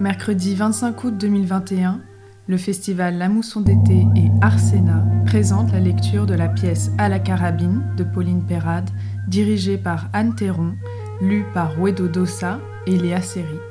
Mercredi 0.00 0.54
25 0.54 1.04
août 1.04 1.14
2021, 1.18 2.00
le 2.46 2.56
festival 2.56 3.18
La 3.18 3.28
Mousson 3.28 3.60
d'été 3.60 4.06
et 4.16 4.30
Arsena 4.40 5.04
présente 5.26 5.72
la 5.72 5.78
lecture 5.78 6.24
de 6.24 6.32
la 6.32 6.48
pièce 6.48 6.90
À 6.96 7.10
la 7.10 7.18
carabine 7.18 7.82
de 7.98 8.04
Pauline 8.04 8.46
Perrade, 8.46 8.88
dirigée 9.28 9.76
par 9.76 10.08
Anne 10.14 10.34
Théron, 10.34 10.72
lue 11.20 11.44
par 11.52 11.78
Wedo 11.78 12.08
Dossa 12.08 12.60
et 12.86 12.96
Léa 12.96 13.20
Seri. 13.20 13.69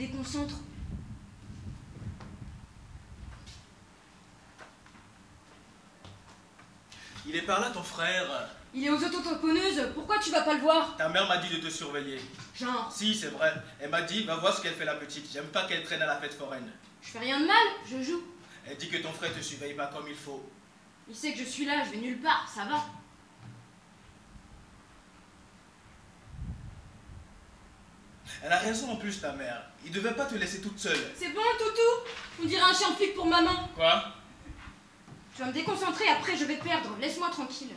Déconcentre. 0.00 0.54
Il 7.26 7.36
est 7.36 7.42
par 7.42 7.60
là, 7.60 7.70
ton 7.70 7.82
frère. 7.82 8.48
Il 8.72 8.84
est 8.84 8.90
aux 8.90 8.96
autotamponneuses, 9.04 9.90
pourquoi 9.94 10.18
tu 10.18 10.30
vas 10.30 10.42
pas 10.42 10.54
le 10.54 10.60
voir? 10.60 10.96
Ta 10.96 11.08
mère 11.08 11.28
m'a 11.28 11.36
dit 11.38 11.54
de 11.54 11.60
te 11.60 11.70
surveiller. 11.70 12.20
Genre, 12.58 12.90
Si, 12.92 13.14
c'est 13.14 13.28
vrai. 13.28 13.52
Elle 13.80 13.90
m'a 13.90 14.02
dit, 14.02 14.22
va 14.24 14.36
voir 14.36 14.56
ce 14.56 14.62
qu'elle 14.62 14.74
fait 14.74 14.84
la 14.84 14.94
petite. 14.94 15.30
J'aime 15.32 15.46
pas 15.48 15.66
qu'elle 15.66 15.82
traîne 15.82 16.02
à 16.02 16.06
la 16.06 16.16
fête 16.16 16.34
foraine. 16.34 16.70
je 17.02 17.08
fais 17.08 17.18
rien 17.18 17.40
de 17.40 17.46
mal, 17.46 17.66
je 17.84 18.02
joue. 18.02 18.22
Elle 18.66 18.76
dit 18.76 18.88
que 18.88 18.98
ton 18.98 19.12
frère 19.12 19.34
te 19.34 19.42
surveille 19.42 19.74
pas 19.74 19.88
comme 19.88 20.08
il 20.08 20.14
faut. 20.14 20.48
Il 21.08 21.14
sait 21.14 21.32
que 21.32 21.40
je 21.40 21.44
suis 21.44 21.66
là, 21.66 21.82
je 21.84 21.90
vais 21.90 21.96
nulle 21.96 22.20
part, 22.20 22.48
ça 22.52 22.64
va. 22.64 22.84
Elle 28.42 28.52
a 28.52 28.58
raison 28.58 28.90
en 28.90 28.96
plus, 28.96 29.20
ta 29.20 29.32
mère. 29.32 29.62
Il 29.84 29.92
devait 29.92 30.14
pas 30.14 30.26
te 30.26 30.34
laisser 30.34 30.60
toute 30.60 30.78
seule. 30.78 30.98
C'est 31.16 31.30
bon, 31.30 31.40
toutou? 31.58 32.12
On 32.42 32.46
dirait 32.46 32.62
un 32.62 32.72
chien 32.74 32.94
flic 32.94 33.14
pour 33.14 33.26
maman. 33.26 33.68
Quoi? 33.74 34.04
Tu 35.34 35.42
vas 35.42 35.48
me 35.48 35.52
déconcentrer, 35.52 36.08
après 36.08 36.36
je 36.36 36.44
vais 36.44 36.56
perdre. 36.56 36.96
Laisse-moi 37.00 37.30
tranquille. 37.30 37.70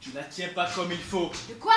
Tu 0.00 0.12
la 0.12 0.24
tiens 0.24 0.48
pas 0.54 0.70
comme 0.70 0.92
il 0.92 0.98
faut. 0.98 1.30
De 1.48 1.54
quoi? 1.54 1.74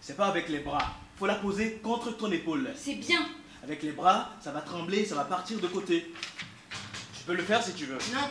C'est 0.00 0.16
pas 0.16 0.26
avec 0.26 0.48
les 0.48 0.60
bras. 0.60 0.94
Faut 1.18 1.26
la 1.26 1.34
poser 1.36 1.78
contre 1.78 2.16
ton 2.16 2.30
épaule. 2.32 2.70
C'est 2.76 2.94
bien. 2.94 3.28
Avec 3.62 3.82
les 3.82 3.92
bras, 3.92 4.30
ça 4.40 4.50
va 4.50 4.60
trembler, 4.62 5.04
ça 5.04 5.14
va 5.14 5.24
partir 5.24 5.60
de 5.60 5.68
côté. 5.68 6.12
Tu 7.16 7.24
peux 7.24 7.34
le 7.34 7.42
faire 7.42 7.62
si 7.62 7.74
tu 7.74 7.84
veux. 7.84 7.98
Non, 8.12 8.28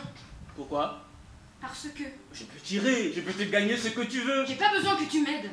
Pourquoi? 0.54 1.02
Parce 1.62 1.86
que 1.94 2.02
Je 2.32 2.44
peux 2.44 2.58
tirer, 2.60 3.12
je 3.14 3.20
peux 3.20 3.32
te 3.32 3.44
gagner 3.44 3.76
ce 3.76 3.88
que 3.88 4.02
tu 4.02 4.20
veux. 4.20 4.44
j'ai 4.44 4.56
pas 4.56 4.70
besoin 4.72 4.96
que 4.96 5.04
tu 5.04 5.22
m'aides. 5.22 5.50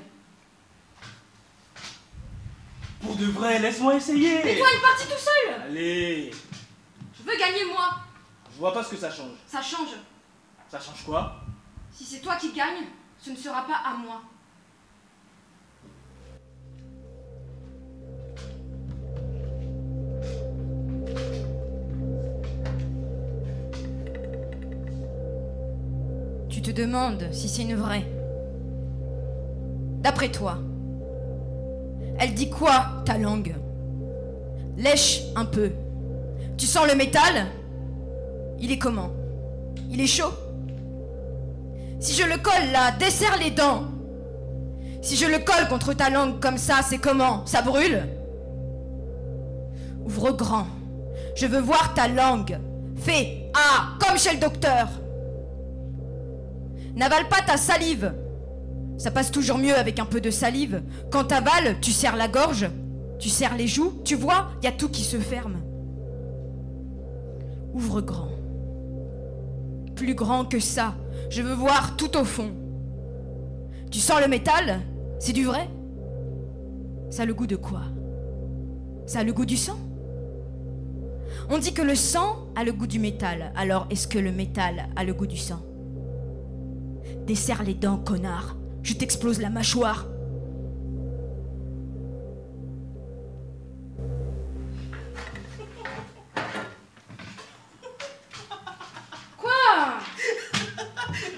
Pour 3.02 3.16
de 3.16 3.26
vrai, 3.28 3.60
laisse-moi 3.60 3.96
essayer. 3.96 4.42
Fais-toi 4.42 4.68
une 4.76 4.82
partie 4.82 5.06
tout 5.06 5.18
seul 5.20 5.62
Allez, 5.64 6.32
Je 7.18 7.24
veux 7.32 7.38
gagner 7.38 7.64
moi. 7.66 7.96
je 8.54 8.58
vois 8.60 8.74
pas 8.74 8.84
ce 8.84 8.90
que 8.90 8.98
ça 8.98 9.10
change. 9.12 9.38
Ça 9.48 9.62
change. 9.62 9.90
Ça 10.70 10.80
change 10.80 11.04
quoi? 11.06 11.42
Si 11.94 12.04
c'est 12.04 12.20
toi 12.20 12.36
qui 12.36 12.52
gagne, 12.52 12.86
ce 13.22 13.30
ne 13.30 13.36
sera 13.36 13.66
pas 13.66 13.78
à 13.86 13.94
moi. 13.94 14.22
Demandes 26.80 27.28
si 27.34 27.50
c'est 27.50 27.64
une 27.64 27.76
vraie. 27.76 28.06
D'après 30.02 30.30
toi, 30.30 30.60
elle 32.18 32.34
dit 32.34 32.50
quoi, 32.50 33.04
ta 33.04 33.18
langue? 33.18 33.54
Lèche 34.78 35.24
un 35.36 35.44
peu. 35.44 35.72
Tu 36.58 36.66
sens 36.66 36.88
le 36.90 36.96
métal? 36.96 37.48
Il 38.62 38.72
est 38.72 38.78
comment? 38.78 39.10
Il 39.90 40.00
est 40.00 40.08
chaud? 40.08 40.32
Si 42.00 42.14
je 42.14 42.24
le 42.24 42.38
colle 42.38 42.72
là, 42.72 42.92
desserre 42.98 43.38
les 43.44 43.52
dents. 43.52 43.84
Si 45.02 45.18
je 45.18 45.26
le 45.26 45.40
colle 45.40 45.68
contre 45.68 45.94
ta 45.94 46.10
langue 46.10 46.40
comme 46.40 46.58
ça, 46.58 46.76
c'est 46.82 46.98
comment? 46.98 47.46
Ça 47.46 47.62
brûle? 47.62 48.08
Ouvre 50.06 50.32
grand. 50.32 50.68
Je 51.36 51.46
veux 51.46 51.60
voir 51.60 51.94
ta 51.94 52.08
langue. 52.08 52.58
Fais 52.96 53.52
Ah, 53.54 53.98
comme 54.00 54.18
chez 54.18 54.32
le 54.36 54.40
docteur. 54.40 54.88
N'avale 56.96 57.28
pas 57.28 57.42
ta 57.46 57.58
salive. 57.58 58.14
Ça 58.98 59.12
passe 59.12 59.32
toujours 59.32 59.58
mieux 59.58 59.76
avec 59.76 60.00
un 60.00 60.06
peu 60.06 60.20
de 60.20 60.30
salive. 60.30 60.84
Quand 61.12 61.26
t'avales, 61.26 61.80
tu 61.82 61.92
serres 61.92 62.18
la 62.18 62.28
gorge, 62.28 62.70
tu 63.18 63.30
serres 63.30 63.56
les 63.56 63.68
joues, 63.68 63.94
tu 64.04 64.16
vois, 64.16 64.50
il 64.62 64.66
y 64.66 64.68
a 64.68 64.74
tout 64.74 64.90
qui 64.90 65.04
se 65.04 65.18
ferme. 65.18 65.58
Ouvre 67.74 68.02
grand. 68.02 68.30
Plus 69.96 70.16
grand 70.16 70.46
que 70.46 70.60
ça. 70.60 70.96
Je 71.30 71.42
veux 71.42 71.54
voir 71.54 71.96
tout 71.96 72.18
au 72.18 72.24
fond. 72.24 72.52
Tu 73.92 74.00
sens 74.00 74.22
le 74.22 74.28
métal? 74.28 74.80
C'est 75.20 75.34
du 75.34 75.46
vrai? 75.46 75.70
Ça 77.10 77.24
a 77.24 77.26
le 77.26 77.34
goût 77.34 77.48
de 77.48 77.56
quoi? 77.56 77.82
Ça 79.06 79.20
a 79.20 79.24
le 79.24 79.34
goût 79.34 79.46
du 79.46 79.58
sang? 79.58 79.78
On 81.50 81.58
dit 81.58 81.74
que 81.74 81.82
le 81.82 81.96
sang 81.96 82.48
a 82.56 82.64
le 82.64 82.72
goût 82.72 82.88
du 82.88 83.00
métal. 83.00 83.52
Alors 83.56 83.88
est-ce 83.90 84.08
que 84.08 84.20
le 84.20 84.32
métal 84.32 84.90
a 84.96 85.04
le 85.04 85.14
goût 85.14 85.28
du 85.28 85.38
sang? 85.38 85.62
Desserre 87.26 87.64
les 87.64 87.74
dents, 87.74 87.98
connard. 87.98 88.56
Je 88.84 88.94
t'explose 88.94 89.40
la 89.40 89.50
mâchoire. 89.50 90.06
Quoi? 99.38 100.00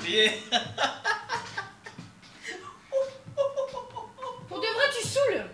Rien. 0.06 0.31
Pour 4.48 4.57
de 4.60 4.64
vrai, 4.64 4.86
tu 5.00 5.07
saoules 5.07 5.46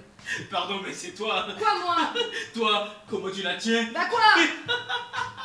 Pardon, 0.51 0.75
mais 0.85 0.93
c'est 0.93 1.11
toi. 1.11 1.45
Quoi, 1.57 1.67
moi? 1.83 2.13
Toi, 2.53 2.87
comment 3.09 3.29
tu 3.29 3.41
la 3.41 3.55
tiens? 3.55 3.87
Bah 3.93 4.05
quoi? 4.09 4.19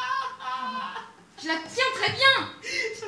Je 1.42 1.48
la 1.48 1.54
tiens 1.54 1.84
très 1.94 2.12
bien. 2.12 2.50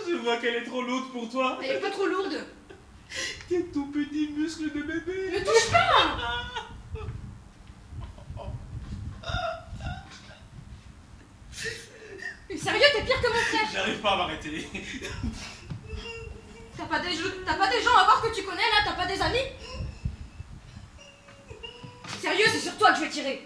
Je 0.09 0.17
vois 0.17 0.39
qu'elle 0.39 0.57
est 0.57 0.65
trop 0.65 0.83
lourde 0.83 1.13
pour 1.13 1.31
toi. 1.31 1.59
Elle 1.63 1.77
est 1.77 1.81
pas 1.81 1.91
trop 1.91 2.07
lourde. 2.07 2.45
Tes 3.49 3.67
tout 3.67 3.87
petits 3.87 4.29
muscles 4.37 4.73
de 4.73 4.83
bébé. 4.83 5.31
Ne 5.33 5.39
touche 5.45 5.71
pas. 5.71 6.17
Mais 12.49 12.57
Sérieux, 12.57 12.87
t'es 12.93 13.03
pire 13.03 13.21
que 13.21 13.29
mon 13.29 13.35
frère. 13.35 13.69
J'arrive 13.73 14.01
pas 14.01 14.11
à 14.11 14.17
m'arrêter. 14.17 14.69
T'as 16.77 16.87
pas, 16.87 16.99
des 16.99 17.17
pas 17.17 17.69
des 17.71 17.83
gens 17.83 17.97
à 17.97 18.05
voir 18.05 18.21
que 18.21 18.35
tu 18.35 18.43
connais 18.43 18.63
là? 18.63 18.83
T'as 18.85 18.93
pas 18.95 19.07
des 19.07 19.21
amis? 19.21 19.47
Sérieux, 22.21 22.47
c'est 22.51 22.59
sur 22.59 22.77
toi 22.77 22.91
que 22.91 22.99
je 22.99 23.03
vais 23.03 23.11
tirer 23.11 23.45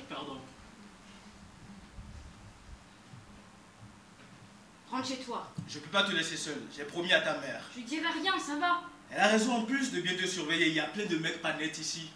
Rentre 4.91 5.07
chez 5.09 5.19
toi. 5.19 5.47
Je 5.69 5.79
peux 5.81 5.91
pas 5.91 6.03
te 6.05 6.13
laisser 6.13 6.37
seul. 6.37 6.63
J'ai 6.75 6.85
promis 6.85 7.13
à 7.13 7.21
ta 7.21 7.39
mère. 7.39 7.63
Je 7.73 7.79
lui 7.79 7.85
dirai 7.85 8.09
rien, 8.23 8.39
ça 8.39 8.57
va. 8.57 8.81
Elle 9.11 9.21
a 9.21 9.29
raison 9.29 9.53
en 9.57 9.63
plus 9.63 9.93
de 9.93 10.01
bien 10.01 10.15
te 10.15 10.27
surveiller. 10.27 10.69
Il 10.69 10.75
y 10.75 10.81
a 10.81 10.85
plein 10.87 11.05
de 11.07 11.17
mecs 11.19 11.43
pas 11.43 11.53
nets 11.55 11.77
ici. 11.79 12.11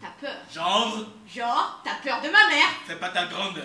T'as 0.00 0.10
peur. 0.20 0.36
Genre, 0.52 1.06
Genre, 1.26 1.80
t'as 1.84 1.94
peur 1.96 2.20
de 2.20 2.28
ma 2.28 2.46
mère. 2.48 2.68
fais 2.86 2.96
pas 2.96 3.08
ta 3.08 3.26
grande. 3.26 3.62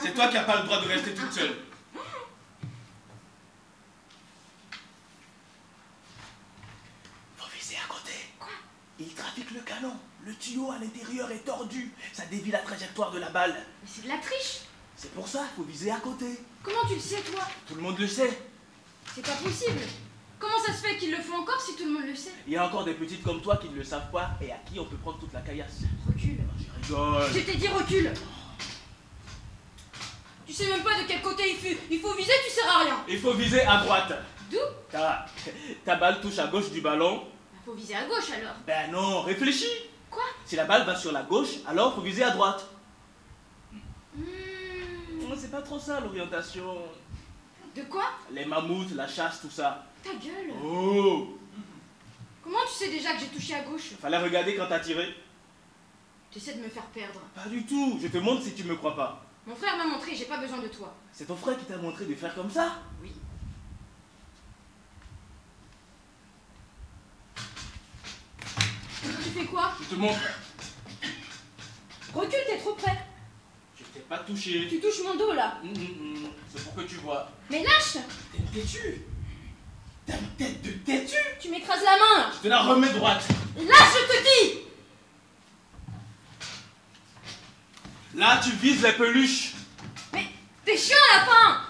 C'est 0.00 0.14
toi 0.14 0.28
qui 0.28 0.34
n'as 0.34 0.44
pas 0.44 0.58
le 0.60 0.64
droit 0.64 0.80
de 0.80 0.86
rester 0.86 1.12
toute 1.12 1.32
seule. 1.32 1.56
Faut 7.36 7.48
viser 7.56 7.76
à 7.76 7.88
côté. 7.88 8.12
Quoi? 8.38 8.48
Il 8.98 9.12
trafique 9.14 9.50
le 9.50 9.60
canon. 9.60 9.96
Le 10.24 10.34
tuyau 10.34 10.70
à 10.70 10.78
l'intérieur 10.78 11.30
est 11.32 11.44
tordu. 11.44 11.92
Ça 12.12 12.24
dévie 12.26 12.50
la 12.52 12.60
trajectoire 12.60 13.10
de 13.10 13.18
la 13.18 13.30
balle. 13.30 13.54
Mais 13.82 13.88
c'est 13.92 14.02
de 14.04 14.08
la 14.08 14.18
triche. 14.18 14.60
C'est 15.02 15.10
pour 15.14 15.26
ça, 15.26 15.40
faut 15.56 15.64
viser 15.64 15.90
à 15.90 15.96
côté. 15.96 16.26
Comment 16.62 16.86
tu 16.86 16.94
le 16.94 17.00
sais, 17.00 17.20
toi? 17.22 17.42
Tout 17.66 17.74
le 17.74 17.80
monde 17.80 17.98
le 17.98 18.06
sait. 18.06 18.38
C'est 19.12 19.26
pas 19.26 19.32
possible. 19.32 19.80
Comment 20.38 20.60
ça 20.64 20.72
se 20.72 20.78
fait 20.78 20.96
qu'ils 20.96 21.10
le 21.10 21.20
font 21.20 21.38
encore 21.38 21.60
si 21.60 21.74
tout 21.74 21.86
le 21.86 21.90
monde 21.90 22.06
le 22.06 22.14
sait? 22.14 22.30
Il 22.46 22.52
y 22.52 22.56
a 22.56 22.64
encore 22.64 22.84
des 22.84 22.94
petites 22.94 23.20
comme 23.24 23.42
toi 23.42 23.56
qui 23.56 23.68
ne 23.68 23.74
le 23.74 23.82
savent 23.82 24.12
pas 24.12 24.30
et 24.40 24.52
à 24.52 24.58
qui 24.58 24.78
on 24.78 24.84
peut 24.84 24.96
prendre 24.98 25.18
toute 25.18 25.32
la 25.32 25.40
caillasse. 25.40 25.80
Recule. 26.06 26.38
Je 26.82 26.94
rigole. 26.94 27.30
Je 27.34 27.40
t'ai 27.40 27.56
dit 27.56 27.66
recule. 27.66 28.12
Tu 30.46 30.52
sais 30.52 30.68
même 30.68 30.84
pas 30.84 31.02
de 31.02 31.08
quel 31.08 31.20
côté 31.20 31.50
il 31.50 31.56
faut, 31.56 31.80
il 31.90 31.98
faut 31.98 32.14
viser, 32.14 32.32
tu 32.46 32.52
sers 32.52 32.70
à 32.70 32.84
rien. 32.84 33.04
Il 33.08 33.18
faut 33.18 33.32
viser 33.32 33.62
à 33.62 33.78
droite. 33.78 34.12
D'où? 34.52 34.58
Ta, 34.88 35.26
ta 35.84 35.96
balle 35.96 36.20
touche 36.20 36.38
à 36.38 36.46
gauche 36.46 36.70
du 36.70 36.80
ballon. 36.80 37.16
Bah, 37.16 37.58
Faut 37.66 37.74
viser 37.74 37.96
à 37.96 38.04
gauche 38.04 38.30
alors. 38.30 38.54
Ben 38.64 38.92
non, 38.92 39.22
réfléchis. 39.22 39.66
Quoi? 40.08 40.22
Si 40.44 40.54
la 40.54 40.64
balle 40.64 40.86
va 40.86 40.94
sur 40.94 41.10
la 41.10 41.22
gauche, 41.22 41.54
alors 41.66 41.92
faut 41.92 42.02
viser 42.02 42.22
à 42.22 42.30
droite. 42.30 42.68
C'est 45.36 45.50
pas 45.50 45.62
trop 45.62 45.78
ça 45.78 46.00
l'orientation. 46.00 46.76
De 47.74 47.82
quoi? 47.82 48.04
Les 48.30 48.44
mammouths, 48.44 48.94
la 48.94 49.08
chasse, 49.08 49.40
tout 49.40 49.50
ça. 49.50 49.86
Ta 50.02 50.10
gueule. 50.10 50.52
Oh 50.62 51.38
Comment 52.42 52.58
tu 52.66 52.74
sais 52.74 52.90
déjà 52.90 53.14
que 53.14 53.20
j'ai 53.20 53.28
touché 53.28 53.54
à 53.54 53.62
gauche? 53.62 53.92
Fallait 54.00 54.18
regarder 54.18 54.56
quand 54.56 54.66
t'as 54.68 54.80
tiré. 54.80 55.14
Tu 56.30 56.38
essaies 56.38 56.54
de 56.54 56.62
me 56.62 56.68
faire 56.68 56.84
perdre. 56.86 57.20
Pas 57.34 57.48
du 57.48 57.64
tout. 57.64 57.98
Je 58.02 58.08
te 58.08 58.18
montre 58.18 58.42
si 58.42 58.54
tu 58.54 58.64
me 58.64 58.76
crois 58.76 58.96
pas. 58.96 59.24
Mon 59.46 59.54
frère 59.54 59.76
m'a 59.76 59.86
montré, 59.86 60.14
j'ai 60.14 60.26
pas 60.26 60.38
besoin 60.38 60.58
de 60.58 60.68
toi. 60.68 60.94
C'est 61.12 61.26
ton 61.26 61.36
frère 61.36 61.58
qui 61.58 61.64
t'a 61.64 61.76
montré 61.76 62.04
de 62.04 62.14
faire 62.14 62.34
comme 62.34 62.50
ça? 62.50 62.76
Oui. 63.02 63.12
Tu 69.02 69.30
fais 69.30 69.44
quoi? 69.46 69.72
Je 69.80 69.86
te 69.88 69.94
montre. 69.94 70.20
Recule, 72.14 72.38
t'es 72.46 72.58
trop 72.58 72.74
près. 72.74 72.98
T'ai 73.92 74.00
pas 74.00 74.18
touché. 74.18 74.66
Tu 74.68 74.80
touches 74.80 75.02
mon 75.04 75.14
dos 75.16 75.32
là. 75.32 75.58
Hum, 75.62 75.70
hum, 75.70 76.16
hum. 76.24 76.30
C'est 76.54 76.64
pour 76.64 76.74
que 76.74 76.82
tu 76.82 76.96
vois. 76.96 77.28
Mais 77.50 77.62
lâche 77.62 77.94
T'es 78.32 78.38
une 78.38 78.46
têtue. 78.46 79.02
T'as 80.06 80.18
une 80.18 80.28
tête 80.38 80.62
de 80.62 80.70
têtu. 80.70 81.16
Tu 81.40 81.48
m'écrases 81.50 81.82
la 81.84 81.96
main 81.98 82.30
Je 82.36 82.42
te 82.42 82.48
la 82.48 82.62
remets 82.62 82.90
droite. 82.90 83.22
Lâche, 83.56 83.94
je 83.94 84.06
te 84.08 84.22
dis 84.22 84.58
Là, 88.14 88.40
tu 88.42 88.50
vises 88.52 88.82
les 88.82 88.92
peluches. 88.92 89.52
Mais 90.12 90.26
t'es 90.64 90.76
chiant 90.76 90.96
à 91.12 91.16
la 91.18 91.24
fin 91.24 91.60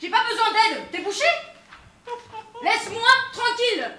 J'ai 0.00 0.10
pas 0.10 0.22
besoin 0.28 0.52
d'aide, 0.52 0.90
t'es 0.92 1.00
bouché 1.00 1.24
Laisse-moi 2.62 3.08
tranquille 3.32 3.90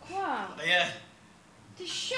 Quoi 0.00 0.48
Rien. 0.58 0.86
T'es 1.76 1.86
chiant 1.86 2.16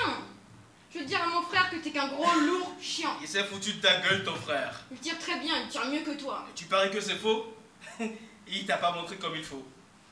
Je 0.95 1.01
veux 1.01 1.05
dire 1.05 1.21
à 1.23 1.27
mon 1.27 1.43
frère 1.43 1.71
que 1.71 1.77
t'es 1.77 1.91
qu'un 1.91 2.09
gros 2.09 2.39
lourd 2.41 2.73
chiant. 2.81 3.18
Il 3.29 3.33
s'est 3.33 3.45
foutu 3.45 3.75
de 3.75 3.81
ta 3.83 4.01
gueule, 4.01 4.25
ton 4.25 4.35
frère. 4.37 4.81
Il 4.91 4.97
tire 4.97 5.19
très 5.19 5.39
bien, 5.39 5.53
il 5.63 5.69
tire 5.69 5.85
mieux 5.85 6.01
que 6.01 6.19
toi. 6.19 6.47
Tu 6.55 6.65
paries 6.65 6.91
que 6.91 6.99
c'est 6.99 7.17
faux? 7.17 7.55
Il 8.01 8.65
t'a 8.65 8.79
pas 8.79 8.91
montré 8.91 9.17
comme 9.17 9.37
il 9.37 9.45
faut. 9.45 9.63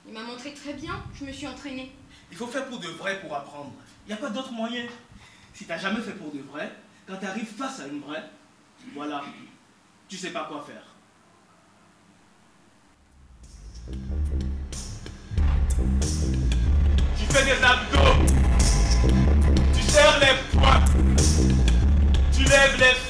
Il 0.07 0.13
m'a 0.13 0.21
montré 0.21 0.53
très 0.53 0.75
bien, 0.75 1.03
je 1.19 1.25
me 1.25 1.33
suis 1.33 1.47
entraînée. 1.47 1.97
Il 2.31 2.37
faut 2.37 2.47
faire 2.47 2.67
pour 2.67 2.79
de 2.79 2.89
vrai 2.89 3.19
pour 3.23 3.35
apprendre. 3.35 3.73
Il 4.05 4.09
n'y 4.09 4.13
a 4.13 4.19
pas 4.19 4.29
d'autre 4.29 4.53
moyen. 4.53 4.85
Si 5.55 5.65
t'as 5.65 5.79
jamais 5.79 6.03
fait 6.03 6.13
pour 6.13 6.31
de 6.31 6.41
vrai, 6.41 6.71
quand 7.07 7.17
tu 7.17 7.25
arrives 7.25 7.57
face 7.57 7.81
à 7.81 7.87
une 7.87 8.03
vraie, 8.03 8.25
voilà, 8.93 9.25
tu 10.11 10.19
sais 10.19 10.31
pas 10.31 10.45
quoi 10.45 10.63
faire. 10.67 10.85
Tu 17.17 17.25
fais 17.31 17.45
des 17.47 17.65
abdos. 17.65 18.35
Tu 19.75 19.81
serres 19.81 20.21
les 20.21 20.59
poings. 20.59 20.85
Tu 22.37 22.45
lèves 22.45 22.79
les 22.79 23.06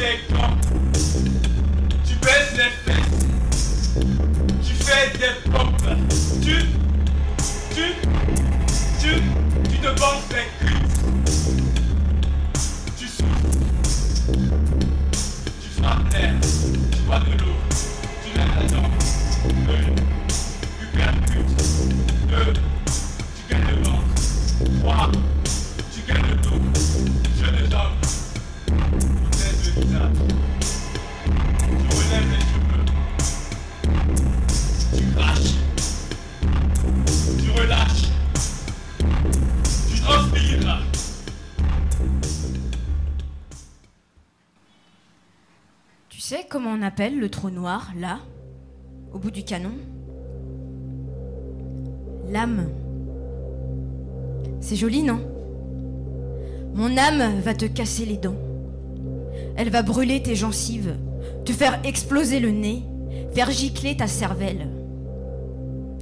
tes 0.00 0.32
gants. 0.32 0.56
Tu 2.06 2.14
baisses 2.22 2.52
les 2.56 2.92
fesses. 2.92 3.94
Tu 4.66 4.72
fais 4.82 5.10
des 5.18 5.50
pompes. 5.50 5.90
Tu, 6.42 6.56
tu, 7.74 7.86
tu, 8.98 9.22
tu 9.70 9.78
te 9.78 10.00
bandes 10.00 10.22
comment 46.62 46.76
on 46.78 46.82
appelle 46.82 47.18
le 47.18 47.30
trou 47.30 47.48
noir, 47.48 47.90
là 47.98 48.18
Au 49.14 49.18
bout 49.18 49.30
du 49.30 49.44
canon 49.44 49.72
L'âme. 52.30 52.68
C'est 54.60 54.76
joli, 54.76 55.02
non 55.02 55.20
Mon 56.74 56.98
âme 56.98 57.40
va 57.40 57.54
te 57.54 57.64
casser 57.64 58.04
les 58.04 58.18
dents. 58.18 58.36
Elle 59.56 59.70
va 59.70 59.80
brûler 59.82 60.22
tes 60.22 60.34
gencives, 60.34 60.96
te 61.46 61.52
faire 61.52 61.80
exploser 61.84 62.40
le 62.40 62.50
nez, 62.50 62.82
faire 63.32 63.50
gicler 63.50 63.96
ta 63.96 64.06
cervelle. 64.06 64.68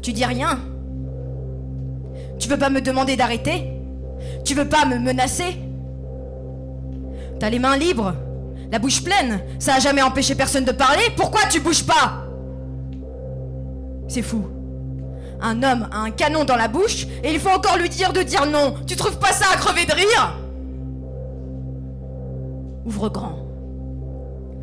Tu 0.02 0.12
dis 0.12 0.24
rien 0.24 0.58
Tu 2.40 2.48
veux 2.48 2.58
pas 2.58 2.70
me 2.70 2.80
demander 2.80 3.14
d'arrêter 3.14 3.62
Tu 4.44 4.54
veux 4.54 4.68
pas 4.68 4.86
me 4.86 4.98
menacer 4.98 5.56
T'as 7.38 7.50
les 7.50 7.60
mains 7.60 7.76
libres 7.76 8.14
la 8.70 8.78
bouche 8.78 9.02
pleine, 9.02 9.40
ça 9.58 9.74
a 9.74 9.78
jamais 9.78 10.02
empêché 10.02 10.34
personne 10.34 10.64
de 10.64 10.72
parler, 10.72 11.02
pourquoi 11.16 11.40
tu 11.50 11.60
bouges 11.60 11.84
pas? 11.84 12.24
C'est 14.08 14.22
fou. 14.22 14.46
Un 15.40 15.62
homme 15.62 15.88
a 15.92 15.98
un 15.98 16.10
canon 16.10 16.44
dans 16.44 16.56
la 16.56 16.68
bouche 16.68 17.06
et 17.22 17.32
il 17.32 17.38
faut 17.38 17.50
encore 17.50 17.78
lui 17.78 17.88
dire 17.88 18.12
de 18.12 18.22
dire 18.22 18.46
non. 18.46 18.74
Tu 18.86 18.96
trouves 18.96 19.18
pas 19.18 19.32
ça 19.32 19.46
à 19.52 19.56
crever 19.56 19.86
de 19.86 19.92
rire? 19.92 20.38
Ouvre 22.84 23.08
grand. 23.08 23.38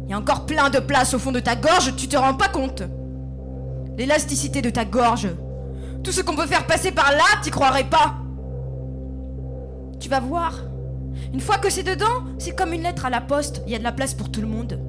Il 0.06 0.12
y 0.12 0.14
a 0.14 0.18
encore 0.18 0.46
plein 0.46 0.70
de 0.70 0.80
place 0.80 1.14
au 1.14 1.20
fond 1.20 1.32
de 1.32 1.40
ta 1.40 1.56
gorge, 1.56 1.96
tu 1.96 2.08
te 2.08 2.18
rends 2.18 2.36
pas 2.36 2.50
compte 2.50 2.84
L'élasticité 3.98 4.62
de 4.62 4.70
ta 4.70 4.86
gorge. 4.86 5.30
Tout 6.04 6.12
ce 6.12 6.22
qu'on 6.22 6.36
peut 6.36 6.46
faire 6.46 6.68
passer 6.68 6.92
par 6.92 7.12
là, 7.12 7.24
t'y 7.42 7.50
croirais 7.50 7.86
pas. 7.86 8.16
Tu 10.00 10.10
vas 10.10 10.20
voir. 10.20 10.62
Une 11.34 11.39
fois 11.39 11.57
que 11.57 11.69
c'est 11.69 11.84
dedans, 11.84 12.24
c'est 12.38 12.55
comme 12.55 12.74
une 12.74 12.84
lettre 12.84 13.05
à 13.05 13.10
la 13.10 13.22
poste, 13.22 13.62
il 13.65 13.74
y 13.74 13.75
a 13.75 13.79
de 13.79 13.84
la 13.84 13.91
place 13.91 14.13
pour 14.13 14.31
tout 14.31 14.41
le 14.41 14.48
monde. 14.48 14.79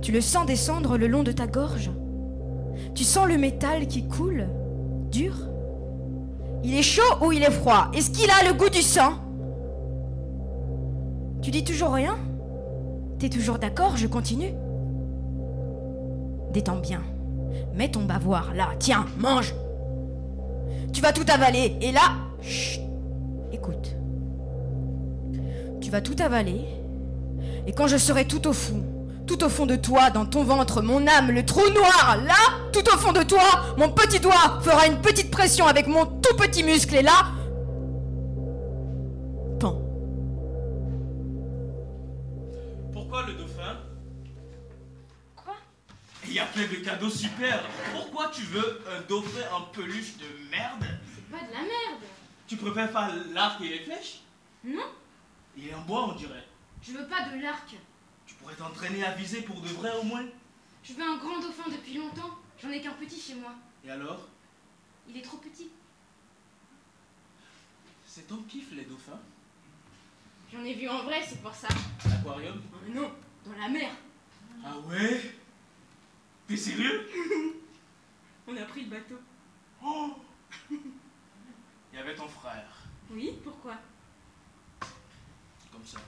Tu 0.00 0.12
le 0.12 0.20
sens 0.20 0.46
descendre 0.46 0.96
le 0.96 1.06
long 1.06 1.22
de 1.22 1.32
ta 1.32 1.46
gorge. 1.46 1.90
Tu 2.94 3.04
sens 3.04 3.26
le 3.26 3.36
métal 3.36 3.86
qui 3.88 4.06
coule, 4.06 4.46
dur. 5.10 5.34
Il 6.62 6.74
est 6.74 6.82
chaud 6.82 7.02
ou 7.20 7.32
il 7.32 7.42
est 7.42 7.50
froid? 7.50 7.90
Est-ce 7.94 8.10
qu'il 8.10 8.30
a 8.30 8.48
le 8.48 8.56
goût 8.56 8.68
du 8.68 8.82
sang? 8.82 9.14
Tu 11.42 11.50
dis 11.50 11.64
toujours 11.64 11.92
rien? 11.92 12.16
T'es 13.18 13.28
toujours 13.28 13.58
d'accord? 13.58 13.96
Je 13.96 14.06
continue 14.06 14.52
Détends 16.52 16.78
bien. 16.78 17.02
Mets 17.74 17.90
ton 17.90 18.04
bavoir 18.04 18.54
là. 18.54 18.68
Tiens, 18.78 19.06
mange. 19.18 19.54
Tu 20.92 21.00
vas 21.00 21.12
tout 21.12 21.26
avaler. 21.32 21.76
Et 21.80 21.92
là, 21.92 22.16
chut, 22.40 22.80
écoute. 23.52 23.97
Tu 25.80 25.90
vas 25.90 26.00
tout 26.00 26.16
avaler. 26.18 26.64
Et 27.66 27.72
quand 27.72 27.86
je 27.86 27.96
serai 27.96 28.26
tout 28.26 28.46
au 28.46 28.52
fond, 28.52 28.84
tout 29.26 29.44
au 29.44 29.48
fond 29.48 29.66
de 29.66 29.76
toi, 29.76 30.10
dans 30.10 30.26
ton 30.26 30.42
ventre, 30.42 30.82
mon 30.82 31.06
âme, 31.06 31.30
le 31.30 31.44
trou 31.44 31.68
noir, 31.70 32.18
là, 32.24 32.34
tout 32.72 32.86
au 32.88 32.96
fond 32.96 33.12
de 33.12 33.22
toi, 33.22 33.74
mon 33.76 33.90
petit 33.90 34.20
doigt 34.20 34.60
fera 34.62 34.86
une 34.86 35.00
petite 35.00 35.30
pression 35.30 35.66
avec 35.66 35.86
mon 35.86 36.06
tout 36.06 36.36
petit 36.36 36.62
muscle 36.62 36.96
et 36.96 37.02
là, 37.02 37.26
pan. 39.60 39.80
Pourquoi 42.92 43.24
le 43.26 43.34
dauphin? 43.34 43.76
Quoi? 45.36 45.54
Il 46.26 46.32
y 46.32 46.38
a 46.38 46.46
plein 46.46 46.66
de 46.66 46.84
cadeaux 46.84 47.10
super. 47.10 47.62
Pourquoi 47.94 48.30
tu 48.32 48.42
veux 48.42 48.80
un 48.96 49.02
dauphin 49.08 49.44
en 49.54 49.72
peluche 49.72 50.16
de 50.18 50.50
merde? 50.50 50.86
C'est 51.14 51.30
pas 51.30 51.46
de 51.46 51.52
la 51.52 51.60
merde. 51.60 52.02
Tu 52.46 52.56
préfères 52.56 52.90
faire 52.90 53.14
l'arc 53.34 53.60
et 53.60 53.68
les 53.68 53.80
flèches? 53.80 54.22
Non. 54.64 54.82
Il 55.58 55.66
est 55.68 55.74
en 55.74 55.80
bois, 55.82 56.04
on 56.04 56.14
dirait. 56.14 56.46
je 56.82 56.92
veux 56.92 57.06
pas 57.08 57.28
de 57.30 57.40
l'arc. 57.42 57.74
Tu 58.26 58.34
pourrais 58.34 58.54
t'entraîner 58.54 59.02
à 59.04 59.14
viser 59.14 59.42
pour 59.42 59.60
de 59.60 59.66
vrai 59.68 59.90
au 59.98 60.04
moins. 60.04 60.24
Je 60.84 60.92
veux 60.92 61.02
un 61.02 61.16
grand 61.18 61.40
dauphin 61.40 61.68
depuis 61.68 61.94
longtemps. 61.94 62.30
J'en 62.62 62.70
ai 62.70 62.80
qu'un 62.80 62.92
petit 62.92 63.20
chez 63.20 63.34
moi. 63.34 63.52
Et 63.84 63.90
alors? 63.90 64.28
Il 65.08 65.16
est 65.16 65.22
trop 65.22 65.38
petit. 65.38 65.68
C'est 68.06 68.28
ton 68.28 68.36
kiff, 68.44 68.70
les 68.72 68.84
dauphins? 68.84 69.18
J'en 70.52 70.64
ai 70.64 70.74
vu 70.74 70.88
en 70.88 71.02
vrai, 71.02 71.22
c'est 71.26 71.42
pour 71.42 71.54
ça. 71.54 71.68
À 72.04 72.08
l'aquarium? 72.08 72.62
Mais 72.86 72.94
non, 72.94 73.10
dans 73.44 73.58
la 73.58 73.68
mer. 73.68 73.90
Ah 74.64 74.78
ouais? 74.86 75.20
T'es 76.46 76.56
sérieux? 76.56 77.08
On 78.46 78.56
a 78.56 78.62
pris 78.64 78.84
le 78.84 78.90
bateau. 78.90 79.18
Oh 79.84 80.14
Il 80.70 80.78
y 81.94 81.98
avait 81.98 82.14
ton 82.14 82.28
frère, 82.28 82.86
Oui, 83.10 83.32
pourquoi? 83.42 83.74
Comme 85.78 85.86
ça. 85.86 85.98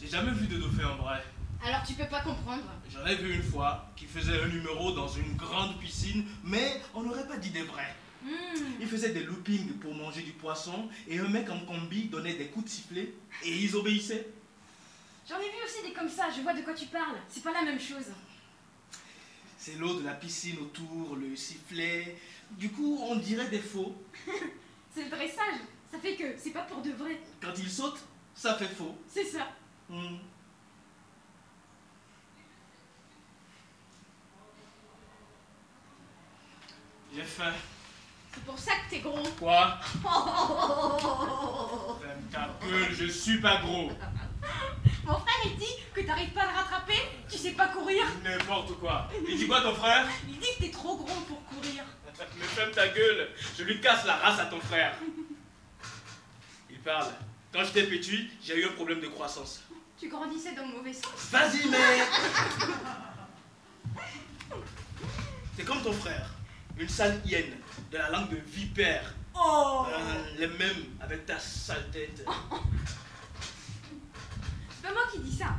J'ai 0.00 0.08
jamais 0.08 0.32
vu 0.32 0.46
de 0.46 0.58
dauphin 0.58 0.88
en 0.88 0.96
vrai. 0.96 1.22
Alors 1.64 1.82
tu 1.86 1.94
peux 1.94 2.08
pas 2.08 2.22
comprendre. 2.22 2.64
J'en 2.90 3.06
ai 3.06 3.16
vu 3.16 3.34
une 3.34 3.42
fois 3.42 3.90
qui 3.96 4.06
faisait 4.06 4.40
un 4.42 4.48
numéro 4.48 4.92
dans 4.92 5.08
une 5.08 5.36
grande 5.36 5.78
piscine, 5.78 6.24
mais 6.42 6.80
on 6.94 7.02
n'aurait 7.02 7.26
pas 7.28 7.36
dit 7.36 7.50
des 7.50 7.62
vrais. 7.62 7.94
Hmm, 8.22 8.80
Il 8.80 8.86
faisait 8.86 9.12
des 9.12 9.22
loopings 9.22 9.74
pour 9.78 9.94
manger 9.94 10.22
du 10.22 10.32
poisson 10.32 10.88
et 11.08 11.18
un 11.18 11.28
mec 11.28 11.48
en 11.50 11.60
combi 11.60 12.04
donnait 12.08 12.34
des 12.34 12.46
coups 12.48 12.64
de 12.66 12.70
sifflet 12.70 13.14
et 13.44 13.56
ils 13.58 13.76
obéissaient. 13.76 14.26
J'en 15.28 15.38
ai 15.38 15.44
vu 15.50 15.56
aussi 15.64 15.86
des 15.86 15.92
comme 15.92 16.08
ça, 16.08 16.28
je 16.34 16.42
vois 16.42 16.54
de 16.54 16.62
quoi 16.62 16.74
tu 16.74 16.86
parles. 16.86 17.16
C'est 17.28 17.42
pas 17.42 17.52
la 17.52 17.62
même 17.62 17.80
chose. 17.80 18.06
C'est 19.58 19.76
l'eau 19.76 20.00
de 20.00 20.04
la 20.04 20.14
piscine 20.14 20.58
autour, 20.58 21.16
le 21.16 21.36
sifflet. 21.36 22.16
Du 22.52 22.70
coup, 22.70 22.98
on 23.02 23.16
dirait 23.16 23.48
des 23.48 23.60
faux. 23.60 23.94
C'est 24.94 25.04
le 25.04 25.10
dressage. 25.10 25.60
Ça 25.92 25.98
fait 25.98 26.14
que 26.16 26.38
c'est 26.38 26.50
pas 26.50 26.62
pour 26.62 26.82
de 26.82 26.90
vrai. 26.92 27.20
Quand 27.40 27.52
ils 27.58 27.70
sautent, 27.70 28.00
ça 28.34 28.54
fait 28.54 28.66
faux. 28.66 28.96
C'est 29.08 29.24
ça. 29.24 29.48
Hmm. 29.88 30.16
J'ai 37.14 37.22
faim. 37.24 37.52
C'est 38.32 38.44
pour 38.44 38.56
ça 38.58 38.72
que 38.72 38.90
t'es 38.90 39.00
gros. 39.00 39.18
Quoi? 39.38 39.78
Ferme 42.00 42.22
ta 42.30 42.48
gueule, 42.64 42.92
je 42.92 43.06
suis 43.06 43.40
pas 43.40 43.60
gros. 43.62 43.90
Mon 45.04 45.18
frère 45.18 45.40
il 45.44 45.56
dit 45.56 45.74
que 45.92 46.02
t'arrives 46.02 46.30
pas 46.30 46.42
à 46.42 46.52
le 46.52 46.56
rattraper, 46.56 47.00
tu 47.28 47.36
sais 47.36 47.50
pas 47.52 47.66
courir. 47.68 48.04
N'importe 48.22 48.78
quoi. 48.78 49.08
Il 49.28 49.36
dit 49.36 49.48
quoi 49.48 49.60
ton 49.60 49.74
frère? 49.74 50.06
Il 50.28 50.38
dit 50.38 50.46
que 50.56 50.62
t'es 50.62 50.70
trop 50.70 50.96
gros 50.96 51.20
pour 51.22 51.44
courir. 51.46 51.82
Mais 52.38 52.44
ferme 52.44 52.70
ta 52.70 52.86
gueule, 52.88 53.30
je 53.58 53.64
lui 53.64 53.80
casse 53.80 54.04
la 54.04 54.16
race 54.16 54.38
à 54.38 54.44
ton 54.44 54.60
frère. 54.60 54.94
Il 56.80 56.84
parle. 56.84 57.12
Quand 57.52 57.62
j'étais 57.64 57.82
petit, 57.86 58.30
j'ai 58.42 58.58
eu 58.58 58.64
un 58.64 58.72
problème 58.72 59.00
de 59.00 59.08
croissance. 59.08 59.62
Tu 59.98 60.08
grandissais 60.08 60.52
dans 60.54 60.66
le 60.66 60.76
mauvais 60.78 60.94
sens. 60.94 61.12
Vas-y, 61.30 61.68
mais. 61.68 62.00
T'es 65.56 65.62
comme 65.64 65.82
ton 65.82 65.92
frère, 65.92 66.30
une 66.78 66.88
sale 66.88 67.20
hyène, 67.26 67.52
de 67.90 67.98
la 67.98 68.08
langue 68.08 68.30
de 68.30 68.36
vipère. 68.36 69.14
Oh 69.34 69.84
Euh, 69.88 70.24
les 70.38 70.46
mêmes 70.46 70.84
avec 71.02 71.26
ta 71.26 71.38
sale 71.38 71.90
tête. 71.90 72.24
C'est 74.70 74.82
pas 74.82 74.92
moi 74.94 75.02
qui 75.12 75.18
dis 75.18 75.36
ça. 75.36 75.56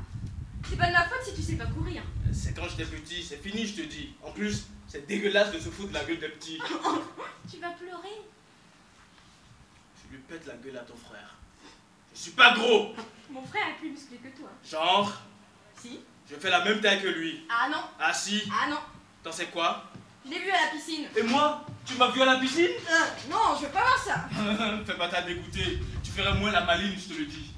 C'est 0.67 0.77
pas 0.77 0.87
de 0.87 0.93
ma 0.93 1.03
faute 1.07 1.23
si 1.23 1.35
tu 1.35 1.41
sais 1.43 1.55
pas 1.55 1.67
courir. 1.67 2.01
C'est 2.33 2.55
quand 2.55 2.67
j'étais 2.67 2.85
petit, 2.85 3.21
c'est 3.23 3.37
fini, 3.37 3.67
je 3.67 3.81
te 3.83 3.87
dis. 3.87 4.13
En 4.23 4.31
plus, 4.31 4.63
c'est 4.87 5.05
dégueulasse 5.05 5.51
de 5.51 5.59
se 5.59 5.69
foutre 5.69 5.89
de 5.89 5.93
la 5.93 6.03
gueule 6.03 6.19
des 6.19 6.29
petits. 6.29 6.57
Tu 7.51 7.59
vas 7.59 7.71
pleurer. 7.71 8.21
Je 10.11 10.17
lui 10.17 10.23
pète 10.23 10.45
la 10.45 10.55
gueule 10.55 10.77
à 10.77 10.81
ton 10.81 10.95
frère. 10.97 11.35
Je 12.13 12.19
suis 12.19 12.31
pas 12.31 12.53
gros 12.53 12.93
Mon 13.29 13.45
frère 13.45 13.69
est 13.69 13.79
plus 13.79 13.91
musclé 13.91 14.17
que 14.17 14.27
toi. 14.37 14.49
Genre, 14.69 15.13
Si 15.79 16.01
je 16.29 16.35
fais 16.35 16.49
la 16.49 16.63
même 16.65 16.81
taille 16.81 17.01
que 17.01 17.07
lui. 17.07 17.45
Ah 17.49 17.69
non 17.69 17.81
Ah 17.97 18.13
si 18.13 18.43
Ah 18.51 18.69
non 18.69 18.79
T'en 19.23 19.31
sais 19.31 19.47
quoi? 19.47 19.85
Je 20.25 20.31
l'ai 20.31 20.39
vu 20.39 20.51
à 20.51 20.65
la 20.65 20.71
piscine. 20.71 21.07
Et 21.15 21.23
moi? 21.23 21.65
Tu 21.85 21.95
m'as 21.95 22.09
vu 22.09 22.21
à 22.21 22.25
la 22.25 22.39
piscine? 22.39 22.67
Euh, 22.89 23.29
non, 23.29 23.55
je 23.57 23.65
veux 23.65 23.71
pas 23.71 23.81
voir 23.81 23.97
ça. 23.97 24.29
Fais 24.85 24.97
pas 24.97 25.07
ta 25.07 25.21
dégoûter. 25.21 25.79
Tu 26.03 26.11
ferais 26.11 26.33
moins 26.37 26.51
la 26.51 26.65
maline, 26.65 26.93
je 26.99 27.13
te 27.13 27.19
le 27.19 27.25
dis. 27.25 27.51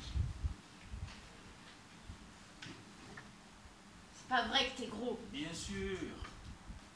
C'est 4.15 4.27
pas 4.27 4.43
vrai 4.43 4.69
que 4.69 4.81
t'es 4.81 4.87
gros. 4.87 5.19
Bien 5.31 5.53
sûr. 5.53 5.97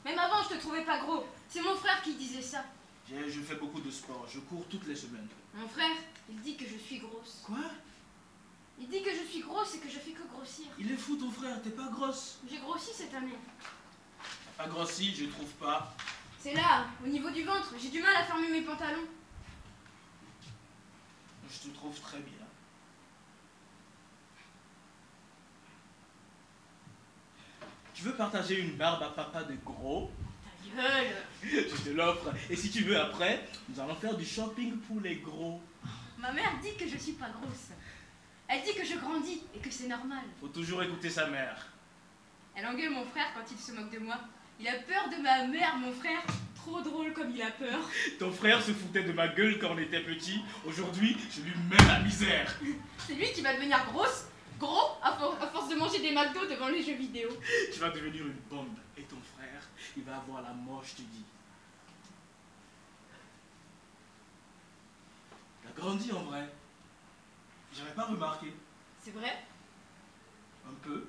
Même 0.04 0.18
avant, 0.18 0.42
je 0.44 0.54
te 0.54 0.60
trouvais 0.60 0.84
pas 0.84 1.00
gros. 1.00 1.26
C'est 1.48 1.62
mon 1.62 1.74
frère 1.76 2.00
qui 2.02 2.14
disait 2.14 2.42
ça. 2.42 2.64
Je 3.10 3.40
fais 3.40 3.56
beaucoup 3.56 3.80
de 3.80 3.90
sport. 3.90 4.26
Je 4.32 4.40
cours 4.40 4.66
toutes 4.68 4.86
les 4.86 4.96
semaines. 4.96 5.28
Mon 5.54 5.68
frère, 5.68 5.96
il 6.28 6.40
dit 6.40 6.56
que 6.56 6.66
je 6.66 6.76
suis 6.76 6.98
grosse. 6.98 7.42
Quoi? 7.44 7.58
Il 8.78 8.88
dit 8.88 9.02
que 9.02 9.10
je 9.10 9.24
suis 9.24 9.40
grosse 9.40 9.74
et 9.74 9.78
que 9.78 9.88
je 9.88 9.98
fais 9.98 10.12
que 10.12 10.26
grossir. 10.28 10.66
Il 10.78 10.92
est 10.92 10.96
fou 10.96 11.16
ton 11.16 11.30
frère, 11.30 11.60
t'es 11.62 11.70
pas 11.70 11.88
grosse. 11.88 12.38
J'ai 12.48 12.58
grossi 12.58 12.90
cette 12.94 13.12
année. 13.12 13.38
Pas 14.56 14.68
grossi, 14.68 15.14
je 15.14 15.24
trouve 15.26 15.50
pas. 15.54 15.94
C'est 16.38 16.54
là, 16.54 16.86
au 17.04 17.08
niveau 17.08 17.30
du 17.30 17.42
ventre. 17.42 17.74
J'ai 17.80 17.90
du 17.90 18.00
mal 18.00 18.14
à 18.14 18.24
fermer 18.24 18.48
mes 18.48 18.62
pantalons. 18.62 19.06
Je 21.50 21.68
te 21.68 21.74
trouve 21.74 21.98
très 22.00 22.20
bien. 22.20 22.46
Tu 27.94 28.04
veux 28.04 28.14
partager 28.14 28.60
une 28.60 28.76
barbe 28.76 29.02
à 29.02 29.08
papa 29.08 29.42
de 29.42 29.56
gros? 29.56 30.12
Je 31.42 31.84
te 31.84 31.90
l'offre. 31.90 32.32
Et 32.50 32.56
si 32.56 32.70
tu 32.70 32.84
veux 32.84 32.98
après, 32.98 33.44
nous 33.68 33.80
allons 33.80 33.94
faire 33.96 34.16
du 34.16 34.24
shopping 34.24 34.78
pour 34.78 35.00
les 35.00 35.16
gros. 35.16 35.60
Ma 36.18 36.32
mère 36.32 36.58
dit 36.62 36.74
que 36.76 36.88
je 36.88 36.96
suis 36.96 37.12
pas 37.12 37.28
grosse. 37.30 37.68
Elle 38.48 38.62
dit 38.62 38.74
que 38.74 38.84
je 38.84 38.96
grandis 38.96 39.42
et 39.54 39.58
que 39.58 39.70
c'est 39.70 39.88
normal. 39.88 40.22
Faut 40.40 40.48
toujours 40.48 40.82
écouter 40.82 41.10
sa 41.10 41.26
mère. 41.26 41.68
Elle 42.54 42.66
engueule 42.66 42.90
mon 42.90 43.04
frère 43.04 43.26
quand 43.34 43.44
il 43.50 43.58
se 43.58 43.72
moque 43.72 43.92
de 43.92 43.98
moi. 43.98 44.18
Il 44.60 44.66
a 44.66 44.72
peur 44.72 45.08
de 45.10 45.22
ma 45.22 45.46
mère, 45.46 45.76
mon 45.76 45.92
frère. 45.92 46.22
Trop 46.56 46.80
drôle 46.80 47.12
comme 47.12 47.30
il 47.30 47.40
a 47.40 47.50
peur. 47.50 47.78
Ton 48.18 48.32
frère 48.32 48.62
se 48.62 48.72
foutait 48.72 49.04
de 49.04 49.12
ma 49.12 49.28
gueule 49.28 49.58
quand 49.60 49.70
on 49.74 49.78
était 49.78 50.02
petit. 50.02 50.40
Aujourd'hui, 50.66 51.16
je 51.30 51.42
lui 51.42 51.52
mets 51.70 51.86
la 51.86 52.00
misère. 52.00 52.52
C'est 53.06 53.14
lui 53.14 53.30
qui 53.32 53.42
va 53.42 53.54
devenir 53.54 53.84
grosse, 53.86 54.26
gros, 54.58 54.96
à, 55.02 55.12
for- 55.12 55.36
à 55.40 55.46
force 55.48 55.68
de 55.68 55.74
manger 55.76 56.00
des 56.00 56.12
McDo 56.12 56.46
devant 56.46 56.68
les 56.68 56.82
jeux 56.82 56.96
vidéo. 56.96 57.28
Tu 57.72 57.78
vas 57.80 57.90
devenir 57.90 58.26
une 58.26 58.40
bombe. 58.50 58.76
Et 58.96 59.02
ton 59.02 59.16
frère, 59.36 59.62
il 59.96 60.02
va 60.02 60.16
avoir 60.16 60.42
la 60.42 60.52
mort, 60.52 60.82
je 60.84 60.96
te 60.96 61.02
dis. 61.02 61.24
T'as 65.62 65.80
grandi 65.80 66.10
en 66.12 66.22
vrai. 66.24 66.48
J'avais 67.76 67.92
pas 67.92 68.04
remarqué. 68.06 68.52
C'est 69.00 69.12
vrai? 69.12 69.44
Un 70.66 70.74
peu. 70.82 71.06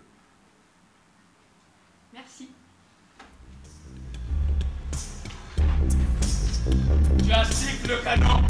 Merci. 2.13 2.49
Tu 7.23 7.31
as 7.31 7.43
le 7.87 8.03
canon. 8.03 8.41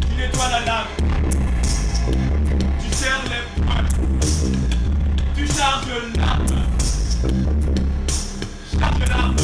Tu 0.00 0.14
nettoies 0.16 0.48
la 0.50 0.60
lame. 0.60 0.86
Tu 2.80 2.94
serres 2.94 3.24
les 3.24 3.53
charges 5.64 5.86
l'arme. 6.16 6.46
Charge 8.70 9.08
l'arme. 9.08 9.36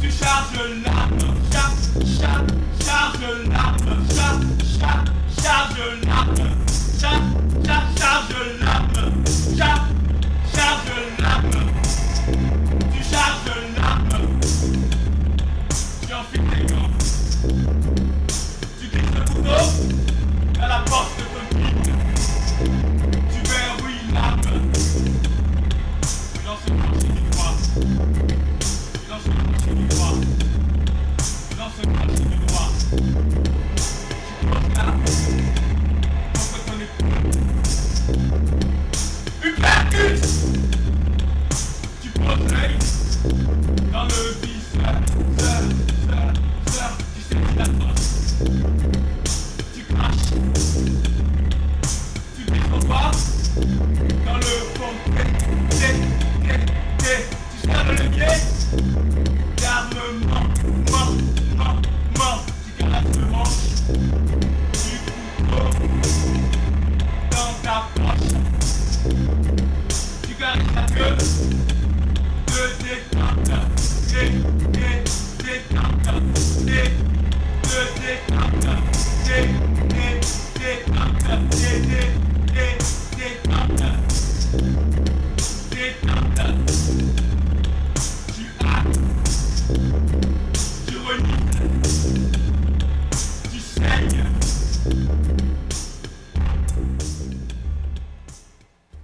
Tu 0.00 0.08
charges 0.10 0.62
l'arme. 0.84 1.18
Charge, 1.52 1.84
charge, 2.18 2.50
charge 2.86 3.26
l'arme. 3.50 3.90
Charge, 4.16 4.46
charge, 4.80 5.08
charge 5.42 5.80
l'arme. 6.06 6.48
Charge, 7.00 7.28
charge, 7.66 7.98
charge 7.98 8.34
l'arme. 8.59 8.59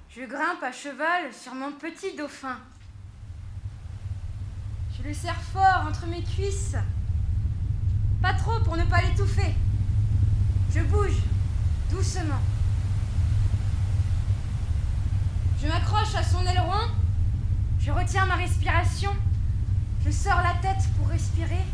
Je 0.09 0.25
grimpe 0.25 0.63
à 0.63 0.73
cheval 0.73 1.33
sur 1.33 1.55
mon 1.55 1.73
petit 1.73 2.17
dauphin. 2.17 2.59
Le 5.07 5.15
serre 5.15 5.41
fort 5.53 5.87
entre 5.89 6.05
mes 6.09 6.21
cuisses. 6.21 6.75
Pas 8.21 8.35
trop 8.35 8.59
pour 8.65 8.77
ne 8.77 8.83
pas 8.83 9.03
l'étouffer. 9.03 9.55
Je 10.75 10.81
bouge 10.81 11.23
doucement. 11.89 12.41
Je 15.63 15.69
m'accroche 15.69 16.13
à 16.17 16.25
son 16.25 16.45
aileron. 16.45 16.91
Je 17.79 17.93
retiens 17.93 18.27
ma 18.27 18.35
respiration. 18.35 19.13
Je 20.05 20.11
sors 20.11 20.43
la 20.43 20.55
tête 20.61 20.83
pour 20.99 21.07
respirer. 21.07 21.65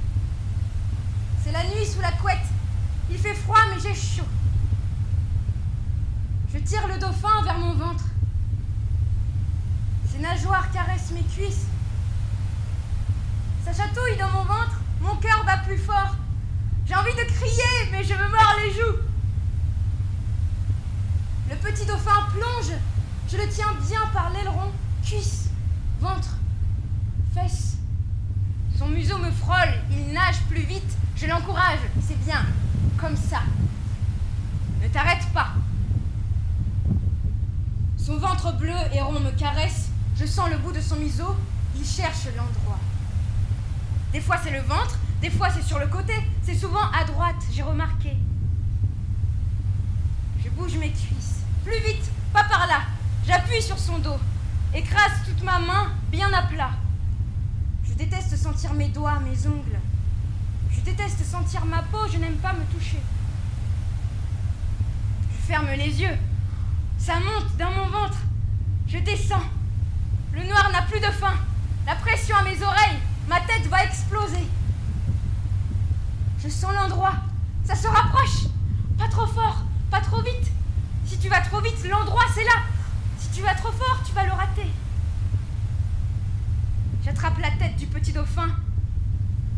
C'est 1.43 1.53
la 1.53 1.65
nuit 1.65 1.87
sous 1.87 2.03
la 2.03 2.12
couette. 2.12 2.37
Il 3.11 3.17
fait 3.17 3.35
froid 3.35 3.61
mais 3.71 3.81
j'ai 3.81 3.95
chaud. 3.95 4.29
Je 6.53 6.59
tire 6.59 6.87
le 6.87 6.99
dauphin 6.99 7.43
vers 7.45 7.59
mon 7.59 7.73
ventre. 7.73 8.05
Ses 10.12 10.19
nageoires 10.19 10.71
caressent 10.71 11.12
mes 11.12 11.23
cuisses. 11.23 11.72
Ça 13.64 13.73
chatouille 13.73 14.16
dans 14.19 14.31
mon 14.31 14.45
ventre. 14.45 14.81
Mon 15.00 15.16
cœur 15.16 15.45
bat 15.45 15.59
plus 15.59 15.78
fort. 15.78 16.16
J'ai 16.87 16.95
envie 16.95 17.14
de 17.14 17.33
crier, 17.33 17.90
mais 17.90 18.02
je 18.02 18.14
me 18.14 18.28
mords 18.28 18.57
les 18.64 18.73
joues. 18.73 18.99
Le 21.49 21.57
petit 21.57 21.87
dauphin 21.87 22.26
plonge. 22.33 22.75
Je 23.28 23.37
le 23.37 23.49
tiens 23.49 23.73
bien 23.88 24.00
par 24.12 24.31
l'aileron. 24.31 24.73
Cuisse, 25.04 25.49
ventre, 26.00 26.37
fesses. 27.35 27.76
Son 28.76 28.88
museau 28.88 29.19
me 29.19 29.31
frôle. 29.31 29.75
Il 29.90 30.12
nage 30.12 30.40
plus 30.50 30.62
vite. 30.62 30.97
Je 31.16 31.26
l'encourage. 31.26 31.78
C'est 32.07 32.19
bien. 32.25 32.45
Comme 32.99 33.16
ça. 33.16 33.42
Ne 34.83 34.88
t'arrête 34.88 35.26
pas. 35.33 35.52
Son 37.97 38.19
ventre 38.19 38.52
bleu 38.57 38.75
et 38.92 39.00
rond 39.00 39.21
me 39.21 39.31
caresse. 39.31 39.90
Je 40.16 40.26
sens 40.26 40.50
le 40.50 40.59
bout 40.59 40.73
de 40.73 40.81
son 40.81 40.97
museau. 40.97 41.37
Il 41.76 41.87
cherche 41.87 42.26
l'endroit. 42.37 42.78
Des 44.12 44.21
fois 44.21 44.37
c'est 44.42 44.50
le 44.50 44.61
ventre, 44.61 44.99
des 45.21 45.30
fois 45.30 45.49
c'est 45.50 45.63
sur 45.63 45.78
le 45.78 45.87
côté. 45.87 46.13
C'est 46.43 46.54
souvent 46.54 46.91
à 46.93 47.04
droite, 47.04 47.43
j'ai 47.50 47.63
remarqué. 47.63 48.17
Je 50.45 50.50
bouge 50.50 50.76
mes 50.76 50.91
cuisses. 50.91 51.41
Plus 51.65 51.78
vite, 51.80 52.10
pas 52.32 52.45
par 52.45 52.67
là. 52.67 52.80
J'appuie 53.26 53.63
sur 53.63 53.78
son 53.78 53.99
dos. 53.99 54.19
Écrase 54.75 55.13
toute 55.26 55.43
ma 55.43 55.58
main 55.58 55.93
bien 56.10 56.32
à 56.32 56.43
plat. 56.43 56.73
Je 57.84 57.95
déteste 57.95 58.37
sentir 58.37 58.75
mes 58.75 58.89
doigts, 58.89 59.21
mes 59.21 59.47
ongles. 59.47 59.78
Je 60.71 60.80
déteste 60.80 61.25
sentir 61.25 61.65
ma 61.65 61.82
peau, 61.82 62.06
je 62.13 62.19
n'aime 62.19 62.37
pas 62.37 62.52
me 62.52 62.65
toucher. 62.75 63.00
Je 65.32 65.47
ferme 65.47 65.69
les 65.71 66.00
yeux. 66.00 66.19
Ça 66.99 67.15
monte 67.15 67.56
dans 67.58 67.71
mon 67.71 67.89
ventre. 67.89 68.19
Je 68.89 68.99
descends. 68.99 69.45
Le 70.32 70.45
noir 70.45 70.71
n'a 70.73 70.82
plus 70.82 71.00
de 71.00 71.06
fin. 71.06 71.34
La 71.87 71.95
pression 71.97 72.37
à 72.37 72.43
mes 72.43 72.63
oreilles. 72.63 72.99
Ma 73.28 73.41
tête 73.41 73.67
va 73.69 73.85
exploser. 73.85 74.47
Je 76.43 76.49
sens 76.49 76.73
l'endroit. 76.75 77.15
Ça 77.65 77.75
se 77.75 77.87
rapproche. 77.87 78.49
Pas 78.99 79.08
trop 79.08 79.26
fort, 79.26 79.63
pas 79.91 80.00
trop 80.00 80.21
vite. 80.21 80.50
Si 81.06 81.19
tu 81.19 81.28
vas 81.28 81.41
trop 81.41 81.61
vite, 81.61 81.76
l'endroit 81.89 82.25
c'est 82.35 82.45
là. 82.45 82.63
Si 83.19 83.28
tu 83.30 83.43
vas 83.43 83.54
trop 83.54 83.73
fort, 83.73 84.00
tu 84.04 84.13
vas 84.13 84.25
le 84.25 84.32
rater. 84.32 84.71
J'attrape 87.04 87.39
la 87.39 87.50
tête 87.52 87.76
du 87.76 87.87
petit 87.87 88.13
dauphin. 88.13 88.49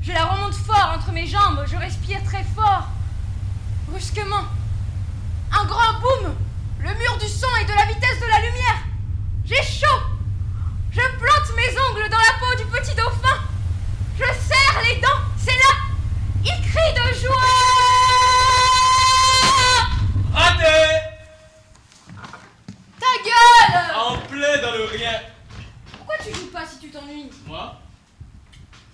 Je 0.03 0.13
la 0.13 0.25
remonte 0.27 0.55
fort 0.55 0.93
entre 0.95 1.13
mes 1.13 1.27
jambes. 1.27 1.65
Je 1.67 1.77
respire 1.77 2.23
très 2.25 2.45
fort. 2.45 2.89
Brusquement, 3.89 4.45
un 5.53 5.65
grand 5.65 6.01
boum. 6.01 6.35
Le 6.79 6.89
mur 6.89 7.19
du 7.19 7.29
son 7.29 7.49
et 7.61 7.65
de 7.65 7.73
la 7.73 7.87
vitesse 7.87 8.21
de 8.21 8.27
la 8.27 8.41
lumière. 8.41 8.83
J'ai 9.45 9.63
chaud. 9.63 10.03
Je 10.91 11.01
plante 11.01 11.57
mes 11.57 11.79
ongles 11.91 12.11
dans 12.11 12.19
la 12.19 12.39
peau 12.39 12.63
du 12.63 12.65
petit 12.71 12.95
dauphin. 12.95 13.44
Je 14.17 14.25
serre 14.25 14.83
les 14.85 15.01
dents. 15.01 15.09
C'est 15.39 15.53
là. 15.57 15.75
Il 16.45 16.71
crie 16.71 16.93
de 16.95 17.15
joie. 17.19 17.35
Raté 20.33 21.01
Ta 23.01 23.07
gueule 23.25 23.97
En 23.97 24.19
plein 24.29 24.59
dans 24.63 24.73
le 24.73 24.85
rien. 24.85 25.21
Pourquoi 25.97 26.17
tu 26.19 26.35
joues 26.35 26.51
pas 26.51 26.67
si 26.67 26.79
tu 26.79 26.91
t'ennuies? 26.91 27.31
Moi, 27.47 27.77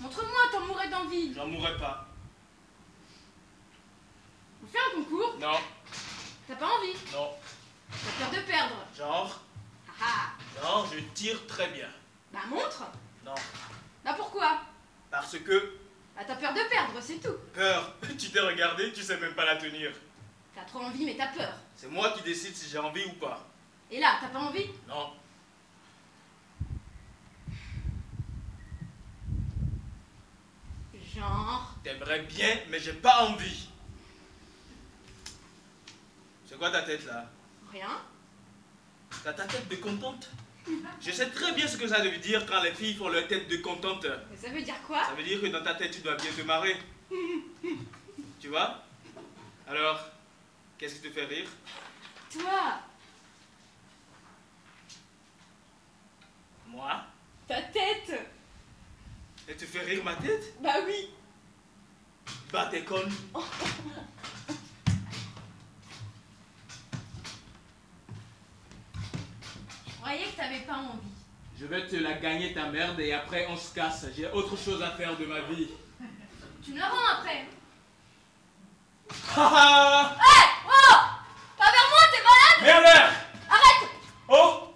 Montre-moi, 0.00 0.40
t'en 0.50 0.60
mourrais 0.66 0.88
d'envie. 0.88 1.34
j'en 1.34 1.46
mourrais 1.46 1.76
pas. 1.76 2.06
On 4.64 4.66
fait 4.66 4.78
un 4.78 4.94
concours? 5.02 5.34
Non, 5.40 5.58
T'as 6.48 6.54
pas 6.56 6.66
envie? 6.66 6.94
Non. 7.12 7.30
T'as 7.90 8.24
peur 8.26 8.30
de 8.40 8.46
perdre? 8.46 8.74
Genre, 8.96 9.40
Ah 10.00 10.02
ah 10.02 10.62
genre, 10.62 10.86
je 10.92 11.00
tire 11.14 11.46
très 11.46 11.68
bien. 11.68 11.88
Bah 12.32 12.40
montre 12.48 12.84
Non, 13.24 13.34
Bah 14.04 14.14
pourquoi? 14.16 14.60
Parce 15.10 15.38
que 15.38 15.74
Bah 16.16 16.22
t'as 16.26 16.36
peur 16.36 16.52
de 16.52 16.60
perdre, 16.68 17.00
c'est 17.00 17.18
tout. 17.20 17.36
peur. 17.54 17.94
Tu 18.18 18.30
t'es 18.30 18.40
regardé, 18.40 18.92
tu 18.92 19.02
sais 19.02 19.16
même 19.18 19.34
pas 19.34 19.44
la 19.44 19.56
tenir. 19.56 19.90
T'as 20.54 20.62
trop 20.64 20.80
envie, 20.80 21.04
mais 21.04 21.16
t'as 21.16 21.28
peur. 21.28 21.52
C'est 21.76 21.88
moi 21.90 22.10
qui 22.12 22.22
décide 22.22 22.54
si 22.54 22.68
j'ai 22.68 22.78
envie 22.78 23.04
ou 23.04 23.12
pas. 23.14 23.46
Et 23.90 23.98
là, 24.00 24.18
t'as 24.20 24.28
pas 24.28 24.38
envie? 24.40 24.66
Non. 24.88 25.12
Genre? 31.14 31.74
T'aimerais 31.82 32.20
bien, 32.22 32.56
mais 32.68 32.78
j'ai 32.78 32.92
pas 32.92 33.24
envie. 33.26 33.68
C'est 36.46 36.58
quoi 36.58 36.70
ta 36.70 36.82
tête 36.82 37.04
là? 37.06 37.26
Rien. 37.72 37.88
T'as 39.24 39.32
ta 39.32 39.44
tête 39.46 39.68
de 39.68 39.76
contente? 39.76 40.28
Je 41.00 41.10
sais 41.10 41.30
très 41.30 41.52
bien 41.52 41.66
ce 41.66 41.76
que 41.76 41.88
ça 41.88 42.02
veut 42.02 42.16
dire 42.18 42.44
quand 42.46 42.62
les 42.62 42.72
filles 42.72 42.94
font 42.94 43.08
leur 43.08 43.26
tête 43.26 43.48
de 43.48 43.56
contente. 43.56 44.06
Mais 44.30 44.36
ça 44.36 44.48
veut 44.48 44.62
dire 44.62 44.80
quoi? 44.86 45.04
Ça 45.04 45.14
veut 45.14 45.22
dire 45.22 45.40
que 45.40 45.46
dans 45.46 45.62
ta 45.62 45.74
tête, 45.74 45.90
tu 45.92 46.00
dois 46.00 46.16
bien 46.16 46.30
te 46.30 46.42
marrer. 46.42 46.76
Tu 48.40 48.48
vois? 48.48 48.82
Alors, 49.66 50.00
qu'est-ce 50.78 50.96
qui 50.96 51.08
te 51.08 51.10
fait 51.10 51.24
rire? 51.24 51.48
Toi! 52.32 52.80
Moi? 56.68 57.02
Ta 57.48 57.62
tête! 57.62 58.20
Elle 59.48 59.56
te 59.56 59.64
fait 59.64 59.80
rire 59.80 60.04
ma 60.04 60.14
tête? 60.16 60.54
Bah 60.60 60.74
oui! 60.86 61.10
Bah 62.52 62.68
t'es 62.70 62.84
conne. 62.84 63.10
croyais 70.10 70.30
que 70.32 70.36
t'avais 70.36 70.60
pas 70.60 70.74
envie. 70.74 71.12
Je 71.58 71.66
vais 71.66 71.86
te 71.86 71.94
la 71.96 72.14
gagner 72.14 72.52
ta 72.52 72.66
merde 72.66 72.98
et 72.98 73.12
après 73.12 73.46
on 73.48 73.56
se 73.56 73.72
casse. 73.72 74.06
J'ai 74.16 74.28
autre 74.30 74.56
chose 74.56 74.82
à 74.82 74.90
faire 74.90 75.16
de 75.16 75.24
ma 75.24 75.40
vie. 75.42 75.68
Tu 76.64 76.72
me 76.72 76.78
la 76.78 76.88
rends 76.88 77.18
après 77.18 77.46
Haha 79.34 80.16
Oh 80.66 80.96
Pas 81.56 81.64
vers 81.64 81.88
moi, 81.90 82.00
t'es 82.12 82.22
malade 82.22 82.82
Merde 82.84 83.12
Arrête 83.48 83.90
Oh 84.28 84.74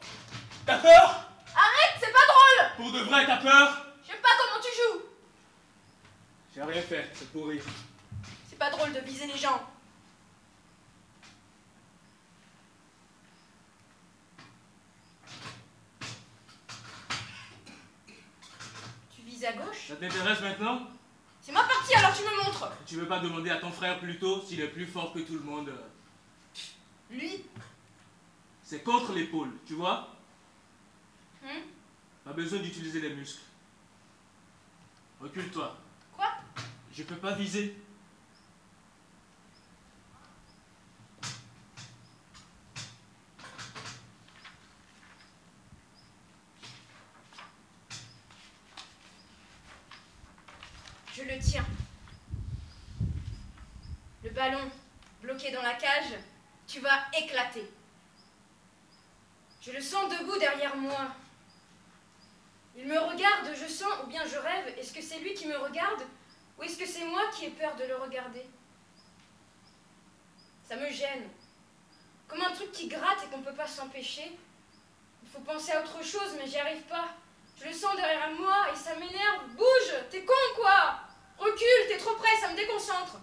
T'as 0.64 0.78
peur? 0.78 1.28
Arrête, 1.54 2.00
c'est 2.00 2.12
pas 2.12 2.26
drôle 2.26 2.76
Pour 2.76 2.92
de 2.92 3.04
vrai, 3.04 3.26
t'as 3.26 3.36
peur? 3.36 3.86
J'aime 4.06 4.22
pas 4.22 4.30
comment 4.38 4.62
tu 4.62 4.70
joues 4.74 5.02
J'ai 6.54 6.62
rien 6.62 6.82
fait, 6.82 7.10
c'est 7.14 7.30
pourri. 7.32 7.60
C'est 8.48 8.58
pas 8.58 8.70
drôle 8.70 8.92
de 8.92 9.00
viser 9.00 9.26
les 9.26 9.36
gens. 9.36 9.60
À 19.46 19.52
gauche. 19.52 19.88
Ça 19.88 19.96
t'intéresse 19.96 20.40
maintenant? 20.40 20.88
C'est 21.40 21.52
ma 21.52 21.62
partie 21.62 21.94
alors 21.94 22.14
tu 22.16 22.22
me 22.22 22.44
montres. 22.44 22.70
Tu 22.86 22.96
veux 22.96 23.06
pas 23.06 23.20
demander 23.20 23.50
à 23.50 23.56
ton 23.56 23.70
frère 23.70 23.98
plutôt 23.98 24.40
s'il 24.42 24.60
est 24.60 24.68
plus 24.68 24.86
fort 24.86 25.12
que 25.12 25.18
tout 25.20 25.34
le 25.34 25.40
monde? 25.40 25.72
Lui? 27.10 27.44
C'est 28.62 28.82
contre 28.82 29.12
l'épaule, 29.12 29.50
tu 29.66 29.74
vois? 29.74 30.08
Hum? 31.44 31.62
Pas 32.24 32.32
besoin 32.32 32.60
d'utiliser 32.60 33.00
les 33.00 33.14
muscles. 33.14 33.42
Recule-toi. 35.20 35.76
Quoi? 36.16 36.28
Je 36.92 37.02
peux 37.02 37.16
pas 37.16 37.34
viser. 37.34 37.76
Je 51.16 51.22
le 51.22 51.38
tiens. 51.38 51.64
Le 54.23 54.23
ballon, 54.34 54.70
bloqué 55.22 55.52
dans 55.52 55.62
la 55.62 55.74
cage, 55.74 56.18
tu 56.66 56.80
vas 56.80 57.04
éclater. 57.16 57.70
Je 59.62 59.70
le 59.70 59.80
sens 59.80 60.10
debout 60.10 60.36
derrière 60.38 60.76
moi. 60.76 61.08
Il 62.76 62.86
me 62.86 62.98
regarde, 62.98 63.48
je 63.54 63.66
sens, 63.66 63.92
ou 64.02 64.08
bien 64.08 64.26
je 64.26 64.36
rêve. 64.36 64.74
Est-ce 64.76 64.92
que 64.92 65.00
c'est 65.00 65.20
lui 65.20 65.32
qui 65.32 65.46
me 65.46 65.56
regarde 65.56 66.02
Ou 66.58 66.64
est-ce 66.64 66.76
que 66.76 66.86
c'est 66.86 67.04
moi 67.04 67.22
qui 67.32 67.46
ai 67.46 67.50
peur 67.50 67.76
de 67.76 67.84
le 67.84 67.96
regarder? 67.96 68.44
Ça 70.68 70.76
me 70.76 70.90
gêne. 70.90 71.28
Comme 72.26 72.42
un 72.42 72.50
truc 72.50 72.72
qui 72.72 72.88
gratte 72.88 73.24
et 73.24 73.30
qu'on 73.30 73.38
ne 73.38 73.44
peut 73.44 73.54
pas 73.54 73.68
s'empêcher. 73.68 74.36
Il 75.22 75.28
faut 75.28 75.40
penser 75.40 75.72
à 75.72 75.80
autre 75.80 76.02
chose, 76.04 76.34
mais 76.36 76.48
j'y 76.48 76.58
arrive 76.58 76.82
pas. 76.82 77.10
Je 77.60 77.66
le 77.66 77.72
sens 77.72 77.94
derrière 77.94 78.30
moi 78.32 78.66
et 78.72 78.76
ça 78.76 78.96
m'énerve. 78.96 79.48
Bouge 79.50 79.94
T'es 80.10 80.24
con 80.24 80.34
quoi? 80.56 80.98
Recule, 81.38 81.88
t'es 81.88 81.98
trop 81.98 82.14
près, 82.16 82.36
ça 82.40 82.50
me 82.50 82.56
déconcentre. 82.56 83.18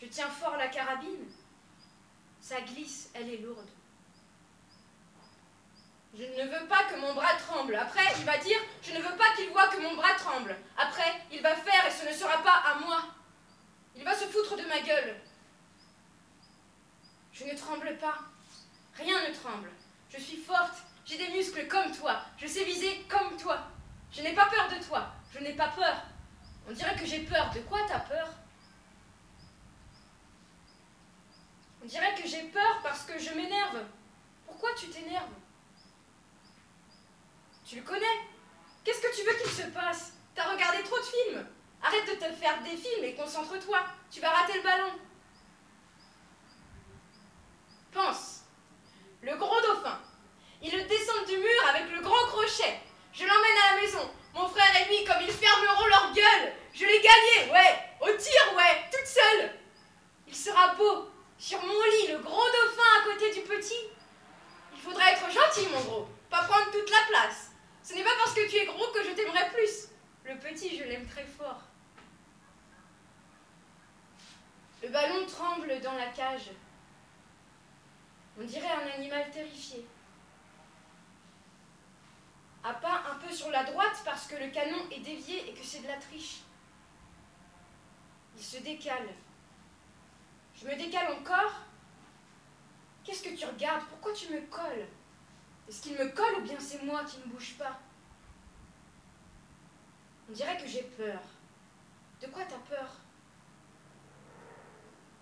Je 0.00 0.06
tiens 0.06 0.28
fort 0.28 0.56
la 0.56 0.68
carabine. 0.68 1.26
Ça 2.40 2.60
glisse, 2.62 3.10
elle 3.14 3.28
est 3.28 3.38
lourde. 3.38 3.68
Je 6.14 6.24
ne 6.24 6.50
veux 6.50 6.66
pas 6.66 6.84
que 6.84 6.98
mon 6.98 7.14
bras 7.14 7.34
tremble. 7.34 7.76
Après, 7.76 8.04
il 8.18 8.24
va 8.24 8.38
dire, 8.38 8.58
je 8.82 8.92
ne 8.92 9.00
veux 9.00 9.16
pas 9.16 9.32
qu'il 9.36 9.50
voit 9.50 9.68
que 9.68 9.80
mon 9.80 9.94
bras 9.94 10.14
tremble. 10.14 10.56
Après, 10.76 11.22
il 11.30 11.40
va 11.40 11.54
faire 11.54 11.86
et 11.86 11.90
ce 11.90 12.08
ne 12.08 12.12
sera 12.12 12.42
pas 12.42 12.62
à 12.66 12.80
moi. 12.80 13.02
Il 13.94 14.02
va 14.04 14.14
se 14.14 14.24
foutre 14.24 14.56
de 14.56 14.66
ma 14.66 14.80
gueule. 14.80 15.16
Je 17.32 17.44
ne 17.44 17.54
tremble 17.54 17.96
pas. 17.98 18.18
Rien 18.94 19.28
ne 19.28 19.34
tremble. 19.34 19.70
Je 20.08 20.18
suis 20.18 20.38
forte. 20.38 20.78
J'ai 21.04 21.18
des 21.18 21.28
muscles 21.28 21.68
comme 21.68 21.92
toi. 21.92 22.22
Je 22.38 22.46
sais 22.46 22.64
viser 22.64 23.04
comme 23.08 23.36
toi. 23.36 23.58
Je 24.10 24.22
n'ai 24.22 24.34
pas 24.34 24.46
peur 24.46 24.68
de 24.68 24.84
toi. 24.84 25.12
Je 25.32 25.38
n'ai 25.38 25.52
pas 25.54 25.68
peur. 25.68 26.02
On 26.68 26.72
dirait 26.72 26.96
que 26.96 27.06
j'ai 27.06 27.20
peur. 27.20 27.50
De 27.54 27.60
quoi 27.60 27.80
t'as 27.86 28.00
peur? 28.00 28.28
On 31.82 31.86
dirait 31.86 32.14
que 32.14 32.28
j'ai 32.28 32.42
peur 32.44 32.80
parce 32.82 33.02
que 33.02 33.18
je 33.18 33.30
m'énerve. 33.30 33.82
Pourquoi 34.46 34.70
tu 34.74 34.88
t'énerves? 34.88 35.32
Tu 37.64 37.76
le 37.76 37.82
connais? 37.82 38.06
Qu'est-ce 38.84 39.00
que 39.00 39.14
tu 39.14 39.22
veux 39.26 39.34
qu'il 39.34 39.50
se 39.50 39.68
passe? 39.70 40.12
T'as 40.34 40.50
regardé 40.50 40.82
trop 40.82 40.98
de 40.98 41.04
films? 41.04 41.46
Arrête 41.82 42.06
de 42.06 42.14
te 42.14 42.32
faire 42.32 42.62
des 42.62 42.76
films 42.76 43.04
et 43.04 43.14
concentre-toi. 43.14 43.84
Tu 44.10 44.20
vas 44.20 44.30
rater 44.30 44.54
le 44.54 44.62
ballon. 44.62 44.92
Pense. 47.92 48.40
Le 49.22 49.36
gros 49.36 49.60
dauphin. 49.60 50.00
Il 50.62 50.72
le 50.72 50.82
descend 50.84 51.26
du 51.26 51.38
mur 51.38 51.68
avec 51.68 51.90
le 51.90 52.00
grand 52.00 52.26
crochet. 52.26 52.80
Je 53.12 53.24
l'emmène 53.24 53.58
à 53.64 53.74
la 53.74 53.80
maison. 53.80 54.10
Mon 54.34 54.46
frère 54.48 54.80
et 54.80 54.88
lui, 54.88 55.04
comme 55.04 55.22
ils 55.22 55.32
fermeront 55.32 55.86
leur 55.86 56.12
gueule. 56.12 56.52
Je 56.74 56.84
l'ai 56.84 57.00
gagné, 57.00 57.52
ouais. 57.52 57.78
Au 58.00 58.16
tir, 58.16 58.56
ouais. 58.56 58.84
Toute 58.92 59.06
seule. 59.06 59.58
Il 60.26 60.36
sera 60.36 60.74
beau. 60.74 61.09
Sur 61.40 61.58
mon 61.64 61.68
lit, 61.72 62.12
le 62.12 62.18
gros 62.18 62.36
dauphin 62.36 63.00
à 63.00 63.04
côté 63.04 63.32
du 63.32 63.40
petit. 63.40 63.88
Il 64.74 64.78
faudra 64.78 65.10
être 65.10 65.24
gentil, 65.30 65.66
mon 65.72 65.80
gros. 65.80 66.08
Pas 66.28 66.42
prendre 66.42 66.70
toute 66.70 66.90
la 66.90 67.06
place. 67.08 67.52
Ce 67.82 67.94
n'est 67.94 68.04
pas 68.04 68.10
parce 68.18 68.34
que 68.34 68.46
tu 68.46 68.56
es 68.56 68.66
gros 68.66 68.92
que 68.92 69.02
je 69.02 69.12
t'aimerai 69.12 69.48
plus. 69.48 69.88
Le 70.24 70.36
petit, 70.38 70.76
je 70.76 70.84
l'aime 70.84 71.06
très 71.06 71.24
fort. 71.24 71.62
Le 74.82 74.90
ballon 74.90 75.24
tremble 75.24 75.80
dans 75.80 75.94
la 75.94 76.08
cage. 76.08 76.50
On 78.38 78.44
dirait 78.44 78.70
un 78.70 78.98
animal 78.98 79.30
terrifié. 79.30 79.86
À 82.62 82.74
pas 82.74 83.02
un 83.10 83.14
peu 83.14 83.32
sur 83.32 83.50
la 83.50 83.64
droite 83.64 84.02
parce 84.04 84.26
que 84.26 84.36
le 84.36 84.50
canon 84.50 84.90
est 84.90 85.00
dévié 85.00 85.48
et 85.48 85.54
que 85.54 85.64
c'est 85.64 85.80
de 85.80 85.88
la 85.88 85.96
triche. 85.96 86.40
Il 88.36 88.44
se 88.44 88.58
décale. 88.58 89.08
Je 90.60 90.66
me 90.66 90.76
décale 90.76 91.12
encore. 91.12 91.52
Qu'est-ce 93.04 93.22
que 93.22 93.34
tu 93.34 93.46
regardes? 93.46 93.84
Pourquoi 93.88 94.12
tu 94.12 94.28
me 94.32 94.40
colles? 94.50 94.86
Est-ce 95.68 95.82
qu'il 95.82 95.92
me 95.94 96.08
colle 96.10 96.34
ou 96.38 96.42
bien 96.42 96.58
c'est 96.58 96.82
moi 96.82 97.02
qui 97.04 97.18
ne 97.18 97.32
bouge 97.32 97.54
pas? 97.58 97.78
On 100.28 100.32
dirait 100.32 100.58
que 100.58 100.66
j'ai 100.66 100.82
peur. 100.82 101.20
De 102.20 102.26
quoi 102.26 102.42
t'as 102.44 102.58
peur? 102.76 102.86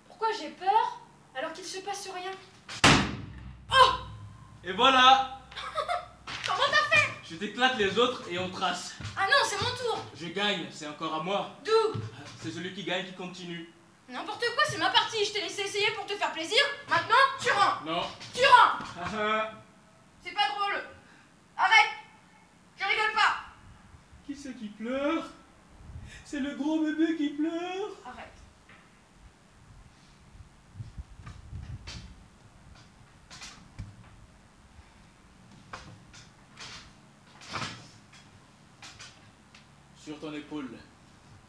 Pourquoi 0.09 0.29
j'ai 0.33 0.51
peur 0.51 1.01
alors 1.37 1.53
qu'il 1.53 1.65
se 1.65 1.79
passe 1.81 2.09
rien? 2.11 2.33
Oh 3.71 3.91
Et 4.65 4.73
voilà 4.73 5.41
Comment 6.47 6.59
t'as 6.69 6.97
fait? 6.97 7.11
Je 7.23 7.37
t'éclate 7.37 7.77
les 7.79 7.97
autres 7.97 8.23
et 8.29 8.39
on 8.41 8.51
trace. 8.51 8.97
Ah 9.17 9.27
non, 9.27 9.37
c'est 9.45 9.63
mon 9.63 9.71
tour 9.77 10.05
Je 10.17 10.27
gagne, 10.29 10.67
c'est 10.73 10.89
encore 10.89 11.15
à 11.15 11.23
moi. 11.23 11.51
D'où? 11.65 12.01
C'est 12.41 12.51
celui 12.51 12.75
qui 12.75 12.83
gagne 12.83 13.07
qui 13.07 13.13
continue. 13.13 13.73
N'importe 14.09 14.41
quoi, 14.55 14.65
c'est 14.69 14.79
ma 14.79 14.91
partie, 14.91 15.25
je 15.25 15.33
t'ai 15.33 15.41
laissé 15.43 15.63
essayer 15.63 15.91
pour 15.91 16.07
te 16.07 16.15
faire 16.15 16.33
plaisir. 16.33 16.59
Maintenant, 16.89 17.15
tu 17.41 17.51
rends 17.51 17.85
Non. 17.85 18.03
Tu 18.35 18.41
rends 18.43 18.79
Ah, 19.01 19.11
ah. 19.15 19.51
C'est 20.23 20.33
pas 20.33 20.49
drôle 20.49 20.83
Arrête 21.57 21.91
Je 22.79 22.85
rigole 22.85 23.13
pas 23.15 23.49
qui 24.29 24.37
c'est 24.37 24.53
qui 24.59 24.69
pleure? 24.69 25.25
C'est 26.23 26.41
le 26.41 26.55
gros 26.55 26.83
bébé 26.83 27.17
qui 27.17 27.31
pleure 27.31 27.97
Arrête. 28.05 28.29
Sur 39.97 40.19
ton 40.21 40.35
épaule. 40.35 40.69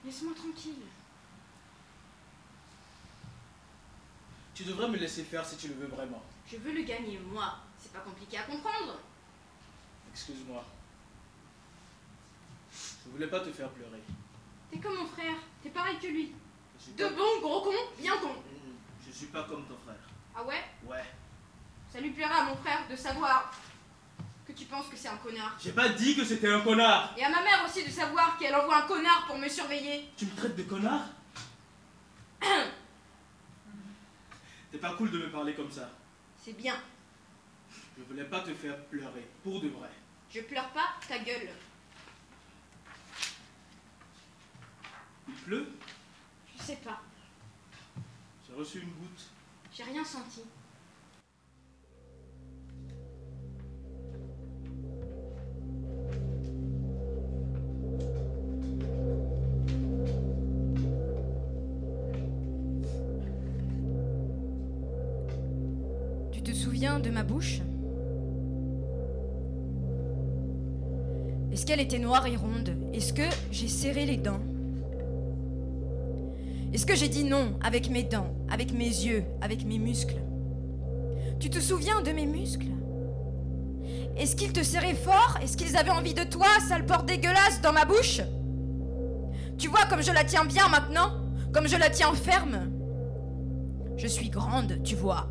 Laisse-moi 0.05 0.33
tranquille. 0.33 0.75
Tu 4.59 4.65
devrais 4.65 4.89
me 4.89 4.97
laisser 4.97 5.23
faire 5.23 5.45
si 5.45 5.55
tu 5.55 5.69
le 5.69 5.75
veux 5.75 5.87
vraiment. 5.87 6.21
Je 6.51 6.57
veux 6.57 6.73
le 6.73 6.81
gagner, 6.81 7.17
moi. 7.31 7.59
C'est 7.77 7.93
pas 7.93 7.99
compliqué 7.99 8.39
à 8.39 8.41
comprendre. 8.41 8.99
Excuse-moi. 10.11 10.61
Je 12.73 13.09
voulais 13.09 13.27
pas 13.27 13.39
te 13.39 13.53
faire 13.53 13.69
pleurer. 13.69 14.03
T'es 14.69 14.79
comme 14.79 14.97
mon 14.97 15.07
frère, 15.07 15.35
t'es 15.63 15.69
pareil 15.69 15.97
que 15.97 16.07
lui. 16.07 16.33
De 16.97 17.05
pas... 17.05 17.09
bon, 17.11 17.39
gros 17.39 17.61
con, 17.61 17.71
bien 17.97 18.17
con. 18.17 18.33
Mm, 18.33 18.75
Je 19.07 19.11
suis 19.15 19.27
pas 19.27 19.43
comme 19.43 19.63
ton 19.65 19.77
frère. 19.85 19.95
Ah 20.35 20.43
ouais? 20.43 20.61
Ouais. 20.85 21.05
Ça 21.93 22.01
lui 22.01 22.09
plaira 22.09 22.41
à 22.41 22.43
mon 22.43 22.57
frère 22.57 22.85
de 22.91 22.97
savoir 22.97 23.53
que 24.45 24.51
tu 24.51 24.65
penses 24.65 24.89
que 24.89 24.97
c'est 24.97 25.07
un 25.07 25.17
connard. 25.23 25.55
J'ai 25.63 25.71
pas 25.71 25.87
dit 25.87 26.17
que 26.17 26.25
c'était 26.25 26.51
un 26.51 26.59
connard. 26.59 27.13
Et 27.17 27.23
à 27.23 27.29
ma 27.29 27.41
mère 27.43 27.63
aussi 27.65 27.85
de 27.85 27.89
savoir 27.91 28.37
qu'elle 28.37 28.55
envoie 28.55 28.83
un 28.83 28.87
connard 28.87 29.25
pour 29.25 29.37
me 29.37 29.47
surveiller. 29.47 30.09
Tu 30.17 30.25
me 30.25 30.35
traites 30.35 30.57
de 30.57 30.63
connard? 30.63 31.05
T'es 34.79 34.87
pas 34.87 34.93
cool 34.93 35.11
de 35.11 35.17
me 35.17 35.29
parler 35.29 35.53
comme 35.55 35.69
ça. 35.69 35.89
C'est 36.37 36.53
bien. 36.53 36.81
Je 37.97 38.03
voulais 38.03 38.23
pas 38.23 38.39
te 38.39 38.53
faire 38.53 38.81
pleurer, 38.85 39.27
pour 39.43 39.59
de 39.59 39.67
vrai. 39.67 39.89
Je 40.29 40.39
pleure 40.39 40.69
pas, 40.69 40.95
ta 41.05 41.19
gueule. 41.19 41.49
Il 45.27 45.33
pleut? 45.33 45.67
Je 46.55 46.63
sais 46.63 46.77
pas. 46.77 47.01
J'ai 48.47 48.53
reçu 48.53 48.79
une 48.79 48.91
goutte. 48.91 49.27
J'ai 49.75 49.83
rien 49.83 50.05
senti. 50.05 50.43
De 67.01 67.09
ma 67.09 67.23
bouche. 67.23 67.61
Est-ce 71.51 71.65
qu'elle 71.65 71.79
était 71.79 71.99
noire 71.99 72.27
et 72.27 72.35
ronde? 72.35 72.75
Est-ce 72.93 73.13
que 73.13 73.23
j'ai 73.51 73.67
serré 73.67 74.05
les 74.05 74.17
dents? 74.17 74.41
Est-ce 76.71 76.85
que 76.85 76.95
j'ai 76.95 77.09
dit 77.09 77.23
non 77.23 77.55
avec 77.61 77.89
mes 77.89 78.03
dents, 78.03 78.33
avec 78.49 78.73
mes 78.73 78.85
yeux, 78.85 79.23
avec 79.41 79.65
mes 79.65 79.79
muscles? 79.79 80.21
Tu 81.39 81.49
te 81.49 81.59
souviens 81.59 82.01
de 82.01 82.11
mes 82.11 82.25
muscles? 82.25 82.67
Est-ce 84.17 84.35
qu'ils 84.35 84.53
te 84.53 84.63
serraient 84.63 84.93
fort? 84.93 85.39
Est-ce 85.41 85.57
qu'ils 85.57 85.77
avaient 85.77 85.89
envie 85.89 86.13
de 86.13 86.23
toi, 86.23 86.47
sale 86.67 86.85
porte 86.85 87.07
dégueulasse, 87.07 87.61
dans 87.63 87.73
ma 87.73 87.85
bouche? 87.85 88.21
Tu 89.57 89.67
vois 89.67 89.85
comme 89.89 90.03
je 90.03 90.11
la 90.11 90.23
tiens 90.23 90.45
bien 90.45 90.67
maintenant 90.69 91.11
Comme 91.53 91.67
je 91.67 91.77
la 91.77 91.89
tiens 91.89 92.13
ferme? 92.13 92.71
Je 93.97 94.07
suis 94.07 94.29
grande, 94.29 94.83
tu 94.83 94.95
vois. 94.95 95.27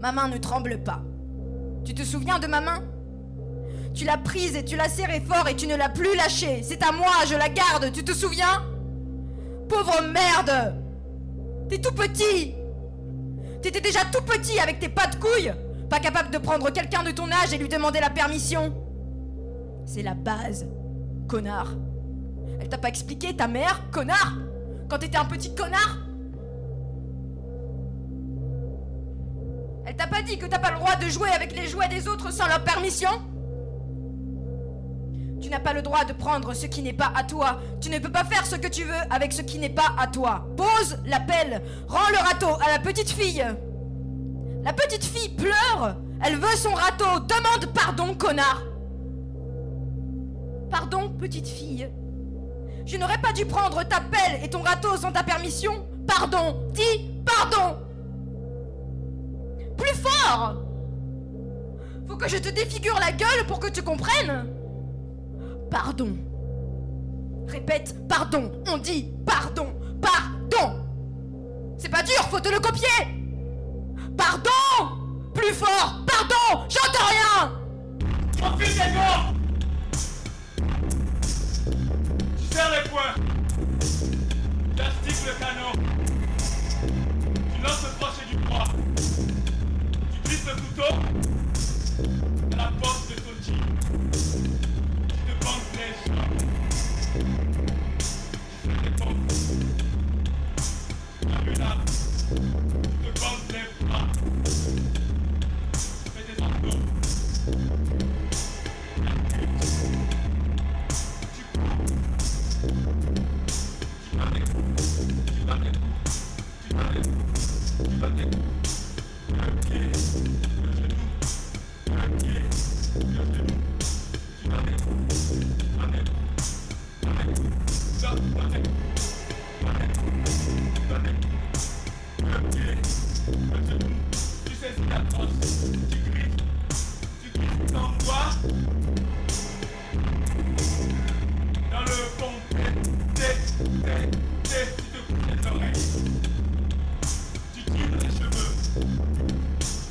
Ma 0.00 0.12
main 0.12 0.28
ne 0.28 0.38
tremble 0.38 0.78
pas. 0.78 1.02
Tu 1.84 1.94
te 1.94 2.02
souviens 2.02 2.38
de 2.38 2.46
ma 2.46 2.60
main? 2.60 2.82
Tu 3.94 4.04
l'as 4.04 4.18
prise 4.18 4.54
et 4.54 4.64
tu 4.64 4.76
l'as 4.76 4.88
serrée 4.88 5.20
fort 5.20 5.48
et 5.48 5.56
tu 5.56 5.66
ne 5.66 5.74
l'as 5.74 5.88
plus 5.88 6.14
lâchée. 6.16 6.62
C'est 6.62 6.82
à 6.82 6.92
moi, 6.92 7.10
je 7.26 7.34
la 7.34 7.48
garde, 7.48 7.90
tu 7.92 8.04
te 8.04 8.12
souviens? 8.12 8.62
Pauvre 9.68 10.02
merde! 10.12 10.74
T'es 11.68 11.78
tout 11.78 11.94
petit! 11.94 12.54
T'étais 13.60 13.80
déjà 13.80 14.00
tout 14.12 14.22
petit 14.22 14.60
avec 14.60 14.78
tes 14.78 14.88
pas 14.88 15.06
de 15.06 15.16
couilles. 15.16 15.52
Pas 15.90 15.98
capable 15.98 16.30
de 16.30 16.38
prendre 16.38 16.70
quelqu'un 16.70 17.02
de 17.02 17.10
ton 17.10 17.30
âge 17.30 17.52
et 17.52 17.58
lui 17.58 17.68
demander 17.68 17.98
la 17.98 18.10
permission. 18.10 18.74
C'est 19.84 20.02
la 20.02 20.14
base, 20.14 20.66
connard. 21.26 21.74
Elle 22.60 22.68
t'a 22.68 22.78
pas 22.78 22.88
expliqué, 22.88 23.34
ta 23.34 23.48
mère, 23.48 23.90
connard? 23.90 24.34
Quand 24.88 24.98
t'étais 24.98 25.18
un 25.18 25.24
petit 25.24 25.54
connard? 25.54 25.98
Elle 29.86 29.96
t'a 29.96 30.06
pas 30.06 30.22
dit 30.22 30.38
que 30.38 30.46
t'as 30.46 30.58
pas 30.58 30.70
le 30.70 30.76
droit 30.76 30.96
de 30.96 31.08
jouer 31.08 31.30
avec 31.30 31.54
les 31.56 31.66
jouets 31.66 31.88
des 31.88 32.08
autres 32.08 32.30
sans 32.32 32.46
leur 32.46 32.62
permission? 32.62 33.10
Tu 35.40 35.48
n'as 35.50 35.60
pas 35.60 35.72
le 35.72 35.82
droit 35.82 36.04
de 36.04 36.12
prendre 36.12 36.52
ce 36.52 36.66
qui 36.66 36.82
n'est 36.82 36.92
pas 36.92 37.12
à 37.14 37.22
toi. 37.22 37.60
Tu 37.80 37.90
ne 37.90 37.98
peux 37.98 38.10
pas 38.10 38.24
faire 38.24 38.44
ce 38.44 38.56
que 38.56 38.66
tu 38.66 38.84
veux 38.84 39.00
avec 39.10 39.32
ce 39.32 39.42
qui 39.42 39.58
n'est 39.58 39.68
pas 39.68 39.94
à 39.96 40.06
toi. 40.06 40.48
Pose 40.56 40.98
l'appel. 41.06 41.62
Rends 41.86 42.10
le 42.10 42.18
râteau 42.18 42.60
à 42.60 42.72
la 42.72 42.78
petite 42.80 43.10
fille. 43.10 43.44
La 44.64 44.72
petite 44.72 45.04
fille 45.04 45.30
pleure. 45.30 45.96
Elle 46.24 46.36
veut 46.36 46.56
son 46.56 46.74
râteau. 46.74 47.20
Demande 47.20 47.72
pardon, 47.72 48.14
connard. 48.14 48.62
Pardon, 50.70 51.10
petite 51.10 51.48
fille. 51.48 51.88
Je 52.84 52.96
n'aurais 52.96 53.18
pas 53.18 53.32
dû 53.32 53.46
prendre 53.46 53.82
ta 53.84 54.00
pelle 54.00 54.42
et 54.42 54.50
ton 54.50 54.62
râteau 54.62 54.96
sans 54.96 55.12
ta 55.12 55.22
permission. 55.22 55.86
Pardon. 56.06 56.68
Dis 56.72 57.22
pardon. 57.24 57.78
Plus 59.78 59.94
fort 59.94 60.56
Faut 62.06 62.16
que 62.16 62.28
je 62.28 62.36
te 62.36 62.50
défigure 62.50 62.98
la 63.00 63.12
gueule 63.12 63.46
pour 63.46 63.58
que 63.60 63.68
tu 63.68 63.82
comprennes 63.82 64.46
Pardon. 65.70 66.16
Répète, 67.46 67.94
pardon. 68.08 68.52
On 68.70 68.76
dit 68.76 69.10
pardon. 69.24 69.68
Pardon. 70.02 70.84
C'est 71.78 71.88
pas 71.88 72.02
dur, 72.02 72.16
faut 72.30 72.40
te 72.40 72.48
le 72.50 72.60
copier. 72.60 72.88
Pardon 74.16 74.50
Plus 75.32 75.54
fort 75.54 76.00
Pardon 76.06 76.66
J'entends 76.68 77.06
rien 77.08 77.58
des 78.58 78.94
gants 78.94 79.34
Tu 82.36 82.54
serres 82.54 82.70
les 82.70 82.88
poings. 82.88 83.14
Tu 84.76 84.82
astiques 84.82 85.26
le 85.26 85.32
canon. 85.38 85.72
Tu 87.54 87.62
lances 87.62 87.82
le 87.82 87.90
crochet 87.98 88.17
le 90.48 90.54
couteau 90.54 90.94
à 92.58 92.70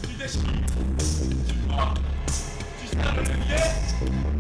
Tu 0.04 0.14
déchires. 0.18 0.42
Tu 1.48 1.56
mords. 1.70 1.94
Tu 2.80 2.88
serres 2.88 3.16
le 3.16 3.22
levier. 3.22 4.37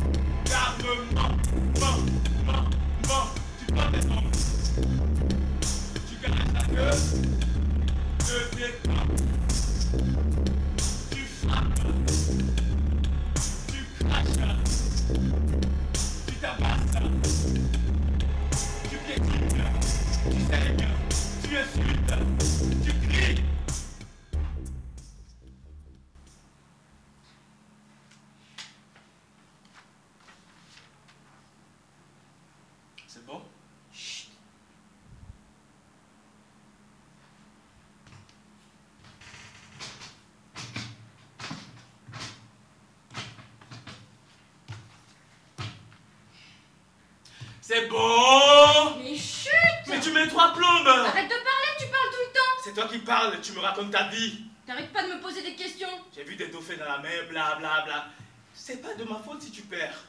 C'est 47.78 47.88
bon 47.90 48.96
Mais 49.04 49.16
chut 49.16 49.52
Mais 49.88 50.00
tu 50.00 50.12
mets 50.12 50.28
trois 50.28 50.52
plombes 50.52 50.88
Arrête 50.88 51.26
de 51.30 51.36
parler, 51.36 51.70
tu 51.80 51.86
parles 51.86 52.10
tout 52.12 52.28
le 52.28 52.34
temps 52.34 52.64
C'est 52.64 52.74
toi 52.74 52.88
qui 52.88 52.98
parles, 53.00 53.40
tu 53.42 53.52
me 53.52 53.60
racontes 53.60 53.92
ta 53.92 54.08
vie 54.08 54.46
T'arrêtes 54.66 54.92
pas 54.92 55.04
de 55.04 55.14
me 55.14 55.22
poser 55.22 55.44
des 55.44 55.54
questions 55.56 55.88
J'ai 56.16 56.24
vu 56.24 56.36
des 56.36 56.48
dauphins 56.48 56.76
dans 56.76 56.86
la 56.86 56.98
mer, 56.98 57.28
bla 57.30 57.56
bla 57.58 57.84
bla. 57.86 58.06
C'est 58.54 58.82
pas 58.82 58.96
de 58.96 59.04
ma 59.04 59.20
faute 59.20 59.44
si 59.44 59.52
tu 59.52 59.62
perds. 59.62 60.06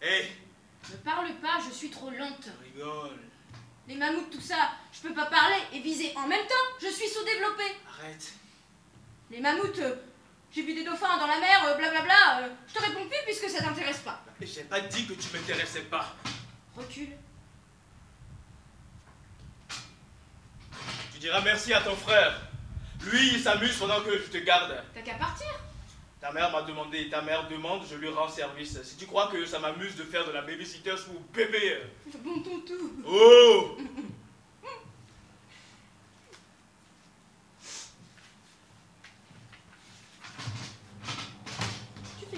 Hé, 0.00 0.30
Ne 0.90 0.96
parle 0.98 1.34
pas, 1.42 1.58
je 1.68 1.74
suis 1.74 1.90
trop 1.90 2.10
lente. 2.10 2.48
rigole. 2.62 3.18
Les 3.88 3.96
mammouths, 3.96 4.30
tout 4.30 4.40
ça, 4.40 4.70
je 4.92 5.00
peux 5.08 5.14
pas 5.14 5.26
parler 5.26 5.56
et 5.72 5.80
viser 5.80 6.12
en 6.16 6.28
même 6.28 6.46
temps, 6.46 6.76
je 6.80 6.88
suis 6.88 7.08
sous-développée. 7.08 7.76
Arrête. 7.98 8.32
Les 9.30 9.40
mammouths, 9.40 9.82
j'ai 10.56 10.62
vu 10.62 10.72
des 10.72 10.84
dauphins 10.84 11.18
dans 11.18 11.26
la 11.26 11.38
mer, 11.38 11.66
euh, 11.66 11.74
blablabla, 11.74 12.40
euh, 12.40 12.48
je 12.66 12.72
te 12.72 12.82
réponds 12.82 13.06
plus 13.06 13.18
puisque 13.26 13.46
ça 13.50 13.62
t'intéresse 13.62 13.98
pas. 13.98 14.22
J'ai 14.40 14.62
pas 14.62 14.80
dit 14.80 15.06
que 15.06 15.12
tu 15.12 15.36
m'intéressais 15.36 15.82
pas. 15.82 16.16
Recule. 16.74 17.10
Tu 21.12 21.18
diras 21.18 21.42
merci 21.42 21.74
à 21.74 21.82
ton 21.82 21.94
frère. 21.94 22.40
Lui, 23.02 23.34
il 23.34 23.40
s'amuse 23.40 23.76
pendant 23.76 24.00
que 24.00 24.16
je 24.16 24.30
te 24.30 24.38
garde. 24.38 24.82
T'as 24.94 25.02
qu'à 25.02 25.16
partir. 25.16 25.46
Ta 26.22 26.32
mère 26.32 26.50
m'a 26.50 26.62
demandé, 26.62 27.10
ta 27.10 27.20
mère 27.20 27.46
demande, 27.48 27.82
je 27.88 27.96
lui 27.96 28.08
rends 28.08 28.28
service. 28.28 28.82
Si 28.82 28.96
tu 28.96 29.04
crois 29.04 29.28
que 29.28 29.44
ça 29.44 29.58
m'amuse 29.58 29.94
de 29.96 30.04
faire 30.04 30.26
de 30.26 30.32
la 30.32 30.40
babysitter 30.40 30.96
sous 30.96 31.20
bébé. 31.34 31.82
Bon 32.24 32.40
ton 32.40 32.60
tout. 32.60 33.04
Oh 33.06 33.76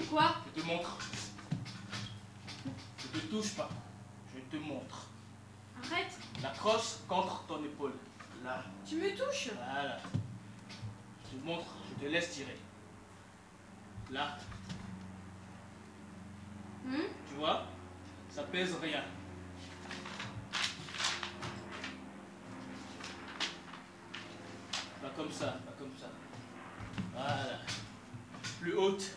quoi 0.09 0.35
Je 0.55 0.61
te 0.61 0.67
montre. 0.67 0.97
Je 2.97 3.19
te 3.19 3.25
touche 3.27 3.53
pas. 3.55 3.69
Je 4.33 4.57
te 4.57 4.61
montre. 4.61 5.07
Arrête, 5.83 6.17
La 6.41 6.49
crosse 6.49 7.01
contre 7.07 7.43
ton 7.47 7.63
épaule. 7.63 7.93
Là. 8.43 8.63
tu 8.87 8.95
me 8.95 9.09
touches. 9.15 9.51
Voilà. 9.53 9.97
Je 11.25 11.37
te 11.37 11.45
montre, 11.45 11.65
je 11.89 12.05
te 12.05 12.09
laisse 12.09 12.31
tirer. 12.31 12.57
Là, 14.11 14.37
Hmm 16.85 17.03
tu 17.27 17.35
vois, 17.35 17.65
ça 18.29 18.43
pèse 18.43 18.75
rien. 18.81 19.03
Pas 25.01 25.09
comme 25.15 25.31
ça, 25.31 25.45
pas 25.65 25.73
comme 25.77 25.91
ça. 25.99 26.07
Voilà. 27.13 27.59
Plus 28.59 28.73
haute. 28.73 29.11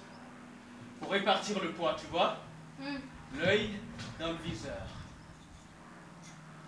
Pour 1.02 1.10
répartir 1.10 1.60
le 1.62 1.72
poids, 1.72 1.94
tu 1.98 2.06
vois 2.06 2.36
Hmm. 2.80 2.96
L'œil 3.38 3.78
dans 4.18 4.28
le 4.32 4.38
viseur. 4.38 4.86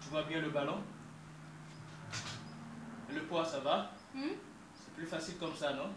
Tu 0.01 0.09
vois 0.11 0.23
bien 0.25 0.41
le 0.41 0.51
ballon 0.51 0.83
Le 3.11 3.23
poids, 3.23 3.45
ça 3.45 3.61
va 3.61 3.91
Hmm 4.15 4.35
C'est 4.77 4.93
plus 4.95 5.07
facile 5.07 5.39
comme 5.39 5.55
ça, 5.57 5.73
non 5.73 5.91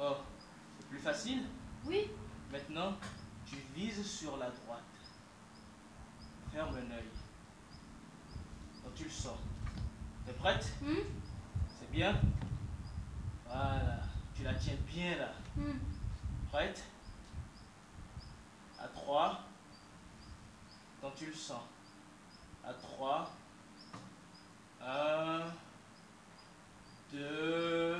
Oh, 0.00 0.16
c'est 0.78 0.88
plus 0.88 0.98
facile 0.98 1.44
Oui. 1.86 2.10
Maintenant, 2.50 2.94
tu 3.46 3.56
vises 3.76 4.04
sur 4.04 4.36
la 4.38 4.50
droite. 4.50 4.82
Ferme 6.52 6.74
un 6.74 6.94
œil. 6.96 7.08
Quand 8.82 8.90
tu 8.94 9.04
le 9.04 9.10
sens. 9.10 9.38
T'es 10.26 10.32
prête 10.32 10.72
C'est 11.78 11.90
bien 11.92 12.20
Voilà. 13.46 14.00
Tu 14.34 14.42
la 14.42 14.54
tiens 14.54 14.74
bien 14.86 15.16
là. 15.16 15.32
Prête 16.50 16.84
À 18.84 18.88
3, 18.88 19.40
tu 21.16 21.24
le 21.24 21.32
sens. 21.32 21.62
À 22.62 22.74
3. 22.74 23.30
1, 24.86 25.40
2. 27.12 27.96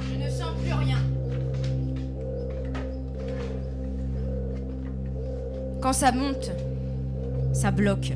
Je 0.00 0.14
ne 0.14 0.30
sens 0.30 0.54
plus 0.62 0.72
rien. 0.72 0.98
Quand 5.82 5.92
ça 5.92 6.12
monte, 6.12 6.50
ça 7.52 7.70
bloque. 7.70 8.14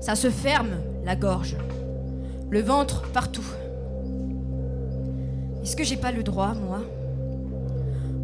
Ça 0.00 0.14
se 0.14 0.30
ferme, 0.30 0.76
la 1.04 1.16
gorge. 1.16 1.56
Le 2.50 2.62
ventre, 2.62 3.02
partout. 3.12 3.44
Est-ce 5.62 5.76
que 5.76 5.84
j'ai 5.84 5.96
pas 5.96 6.12
le 6.12 6.22
droit, 6.22 6.54
moi? 6.54 6.80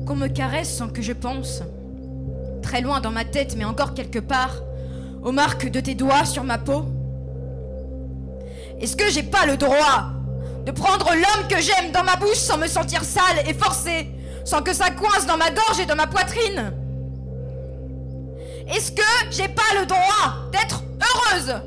Qu'on 0.07 0.17
me 0.17 0.29
caresse 0.29 0.75
sans 0.75 0.89
que 0.89 1.03
je 1.03 1.13
pense? 1.13 1.63
Très 2.63 2.81
loin 2.81 3.01
dans 3.01 3.11
ma 3.11 3.25
tête, 3.25 3.55
mais 3.57 3.65
encore 3.65 3.95
quelque 3.95 4.19
part, 4.19 4.63
aux 5.23 5.33
marques 5.33 5.71
de 5.71 5.81
tes 5.81 5.95
doigts 5.95 6.25
sur 6.25 6.45
ma 6.45 6.59
peau? 6.59 6.85
Est-ce 8.81 8.97
que 8.97 9.11
j'ai 9.11 9.23
pas 9.23 9.47
le 9.47 9.57
droit 9.57 10.13
de 10.65 10.71
prendre 10.71 11.11
l'homme 11.11 11.49
que 11.49 11.61
j'aime 11.61 11.93
dans 11.93 12.05
ma 12.05 12.17
bouche 12.17 12.37
sans 12.37 12.59
me 12.59 12.67
sentir 12.67 13.05
sale 13.05 13.47
et 13.47 13.55
forcée, 13.55 14.09
sans 14.45 14.63
que 14.63 14.73
ça 14.73 14.91
coince 14.91 15.27
dans 15.27 15.37
ma 15.37 15.51
gorge 15.51 15.81
et 15.81 15.87
dans 15.87 15.97
ma 15.97 16.07
poitrine? 16.07 16.73
Est-ce 18.69 18.93
que 18.93 19.03
j'ai 19.31 19.49
pas 19.49 19.63
le 19.81 19.87
droit 19.87 20.51
d'être 20.53 20.83
heureuse? 21.01 21.61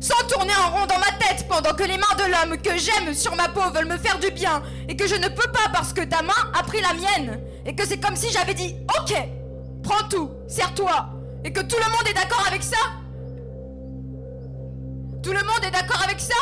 Sans 0.00 0.26
tourner 0.28 0.52
en 0.64 0.70
rond 0.70 0.86
dans 0.86 0.98
ma 0.98 1.18
tête 1.18 1.46
pendant 1.48 1.74
que 1.74 1.82
les 1.82 1.96
mains 1.96 2.16
de 2.16 2.30
l'homme 2.30 2.60
que 2.60 2.76
j'aime 2.76 3.14
sur 3.14 3.34
ma 3.36 3.48
peau 3.48 3.70
veulent 3.74 3.88
me 3.88 3.98
faire 3.98 4.18
du 4.18 4.30
bien 4.30 4.62
et 4.88 4.96
que 4.96 5.06
je 5.06 5.16
ne 5.16 5.28
peux 5.28 5.50
pas 5.50 5.68
parce 5.72 5.92
que 5.92 6.02
ta 6.02 6.22
main 6.22 6.32
a 6.58 6.62
pris 6.62 6.80
la 6.80 6.94
mienne 6.94 7.40
et 7.66 7.74
que 7.74 7.86
c'est 7.86 7.98
comme 7.98 8.16
si 8.16 8.30
j'avais 8.32 8.54
dit 8.54 8.76
OK, 9.00 9.14
prends 9.82 10.08
tout, 10.08 10.30
serre-toi 10.46 11.08
et 11.44 11.52
que 11.52 11.60
tout 11.60 11.76
le 11.76 11.90
monde 11.90 12.08
est 12.08 12.14
d'accord 12.14 12.44
avec 12.46 12.62
ça? 12.62 12.76
Tout 15.22 15.32
le 15.32 15.40
monde 15.40 15.64
est 15.66 15.70
d'accord 15.70 16.02
avec 16.04 16.20
ça? 16.20 16.34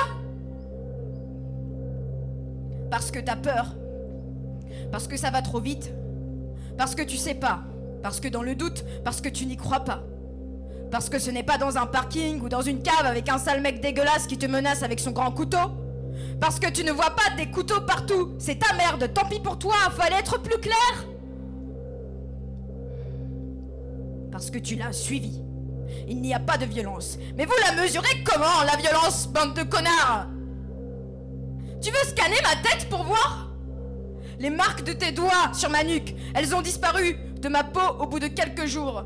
Parce 2.90 3.10
que 3.10 3.18
t'as 3.18 3.36
peur. 3.36 3.74
Parce 4.92 5.08
que 5.08 5.16
ça 5.16 5.30
va 5.30 5.42
trop 5.42 5.60
vite. 5.60 5.92
Parce 6.78 6.94
que 6.94 7.02
tu 7.02 7.16
sais 7.16 7.34
pas. 7.34 7.60
Parce 8.02 8.20
que 8.20 8.28
dans 8.28 8.42
le 8.42 8.54
doute, 8.54 8.84
parce 9.04 9.20
que 9.20 9.28
tu 9.28 9.46
n'y 9.46 9.56
crois 9.56 9.80
pas. 9.80 10.02
Parce 10.90 11.08
que 11.08 11.18
ce 11.18 11.30
n'est 11.30 11.42
pas 11.42 11.58
dans 11.58 11.76
un 11.76 11.86
parking 11.86 12.40
ou 12.40 12.48
dans 12.48 12.62
une 12.62 12.82
cave 12.82 13.04
avec 13.04 13.28
un 13.28 13.38
sale 13.38 13.60
mec 13.60 13.80
dégueulasse 13.80 14.26
qui 14.26 14.38
te 14.38 14.46
menace 14.46 14.82
avec 14.82 15.00
son 15.00 15.10
grand 15.10 15.32
couteau. 15.32 15.72
Parce 16.40 16.58
que 16.58 16.70
tu 16.70 16.84
ne 16.84 16.92
vois 16.92 17.10
pas 17.10 17.34
des 17.36 17.50
couteaux 17.50 17.80
partout. 17.80 18.34
C'est 18.38 18.58
ta 18.58 18.74
merde, 18.74 19.12
tant 19.12 19.28
pis 19.28 19.40
pour 19.40 19.58
toi, 19.58 19.74
fallait 19.96 20.18
être 20.18 20.40
plus 20.40 20.58
clair. 20.58 21.06
Parce 24.30 24.50
que 24.50 24.58
tu 24.58 24.76
l'as 24.76 24.92
suivi. 24.92 25.42
Il 26.08 26.20
n'y 26.20 26.34
a 26.34 26.40
pas 26.40 26.58
de 26.58 26.66
violence. 26.66 27.18
Mais 27.36 27.46
vous 27.46 27.54
la 27.66 27.82
mesurez 27.82 28.22
comment, 28.24 28.62
la 28.64 28.76
violence, 28.76 29.28
bande 29.28 29.54
de 29.54 29.62
connards? 29.62 30.26
Tu 31.80 31.90
veux 31.90 32.08
scanner 32.08 32.36
ma 32.42 32.68
tête 32.68 32.88
pour 32.88 33.04
voir? 33.04 33.50
Les 34.38 34.50
marques 34.50 34.84
de 34.84 34.92
tes 34.92 35.12
doigts 35.12 35.52
sur 35.54 35.70
ma 35.70 35.84
nuque, 35.84 36.14
elles 36.34 36.54
ont 36.54 36.60
disparu 36.60 37.16
de 37.40 37.48
ma 37.48 37.64
peau 37.64 37.96
au 37.98 38.06
bout 38.06 38.18
de 38.18 38.26
quelques 38.26 38.66
jours. 38.66 39.04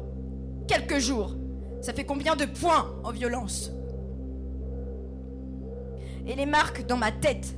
Quelques 0.66 0.98
jours. 0.98 1.36
Ça 1.80 1.94
fait 1.94 2.04
combien 2.04 2.36
de 2.36 2.44
points 2.44 2.94
en 3.04 3.10
violence 3.10 3.70
Et 6.26 6.34
les 6.34 6.46
marques 6.46 6.86
dans 6.86 6.98
ma 6.98 7.10
tête, 7.10 7.54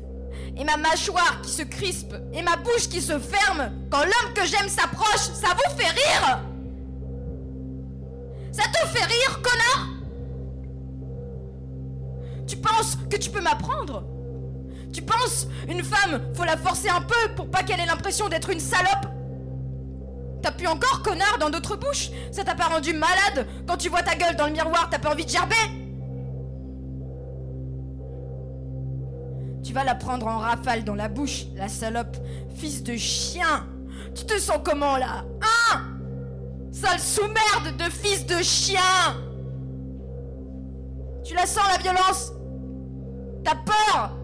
et 0.57 0.65
ma 0.65 0.77
mâchoire 0.77 1.41
qui 1.43 1.51
se 1.51 1.63
crispe, 1.63 2.15
et 2.33 2.43
ma 2.43 2.57
bouche 2.57 2.89
qui 2.89 3.01
se 3.01 3.19
ferme 3.19 3.73
quand 3.91 4.05
l'homme 4.05 4.35
que 4.35 4.45
j'aime 4.47 4.69
s'approche, 4.69 5.33
ça 5.35 5.49
vous 5.55 5.77
fait 5.77 5.89
rire 5.89 6.41
Ça 8.53 8.63
te 8.73 8.87
fait 8.89 9.05
rire, 9.05 9.43
connard 9.43 9.89
Tu 12.47 12.57
penses 12.57 12.97
que 13.11 13.17
tu 13.17 13.31
peux 13.31 13.41
m'apprendre 13.41 14.05
Tu 14.93 15.03
penses 15.03 15.49
une 15.69 15.83
femme, 15.83 16.23
faut 16.35 16.45
la 16.45 16.57
forcer 16.57 16.89
un 16.91 17.01
peu 17.01 17.35
pour 17.35 17.51
pas 17.51 17.65
qu'elle 17.65 17.81
ait 17.81 17.87
l'impression 17.87 18.29
d'être 18.29 18.51
une 18.51 18.61
salope 18.61 19.07
T'as 20.43 20.51
pu 20.53 20.67
encore, 20.67 21.03
connard, 21.03 21.39
dans 21.39 21.51
d'autres 21.51 21.77
bouches. 21.77 22.11
Ça 22.33 22.43
t'a 22.43 22.55
pas 22.55 22.65
rendu 22.67 22.93
malade. 22.93 23.47
Quand 23.67 23.77
tu 23.77 23.89
vois 23.89 24.03
ta 24.03 24.17
gueule 24.17 24.35
dans 24.37 24.47
le 24.47 24.53
miroir, 24.53 24.89
t'as 24.91 24.99
pas 24.99 25.13
envie 25.13 25.25
de 25.25 25.31
gerber. 25.31 25.55
Tu 29.63 29.73
vas 29.73 29.85
la 29.85 29.95
prendre 29.95 30.27
en 30.27 30.39
rafale 30.39 30.83
dans 30.83 30.97
la 30.97 31.09
bouche, 31.09 31.47
la 31.55 31.69
salope. 31.69 32.17
Fils 32.57 32.83
de 32.83 32.97
chien. 32.97 33.67
Tu 34.15 34.25
te 34.27 34.39
sens 34.39 34.59
comment, 34.65 34.97
là 34.97 35.25
Hein? 35.41 35.81
Sale 36.73 36.99
sous-merde 36.99 37.77
de 37.77 37.85
fils 37.85 38.27
de 38.27 38.43
chien. 38.43 38.81
Tu 41.25 41.35
la 41.35 41.47
sens, 41.47 41.65
la 41.71 41.81
violence? 41.81 42.33
T'as 43.45 43.55
peur? 43.55 44.17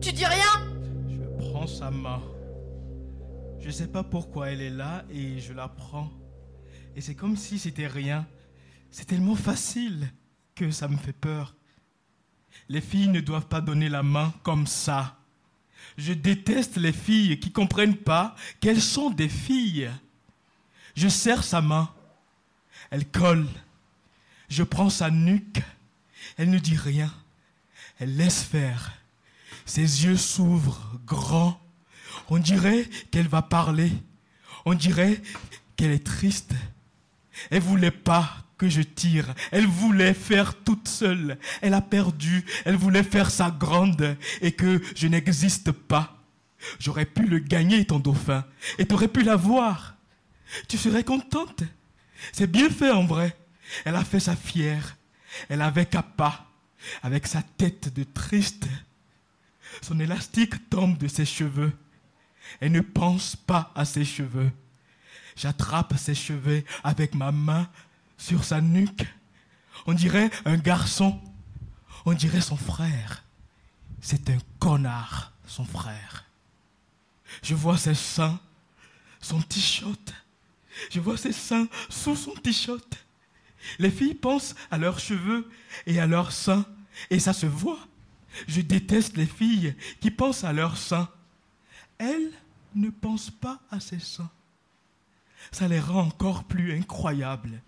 Tu 0.00 0.12
dis 0.12 0.26
rien? 0.26 0.66
Je 1.08 1.50
prends 1.50 1.66
sa 1.66 1.90
main. 1.90 2.20
Je 3.64 3.70
sais 3.70 3.86
pas 3.86 4.04
pourquoi 4.04 4.50
elle 4.50 4.60
est 4.60 4.68
là 4.68 5.06
et 5.08 5.40
je 5.40 5.54
la 5.54 5.68
prends. 5.68 6.12
Et 6.94 7.00
c'est 7.00 7.14
comme 7.14 7.34
si 7.34 7.58
c'était 7.58 7.86
rien. 7.86 8.26
C'est 8.90 9.06
tellement 9.06 9.36
facile 9.36 10.12
que 10.54 10.70
ça 10.70 10.86
me 10.86 10.98
fait 10.98 11.14
peur. 11.14 11.56
Les 12.68 12.82
filles 12.82 13.08
ne 13.08 13.20
doivent 13.20 13.48
pas 13.48 13.62
donner 13.62 13.88
la 13.88 14.02
main 14.02 14.34
comme 14.42 14.66
ça. 14.66 15.18
Je 15.96 16.12
déteste 16.12 16.76
les 16.76 16.92
filles 16.92 17.40
qui 17.40 17.52
comprennent 17.52 17.96
pas 17.96 18.36
qu'elles 18.60 18.82
sont 18.82 19.08
des 19.08 19.30
filles. 19.30 19.90
Je 20.94 21.08
serre 21.08 21.42
sa 21.42 21.62
main. 21.62 21.90
Elle 22.90 23.08
colle. 23.08 23.48
Je 24.50 24.62
prends 24.62 24.90
sa 24.90 25.10
nuque. 25.10 25.62
Elle 26.36 26.50
ne 26.50 26.58
dit 26.58 26.76
rien. 26.76 27.10
Elle 27.98 28.14
laisse 28.14 28.42
faire. 28.42 28.92
Ses 29.64 30.04
yeux 30.04 30.18
s'ouvrent 30.18 31.00
grands 31.06 31.63
on 32.28 32.38
dirait 32.38 32.88
qu'elle 33.10 33.28
va 33.28 33.42
parler. 33.42 33.90
On 34.64 34.74
dirait 34.74 35.20
qu'elle 35.76 35.92
est 35.92 36.06
triste. 36.06 36.54
Elle 37.50 37.62
voulait 37.62 37.90
pas 37.90 38.44
que 38.56 38.68
je 38.68 38.82
tire. 38.82 39.34
Elle 39.50 39.66
voulait 39.66 40.14
faire 40.14 40.54
toute 40.62 40.88
seule. 40.88 41.38
Elle 41.60 41.74
a 41.74 41.80
perdu. 41.80 42.44
Elle 42.64 42.76
voulait 42.76 43.02
faire 43.02 43.30
sa 43.30 43.50
grande 43.50 44.16
et 44.40 44.52
que 44.52 44.80
je 44.94 45.06
n'existe 45.06 45.72
pas. 45.72 46.22
J'aurais 46.78 47.04
pu 47.04 47.26
le 47.26 47.38
gagner, 47.38 47.84
ton 47.84 47.98
dauphin, 47.98 48.44
et 48.78 48.86
t'aurais 48.86 49.08
pu 49.08 49.22
la 49.22 49.36
voir. 49.36 49.96
Tu 50.68 50.78
serais 50.78 51.04
contente. 51.04 51.62
C'est 52.32 52.50
bien 52.50 52.70
fait 52.70 52.90
en 52.90 53.04
vrai. 53.04 53.36
Elle 53.84 53.96
a 53.96 54.04
fait 54.04 54.20
sa 54.20 54.36
fière. 54.36 54.96
Elle 55.48 55.62
avait 55.62 55.86
capa, 55.86 56.46
avec 57.02 57.26
sa 57.26 57.42
tête 57.42 57.92
de 57.92 58.04
triste. 58.04 58.66
Son 59.82 59.98
élastique 60.00 60.70
tombe 60.70 60.96
de 60.96 61.08
ses 61.08 61.24
cheveux. 61.24 61.72
Elle 62.60 62.72
ne 62.72 62.80
pense 62.80 63.36
pas 63.36 63.72
à 63.74 63.84
ses 63.84 64.04
cheveux. 64.04 64.50
J'attrape 65.36 65.96
ses 65.98 66.14
cheveux 66.14 66.64
avec 66.82 67.14
ma 67.14 67.32
main 67.32 67.68
sur 68.18 68.44
sa 68.44 68.60
nuque. 68.60 69.06
On 69.86 69.92
dirait 69.92 70.30
un 70.44 70.56
garçon. 70.56 71.20
On 72.06 72.12
dirait 72.12 72.40
son 72.40 72.56
frère. 72.56 73.24
C'est 74.00 74.30
un 74.30 74.38
connard, 74.58 75.32
son 75.46 75.64
frère. 75.64 76.24
Je 77.42 77.54
vois 77.54 77.78
ses 77.78 77.94
seins, 77.94 78.38
son 79.20 79.40
t-shirt. 79.40 80.14
Je 80.90 81.00
vois 81.00 81.16
ses 81.16 81.32
seins 81.32 81.68
sous 81.88 82.16
son 82.16 82.32
t-shirt. 82.32 83.04
Les 83.78 83.90
filles 83.90 84.14
pensent 84.14 84.54
à 84.70 84.78
leurs 84.78 84.98
cheveux 84.98 85.50
et 85.86 85.98
à 85.98 86.06
leurs 86.06 86.32
seins, 86.32 86.66
et 87.10 87.18
ça 87.18 87.32
se 87.32 87.46
voit. 87.46 87.78
Je 88.46 88.60
déteste 88.60 89.16
les 89.16 89.26
filles 89.26 89.74
qui 90.00 90.10
pensent 90.10 90.44
à 90.44 90.52
leurs 90.52 90.76
seins. 90.76 91.08
Elles 91.98 92.32
ne 92.74 92.90
pensent 92.90 93.30
pas 93.30 93.60
à 93.70 93.80
ses 93.80 93.98
seins. 93.98 94.30
Ça 95.52 95.68
les 95.68 95.80
rend 95.80 96.06
encore 96.06 96.44
plus 96.44 96.72
incroyables. 96.72 97.60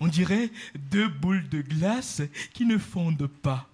On 0.00 0.06
dirait 0.06 0.50
deux 0.74 1.08
boules 1.08 1.48
de 1.48 1.60
glace 1.60 2.22
qui 2.52 2.64
ne 2.64 2.78
fondent 2.78 3.26
pas. 3.26 3.68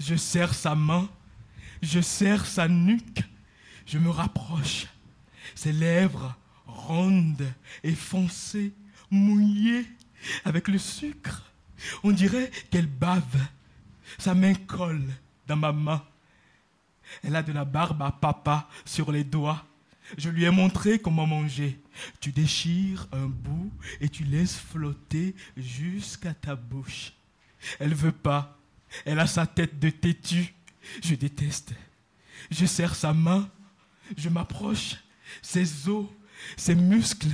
Je 0.00 0.16
serre 0.16 0.54
sa 0.54 0.74
main, 0.74 1.08
je 1.82 2.00
serre 2.00 2.46
sa 2.46 2.68
nuque, 2.68 3.22
je 3.86 3.98
me 3.98 4.10
rapproche. 4.10 4.86
Ses 5.54 5.72
lèvres 5.72 6.36
rondes 6.66 7.46
et 7.82 7.94
foncées, 7.94 8.72
mouillées 9.10 9.86
avec 10.44 10.68
le 10.68 10.78
sucre. 10.78 11.42
On 12.02 12.10
dirait 12.10 12.50
qu'elle 12.70 12.86
bave. 12.86 13.46
Sa 14.18 14.34
main 14.34 14.54
colle 14.54 15.08
dans 15.46 15.56
ma 15.56 15.72
main. 15.72 16.02
Elle 17.22 17.36
a 17.36 17.42
de 17.42 17.52
la 17.52 17.64
barbe 17.64 18.02
à 18.02 18.12
papa 18.12 18.68
sur 18.84 19.12
les 19.12 19.24
doigts. 19.24 19.64
Je 20.18 20.28
lui 20.28 20.44
ai 20.44 20.50
montré 20.50 20.98
comment 20.98 21.26
manger. 21.26 21.80
Tu 22.20 22.32
déchires 22.32 23.06
un 23.12 23.26
bout 23.26 23.72
et 24.00 24.08
tu 24.08 24.24
laisses 24.24 24.56
flotter 24.56 25.34
jusqu'à 25.56 26.34
ta 26.34 26.56
bouche. 26.56 27.12
Elle 27.78 27.94
veut 27.94 28.12
pas. 28.12 28.58
Elle 29.04 29.18
a 29.18 29.26
sa 29.26 29.46
tête 29.46 29.78
de 29.78 29.90
têtu. 29.90 30.54
Je 31.02 31.14
déteste. 31.14 31.74
Je 32.50 32.66
serre 32.66 32.94
sa 32.94 33.12
main, 33.12 33.48
je 34.16 34.28
m'approche, 34.28 34.96
ses 35.42 35.88
os, 35.88 36.06
ses 36.56 36.74
muscles, 36.74 37.30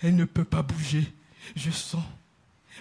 elle 0.00 0.16
ne 0.16 0.24
peut 0.24 0.44
pas 0.44 0.62
bouger. 0.62 1.12
Je 1.54 1.70
sens, 1.70 2.04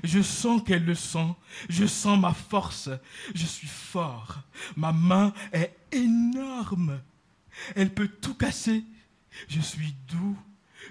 je 0.03 0.21
sens 0.21 0.61
qu'elle 0.63 0.85
le 0.85 0.95
sent, 0.95 1.35
je 1.69 1.85
sens 1.85 2.19
ma 2.19 2.33
force, 2.33 2.89
je 3.33 3.45
suis 3.45 3.67
fort, 3.67 4.41
ma 4.75 4.91
main 4.91 5.33
est 5.51 5.75
énorme, 5.91 7.01
elle 7.75 7.93
peut 7.93 8.07
tout 8.07 8.35
casser, 8.35 8.83
je 9.47 9.59
suis 9.59 9.95
doux, 10.07 10.37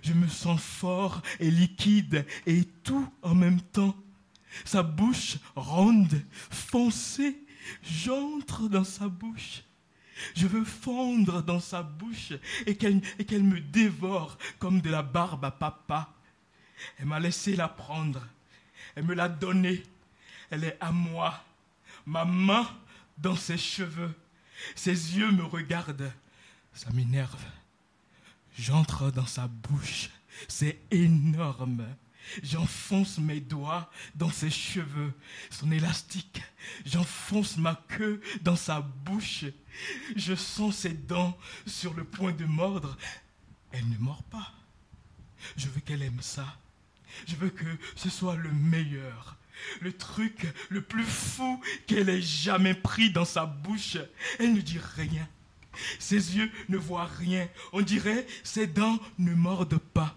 je 0.02 0.12
me 0.12 0.28
sens 0.28 0.60
fort 0.60 1.22
et 1.40 1.50
liquide 1.50 2.26
et 2.46 2.64
tout 2.82 3.08
en 3.22 3.34
même 3.34 3.60
temps. 3.60 3.96
Sa 4.64 4.82
bouche 4.82 5.36
ronde, 5.56 6.22
foncée, 6.50 7.36
j'entre 7.82 8.68
dans 8.68 8.84
sa 8.84 9.08
bouche. 9.08 9.62
Je 10.34 10.46
veux 10.46 10.64
fondre 10.64 11.42
dans 11.42 11.60
sa 11.60 11.82
bouche 11.82 12.32
et 12.66 12.76
qu'elle 12.76 13.42
me 13.42 13.60
dévore 13.60 14.38
comme 14.58 14.80
de 14.80 14.90
la 14.90 15.02
barbe 15.02 15.44
à 15.44 15.50
papa. 15.50 16.12
Elle 16.98 17.06
m'a 17.06 17.20
laissé 17.20 17.56
la 17.56 17.68
prendre. 17.68 18.26
Elle 18.94 19.04
me 19.04 19.14
l'a 19.14 19.28
donnée. 19.28 19.82
Elle 20.50 20.64
est 20.64 20.76
à 20.80 20.92
moi. 20.92 21.42
Ma 22.06 22.24
main 22.24 22.68
dans 23.18 23.36
ses 23.36 23.58
cheveux. 23.58 24.14
Ses 24.74 25.16
yeux 25.16 25.32
me 25.32 25.44
regardent. 25.44 26.12
Ça 26.72 26.90
m'énerve. 26.90 27.44
J'entre 28.56 29.10
dans 29.10 29.26
sa 29.26 29.48
bouche. 29.48 30.10
C'est 30.48 30.80
énorme. 30.90 31.86
J'enfonce 32.42 33.18
mes 33.18 33.40
doigts 33.40 33.90
dans 34.14 34.30
ses 34.30 34.50
cheveux, 34.50 35.12
son 35.50 35.70
élastique. 35.70 36.42
J'enfonce 36.86 37.58
ma 37.58 37.74
queue 37.88 38.20
dans 38.42 38.56
sa 38.56 38.80
bouche. 38.80 39.44
Je 40.16 40.34
sens 40.34 40.76
ses 40.76 40.94
dents 40.94 41.36
sur 41.66 41.94
le 41.94 42.04
point 42.04 42.32
de 42.32 42.44
mordre. 42.44 42.96
Elle 43.72 43.88
ne 43.88 43.98
mord 43.98 44.22
pas. 44.24 44.52
Je 45.56 45.68
veux 45.68 45.80
qu'elle 45.80 46.02
aime 46.02 46.22
ça. 46.22 46.58
Je 47.26 47.36
veux 47.36 47.50
que 47.50 47.66
ce 47.96 48.08
soit 48.08 48.36
le 48.36 48.50
meilleur. 48.52 49.36
Le 49.80 49.92
truc 49.92 50.46
le 50.68 50.82
plus 50.82 51.04
fou 51.04 51.62
qu'elle 51.86 52.08
ait 52.08 52.22
jamais 52.22 52.74
pris 52.74 53.10
dans 53.10 53.24
sa 53.24 53.46
bouche. 53.46 53.98
Elle 54.38 54.54
ne 54.54 54.60
dit 54.60 54.80
rien. 54.96 55.28
Ses 55.98 56.36
yeux 56.36 56.50
ne 56.68 56.76
voient 56.76 57.10
rien. 57.18 57.48
On 57.72 57.80
dirait 57.80 58.26
ses 58.42 58.66
dents 58.66 58.98
ne 59.18 59.34
mordent 59.34 59.78
pas. 59.78 60.16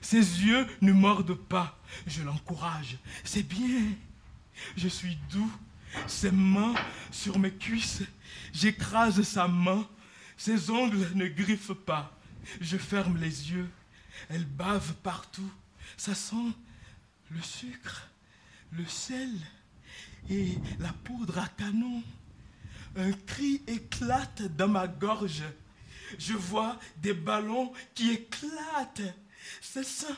Ses 0.00 0.18
yeux 0.18 0.66
ne 0.80 0.92
mordent 0.92 1.34
pas. 1.34 1.78
Je 2.06 2.22
l'encourage. 2.22 2.98
C'est 3.24 3.46
bien. 3.46 3.82
Je 4.76 4.88
suis 4.88 5.18
doux. 5.30 5.52
Ses 6.06 6.30
mains 6.30 6.74
sur 7.10 7.38
mes 7.38 7.52
cuisses. 7.52 8.02
J'écrase 8.52 9.22
sa 9.22 9.48
main. 9.48 9.86
Ses 10.36 10.70
ongles 10.70 11.10
ne 11.14 11.26
griffent 11.26 11.72
pas. 11.72 12.12
Je 12.60 12.76
ferme 12.76 13.16
les 13.18 13.50
yeux. 13.50 13.70
Elle 14.28 14.44
bave 14.44 14.94
partout. 15.02 15.50
Ça 15.96 16.14
sent 16.14 16.52
le 17.30 17.42
sucre, 17.42 18.08
le 18.72 18.86
sel 18.86 19.30
et 20.30 20.58
la 20.78 20.92
poudre 20.92 21.38
à 21.38 21.48
canon. 21.48 22.02
Un 22.96 23.12
cri 23.12 23.62
éclate 23.66 24.42
dans 24.56 24.68
ma 24.68 24.88
gorge. 24.88 25.42
Je 26.18 26.32
vois 26.32 26.78
des 26.98 27.14
ballons 27.14 27.72
qui 27.94 28.10
éclatent. 28.10 29.14
C'est 29.60 29.84
ça. 29.84 30.16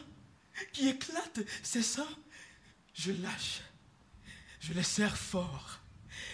Qui 0.73 0.89
éclate. 0.89 1.41
C'est 1.63 1.83
ça. 1.83 2.07
Je 2.95 3.13
lâche. 3.13 3.63
Je 4.61 4.73
les 4.73 4.83
serre 4.83 5.17
fort. 5.17 5.81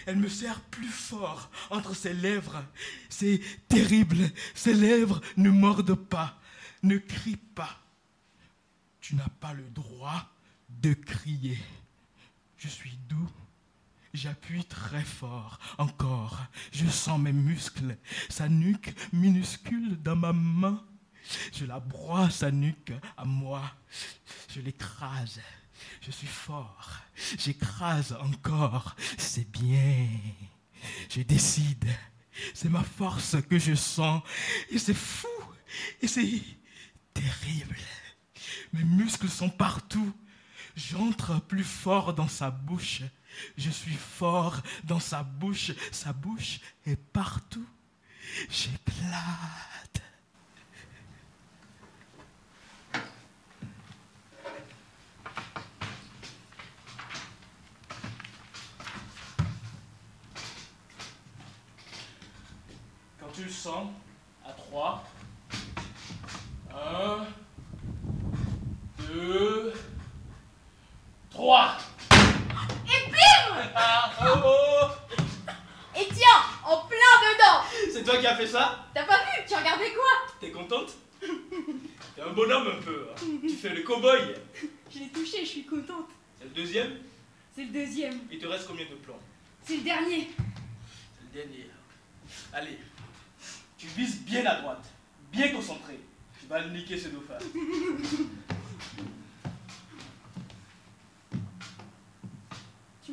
Elle 0.05 0.17
me 0.17 0.29
serre 0.29 0.61
plus 0.61 0.89
fort 0.89 1.49
entre 1.69 1.95
ses 1.95 2.13
lèvres. 2.13 2.63
C'est 3.09 3.41
terrible. 3.67 4.17
Ses 4.53 4.73
lèvres 4.73 5.21
ne 5.37 5.49
mordent 5.49 5.95
pas, 5.95 6.39
ne 6.83 6.97
crient 6.97 7.37
pas. 7.37 7.79
Tu 9.01 9.15
n'as 9.15 9.29
pas 9.39 9.53
le 9.53 9.63
droit 9.69 10.31
de 10.69 10.93
crier. 10.93 11.57
Je 12.57 12.67
suis 12.67 12.97
doux. 13.07 13.29
J'appuie 14.15 14.63
très 14.63 15.03
fort. 15.03 15.59
Encore. 15.77 16.39
Je 16.71 16.87
sens 16.87 17.19
mes 17.19 17.33
muscles. 17.33 17.97
Sa 18.29 18.47
nuque 18.47 18.95
minuscule 19.11 20.01
dans 20.01 20.15
ma 20.15 20.31
main. 20.31 20.81
Je 21.53 21.65
la 21.65 21.81
broie 21.81 22.29
sa 22.29 22.49
nuque 22.49 22.93
à 23.17 23.25
moi. 23.25 23.61
Je 24.53 24.61
l'écrase. 24.61 25.41
Je 26.01 26.11
suis 26.11 26.27
fort. 26.27 26.91
J'écrase 27.37 28.15
encore. 28.21 28.95
C'est 29.17 29.51
bien. 29.51 30.07
Je 31.09 31.21
décide. 31.21 31.89
C'est 32.53 32.69
ma 32.69 32.83
force 32.83 33.35
que 33.49 33.59
je 33.59 33.75
sens. 33.75 34.21
Et 34.69 34.79
c'est 34.79 34.93
fou. 34.93 35.27
Et 36.01 36.07
c'est 36.07 36.41
terrible. 37.13 37.77
Mes 38.71 38.83
muscles 38.85 39.29
sont 39.29 39.49
partout. 39.49 40.13
J'entre 40.77 41.41
plus 41.41 41.63
fort 41.65 42.13
dans 42.13 42.29
sa 42.29 42.49
bouche. 42.49 43.01
Je 43.57 43.69
suis 43.69 43.95
fort 43.95 44.61
dans 44.83 44.99
sa 44.99 45.23
bouche. 45.23 45.71
Sa 45.91 46.13
bouche 46.13 46.59
est 46.85 46.95
partout. 46.95 47.65
J'ai 48.49 48.69
J'éclate. 48.85 50.01
Quand 63.19 63.27
tu 63.33 63.43
le 63.43 63.49
sens, 63.49 63.89
à 64.45 64.51
3, 64.53 65.03
1, 66.73 67.25
2, 69.07 69.73
3. 71.31 71.77
Ah, 73.75 74.11
oh, 74.21 74.39
oh. 74.45 75.15
Et 75.97 76.07
tiens, 76.07 76.41
en 76.63 76.77
plein 76.87 76.97
dedans 76.97 77.63
C'est 77.91 78.03
toi 78.03 78.17
qui 78.17 78.27
as 78.27 78.35
fait 78.35 78.47
ça 78.47 78.85
T'as 78.93 79.03
pas 79.03 79.17
vu 79.17 79.43
Tu 79.47 79.55
regardais 79.55 79.91
quoi 79.93 80.33
T'es 80.39 80.51
contente 80.51 80.93
T'es 82.15 82.21
un 82.21 82.31
bonhomme 82.33 82.67
un 82.67 82.81
peu, 82.81 83.07
tu 83.41 83.49
fais 83.49 83.69
le 83.69 83.81
cow-boy 83.81 84.35
Je 84.93 84.99
l'ai 84.99 85.09
touché, 85.09 85.39
je 85.39 85.49
suis 85.49 85.65
contente. 85.65 86.07
C'est 86.37 86.45
le 86.45 86.51
deuxième 86.51 86.91
C'est 87.55 87.63
le 87.63 87.71
deuxième. 87.71 88.19
Il 88.31 88.39
te 88.39 88.47
reste 88.47 88.67
combien 88.67 88.85
de 88.85 88.95
plans 88.95 89.19
C'est 89.63 89.77
le 89.77 89.83
dernier. 89.83 90.29
C'est 90.37 91.39
le 91.39 91.43
dernier. 91.43 91.69
Allez, 92.53 92.79
tu 93.77 93.87
vises 93.87 94.21
bien 94.21 94.45
à 94.45 94.61
droite, 94.61 94.85
bien 95.31 95.49
concentré. 95.49 95.99
Tu 96.39 96.47
vas 96.47 96.65
niquer 96.67 96.97
ce 96.97 97.09
dauphin. 97.09 97.37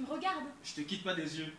me 0.02 0.06
Je 0.64 0.74
te 0.74 0.80
quitte 0.82 1.04
pas 1.04 1.14
des 1.14 1.38
yeux. 1.38 1.52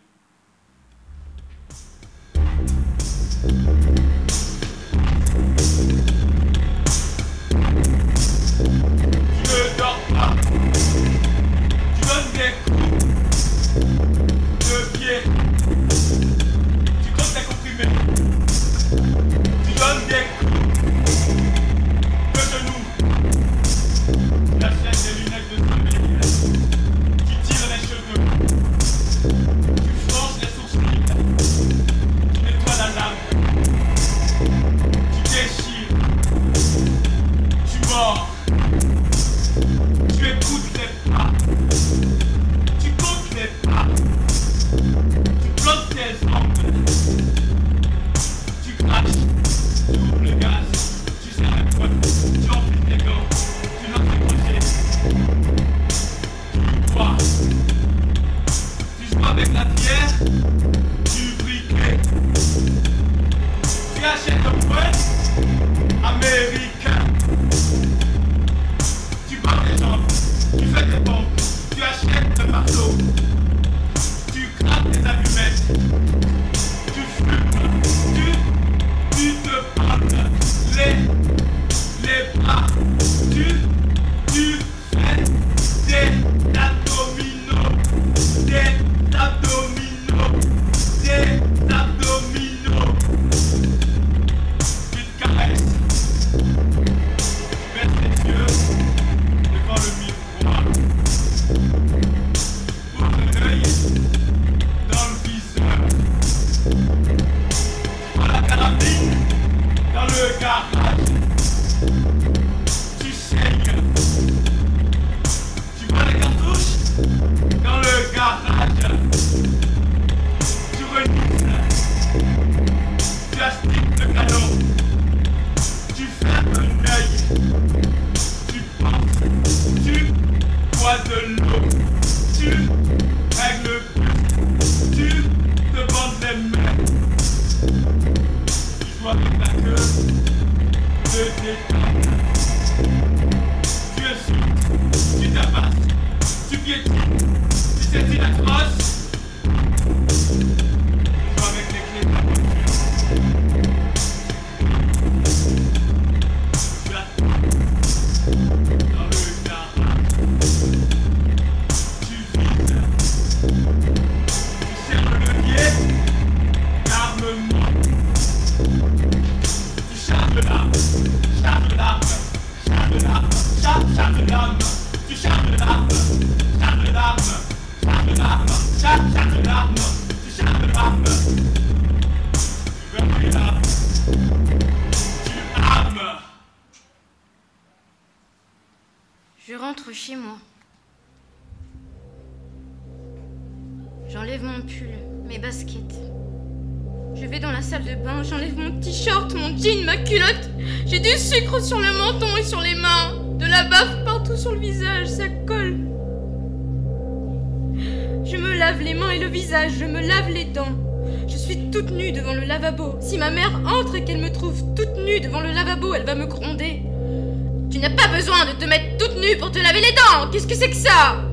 De 218.54 218.64
te 218.64 218.70
mettre 218.70 218.98
toute 218.98 219.20
nue 219.20 219.38
pour 219.38 219.52
te 219.52 219.60
laver 219.60 219.82
les 219.82 219.94
dents. 219.94 220.30
Qu'est-ce 220.32 220.48
que 220.48 220.56
c'est 220.56 220.70
que 220.70 220.76
ça? 220.76 221.24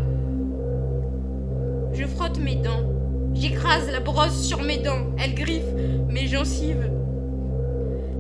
Je 1.93 2.07
frotte 2.07 2.39
mes 2.39 2.57
dents. 2.57 2.89
J'écrase 3.35 3.91
la 3.91 4.01
brosse 4.01 4.43
sur 4.43 4.63
mes 4.63 4.79
dents. 4.79 5.07
Elle 5.19 5.35
griffe 5.35 5.73
mes 6.09 6.27
gencives. 6.27 6.91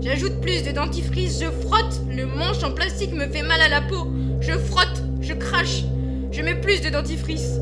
J'ajoute 0.00 0.40
plus 0.40 0.64
de 0.64 0.72
dentifrice. 0.72 1.40
Je 1.42 1.50
frotte. 1.66 2.00
Le 2.10 2.26
manche 2.26 2.62
en 2.62 2.72
plastique 2.72 3.12
me 3.12 3.26
fait 3.26 3.42
mal 3.42 3.60
à 3.60 3.68
la 3.68 3.80
peau. 3.80 4.08
Je 4.40 4.52
frotte. 4.52 5.02
Je 5.20 5.34
crache. 5.34 5.84
Je 6.30 6.42
mets 6.42 6.60
plus 6.60 6.80
de 6.82 6.90
dentifrice. 6.90 7.60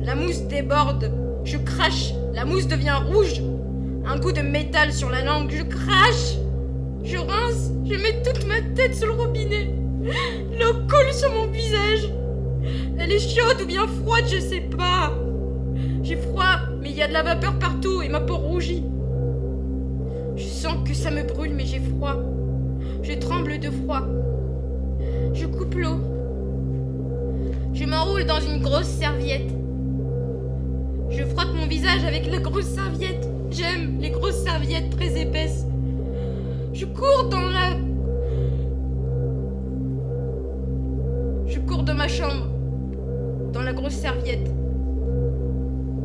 La 0.00 0.14
mousse 0.14 0.42
déborde. 0.42 1.12
Je 1.44 1.58
crache. 1.58 2.12
La 2.34 2.44
mousse 2.44 2.66
devient 2.66 2.98
rouge. 3.12 3.42
Un 4.06 4.18
coup 4.18 4.32
de 4.32 4.40
métal 4.40 4.92
sur 4.92 5.10
la 5.10 5.22
langue. 5.22 5.52
Je 5.54 5.62
crache. 5.62 6.36
Je 7.04 7.18
rince. 7.18 7.70
Je 7.84 7.94
mets 7.94 8.22
toute 8.22 8.46
ma 8.46 8.60
tête 8.74 8.94
sur 8.94 9.06
le 9.06 9.12
robinet. 9.12 9.81
L'eau 10.02 10.74
coule 10.88 11.12
sur 11.12 11.30
mon 11.32 11.46
visage. 11.46 12.08
Elle 12.98 13.12
est 13.12 13.18
chaude 13.18 13.62
ou 13.62 13.66
bien 13.66 13.86
froide, 13.86 14.24
je 14.28 14.40
sais 14.40 14.60
pas. 14.60 15.12
J'ai 16.02 16.16
froid, 16.16 16.58
mais 16.80 16.90
il 16.90 16.96
y 16.96 17.02
a 17.02 17.08
de 17.08 17.12
la 17.12 17.22
vapeur 17.22 17.58
partout 17.58 18.02
et 18.02 18.08
ma 18.08 18.20
peau 18.20 18.36
rougit. 18.36 18.84
Je 20.36 20.44
sens 20.44 20.76
que 20.86 20.94
ça 20.94 21.10
me 21.10 21.22
brûle, 21.22 21.54
mais 21.54 21.66
j'ai 21.66 21.80
froid. 21.80 22.16
Je 23.02 23.12
tremble 23.12 23.58
de 23.58 23.70
froid. 23.70 24.02
Je 25.34 25.46
coupe 25.46 25.74
l'eau. 25.74 26.00
Je 27.72 27.84
m'enroule 27.84 28.24
dans 28.24 28.40
une 28.40 28.60
grosse 28.60 28.86
serviette. 28.86 29.50
Je 31.10 31.24
frotte 31.24 31.54
mon 31.54 31.66
visage 31.66 32.04
avec 32.04 32.30
la 32.30 32.38
grosse 32.38 32.66
serviette. 32.66 33.28
J'aime 33.50 33.98
les 34.00 34.10
grosses 34.10 34.42
serviettes 34.42 34.90
très 34.90 35.20
épaisses. 35.20 35.66
Je 36.72 36.86
cours 36.86 37.28
dans 37.30 37.48
la... 37.48 37.91
De 41.82 41.92
ma 41.92 42.06
chambre. 42.06 42.46
Dans 43.52 43.62
la 43.62 43.72
grosse 43.72 43.94
serviette. 43.94 44.46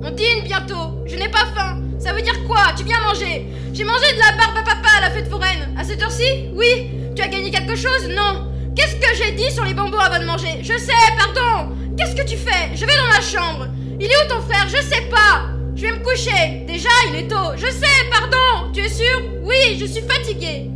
On 0.02 0.10
dîne 0.10 0.44
bientôt. 0.44 1.04
Je 1.06 1.16
n'ai 1.16 1.30
pas 1.30 1.46
faim. 1.56 1.82
Ça 2.00 2.14
veut 2.14 2.24
dire 2.24 2.44
quoi? 2.48 2.74
Tu 2.76 2.84
viens 2.84 3.00
manger. 3.02 3.46
J'ai 3.74 3.84
mangé 3.84 4.12
de 4.14 4.20
la 4.20 4.32
barbe 4.38 4.58
à 4.58 4.64
papa 4.64 4.90
à 4.98 5.02
la 5.02 5.12
fête 5.12 5.30
foraine. 5.30 5.76
À 5.78 5.84
cette 5.84 6.02
heure-ci? 6.02 6.50
Oui. 6.56 6.90
Tu 7.16 7.22
as 7.22 7.28
gagné 7.28 7.52
quelque 7.52 7.76
chose? 7.76 8.10
Non. 8.10 8.48
Qu'est-ce 8.76 8.96
que 8.96 9.16
j'ai 9.16 9.34
dit 9.34 9.52
sur 9.52 9.66
les 9.66 9.76
bambous 9.76 10.00
avant 10.00 10.20
de 10.20 10.26
manger? 10.26 10.64
Je 10.64 10.78
sais, 10.78 10.94
pardon. 11.16 11.76
Qu'est-ce 11.96 12.16
que 12.16 12.28
tu 12.28 12.38
fais? 12.38 12.76
Je 12.76 12.84
vais 12.84 12.98
dans 12.98 13.08
ma 13.14 13.22
chambre. 13.22 13.68
Il 14.00 14.08
est 14.08 14.26
où 14.26 14.30
ton 14.30 14.42
frère? 14.42 14.68
Je 14.68 14.82
sais 14.82 15.04
pas. 15.12 15.46
Je 15.76 15.86
vais 15.86 15.92
me 15.92 16.04
coucher. 16.04 16.66
Déjà, 16.66 16.90
il 17.10 17.20
est 17.20 17.28
tôt. 17.28 17.56
Je 17.56 17.68
sais, 17.68 18.10
pardon. 18.10 18.72
Tu 18.74 18.80
es 18.82 18.90
sûr? 18.90 19.22
Oui, 19.44 19.78
je 19.80 19.86
suis 19.86 20.02
fatiguée. 20.02 20.72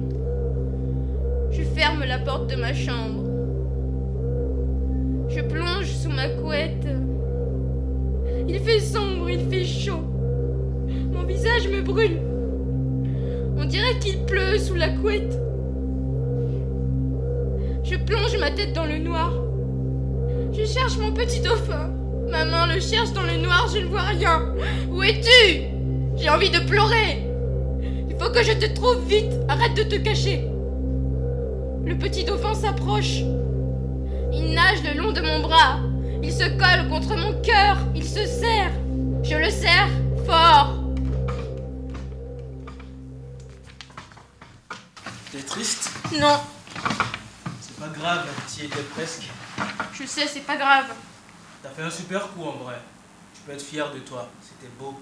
Je 1.52 1.64
ferme 1.64 2.04
la 2.04 2.20
porte 2.20 2.48
de 2.52 2.56
ma 2.56 2.74
chambre. 2.74 3.21
Je 5.34 5.40
plonge 5.40 5.86
sous 5.86 6.10
ma 6.10 6.28
couette. 6.28 6.88
Il 8.50 8.60
fait 8.60 8.80
sombre, 8.80 9.30
il 9.30 9.48
fait 9.50 9.64
chaud. 9.64 10.02
Mon 11.14 11.24
visage 11.24 11.70
me 11.70 11.82
brûle. 11.82 12.20
On 13.58 13.64
dirait 13.64 13.98
qu'il 14.00 14.20
pleut 14.26 14.58
sous 14.58 14.76
la 14.76 14.90
couette. 14.90 15.40
Je 17.84 17.96
plonge 17.96 18.38
ma 18.40 18.52
tête 18.52 18.74
dans 18.74 18.86
le 18.86 18.98
noir. 18.98 19.32
Je 20.52 20.66
cherche 20.66 20.98
mon 20.98 21.14
petit 21.14 21.40
dauphin. 21.40 21.92
Ma 22.30 22.44
main 22.44 22.74
le 22.74 22.82
cherche 22.82 23.14
dans 23.14 23.24
le 23.24 23.42
noir, 23.42 23.70
je 23.74 23.80
ne 23.80 23.86
vois 23.86 24.02
rien. 24.02 24.54
Où 24.92 25.02
es-tu? 25.02 25.62
J'ai 26.18 26.30
envie 26.30 26.50
de 26.50 26.60
pleurer. 26.60 27.26
Il 28.10 28.16
faut 28.18 28.32
que 28.32 28.44
je 28.44 28.52
te 28.52 28.74
trouve 28.74 29.08
vite. 29.08 29.32
Arrête 29.48 29.78
de 29.78 29.84
te 29.84 29.96
cacher. 29.96 30.46
Le 31.86 31.96
petit 31.98 32.26
dauphin 32.26 32.54
s'approche. 32.54 33.24
Il 34.32 34.54
nage 34.54 34.84
le 34.84 35.00
long 35.00 35.12
de 35.12 35.22
mon 35.22 35.40
bras. 35.42 35.80
Il 36.24 36.32
se 36.32 36.44
colle 36.44 36.88
contre 36.90 37.16
mon 37.16 37.42
cœur. 37.42 37.78
Il 37.96 38.04
se 38.04 38.26
serre. 38.26 38.72
Je 39.24 39.36
le 39.36 39.50
serre 39.50 39.88
fort. 40.26 40.78
T'es 45.32 45.42
triste? 45.44 45.90
Non, 46.20 46.42
C'est 47.62 47.78
pas 47.80 47.88
grave, 47.88 48.28
t'y 48.48 48.66
étais 48.66 48.82
presque. 48.84 49.30
je 49.94 50.06
sais, 50.06 50.28
c'est 50.28 50.42
pas 50.42 50.58
grave. 50.58 50.88
T'as 51.64 51.70
fait 51.70 51.84
un 51.84 51.90
super 51.90 52.28
coup 52.32 52.44
en 52.44 52.58
vrai. 52.64 52.78
Tu 53.34 53.42
peux 53.42 53.54
être 53.54 53.62
fier 53.62 53.90
de 53.94 54.00
toi, 54.00 54.30
c'était 54.42 54.72
beau. 54.78 55.02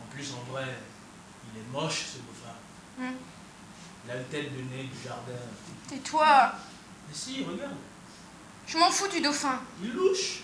En 0.00 0.06
plus, 0.14 0.32
en 0.34 0.52
vrai, 0.52 0.66
il 1.52 1.60
est 1.60 1.64
moche 1.72 2.04
ce 2.12 2.18
dauphin. 2.18 2.54
Hmm. 2.98 3.16
Il 4.04 4.10
a 4.12 4.16
une 4.16 4.24
tête 4.24 4.52
de 4.56 4.62
nez 4.62 4.84
du 4.84 5.02
jardin. 5.04 5.32
Tais-toi. 5.88 6.52
Mais 7.10 7.16
si, 7.16 7.42
regarde, 7.44 7.74
Je 8.68 8.78
m'en 8.78 8.88
fous 8.90 9.08
du 9.08 9.20
dauphin. 9.20 9.58
il 9.82 9.90
louche. 9.92 10.42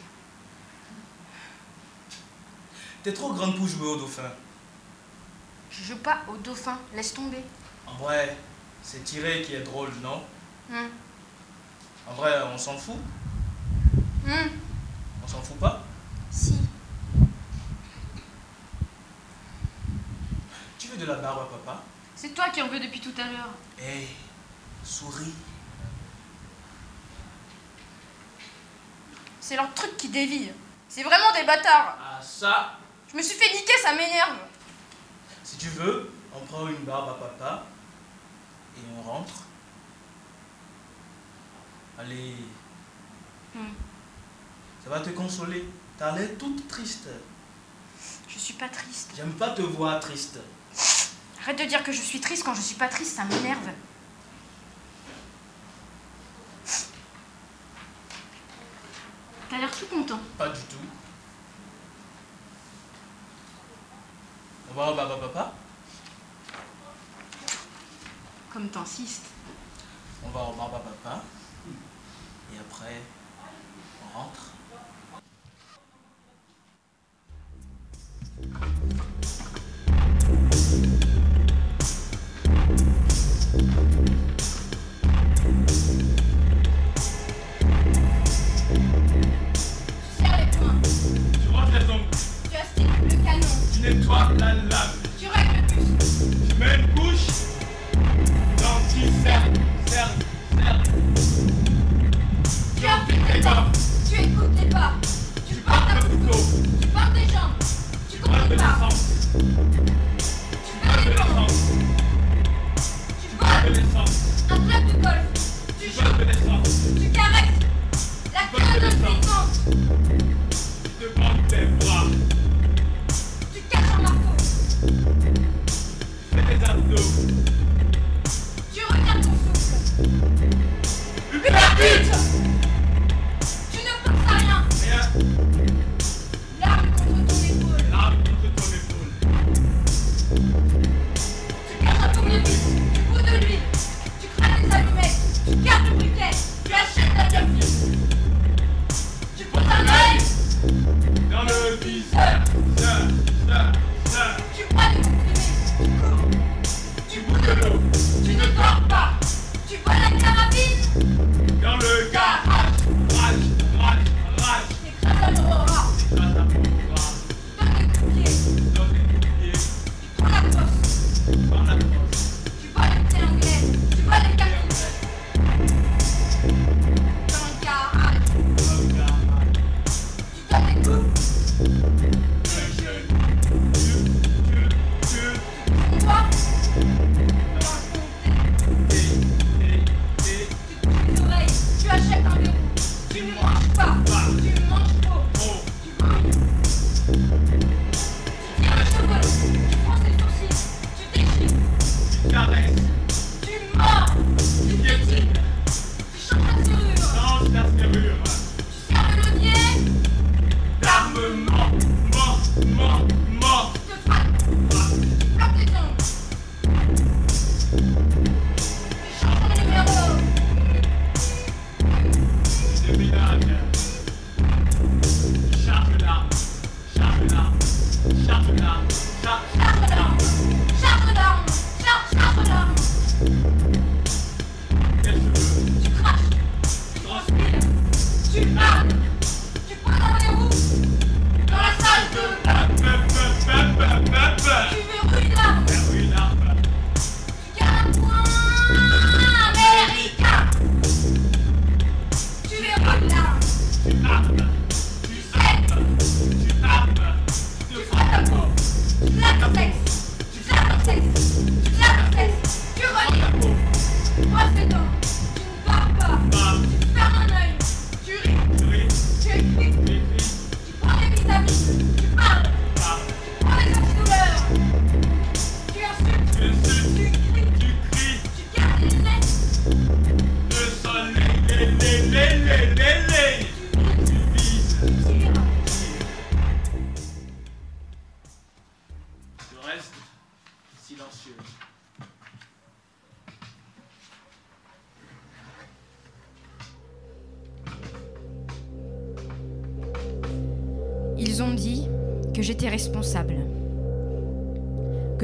T'es 3.05 3.13
trop 3.13 3.33
grande 3.33 3.57
pour 3.57 3.69
jouer 3.69 3.87
au 3.87 3.97
dauphin. 3.97 4.33
Je 5.71 5.85
joue 5.85 5.97
pas 5.99 6.23
au 6.29 6.37
dauphin. 6.39 6.77
Laisse 6.93 7.15
tomber. 7.15 7.45
En 7.87 7.95
vrai, 7.95 8.37
c'est 8.83 9.05
tiré 9.05 9.43
qui 9.43 9.55
est 9.55 9.61
drôle, 9.63 9.91
non? 10.03 10.21
Hmm. 10.69 10.89
En 12.09 12.15
vrai, 12.15 12.33
on 12.53 12.59
s'en 12.59 12.77
fout 12.77 12.97
Hmm. 14.25 14.49
On 15.25 15.29
s'en 15.29 15.41
fout 15.41 15.57
pas? 15.59 15.85
Si. 16.33 16.59
Tu 20.81 20.89
veux 20.89 20.97
de 20.97 21.05
la 21.05 21.15
barbe 21.15 21.43
à 21.43 21.45
papa? 21.45 21.83
C'est 22.17 22.35
toi 22.35 22.49
qui 22.49 22.61
en 22.61 22.67
veux 22.69 22.81
depuis 22.81 23.01
tout 23.01 23.15
à 23.19 23.31
l'heure. 23.31 23.51
Hé, 23.79 24.09
souris. 24.83 25.33
C'est 29.47 29.55
leur 29.55 29.73
truc 29.75 29.97
qui 29.97 30.09
dévie. 30.09 30.51
C'est 30.89 31.05
vraiment 31.05 31.31
des 31.33 31.45
bâtards. 31.45 31.97
Ah 32.03 32.21
ça 32.21 32.73
Je 33.09 33.17
me 33.17 33.23
suis 33.23 33.37
fait 33.39 33.55
niquer, 33.55 33.75
ça 33.81 33.93
m'énerve. 33.93 34.39
Si 35.45 35.57
tu 35.57 35.69
veux, 35.69 36.11
on 36.35 36.41
prend 36.47 36.67
une 36.67 36.83
barbe 36.85 37.11
à 37.11 37.15
papa 37.15 37.63
et 38.77 38.81
on 38.99 39.03
rentre. 39.03 39.35
Allez, 41.97 42.35
Hmm. 43.55 43.73
ça 44.83 44.91
va 44.91 44.99
te 45.01 45.11
consoler. 45.11 45.65
T'as 45.97 46.11
l'air 46.17 46.29
toute 46.39 46.67
triste. 46.67 47.09
Je 48.29 48.39
suis 48.39 48.55
pas 48.55 48.69
triste. 48.69 49.13
J'aime 49.17 49.33
pas 49.35 49.51
te 49.51 49.63
voir 49.63 50.01
triste. 50.01 50.41
Arrête 51.41 51.59
de 51.61 51.65
dire 51.67 51.85
que 51.85 51.93
je 51.93 52.01
suis 52.03 52.21
triste 52.21 52.43
quand 52.45 52.53
je 52.55 52.61
suis 52.61 52.75
pas 52.75 52.89
triste, 52.89 53.15
ça 53.17 53.25
m'énerve. 53.25 53.71
Pas 60.39 60.49
du 60.49 60.66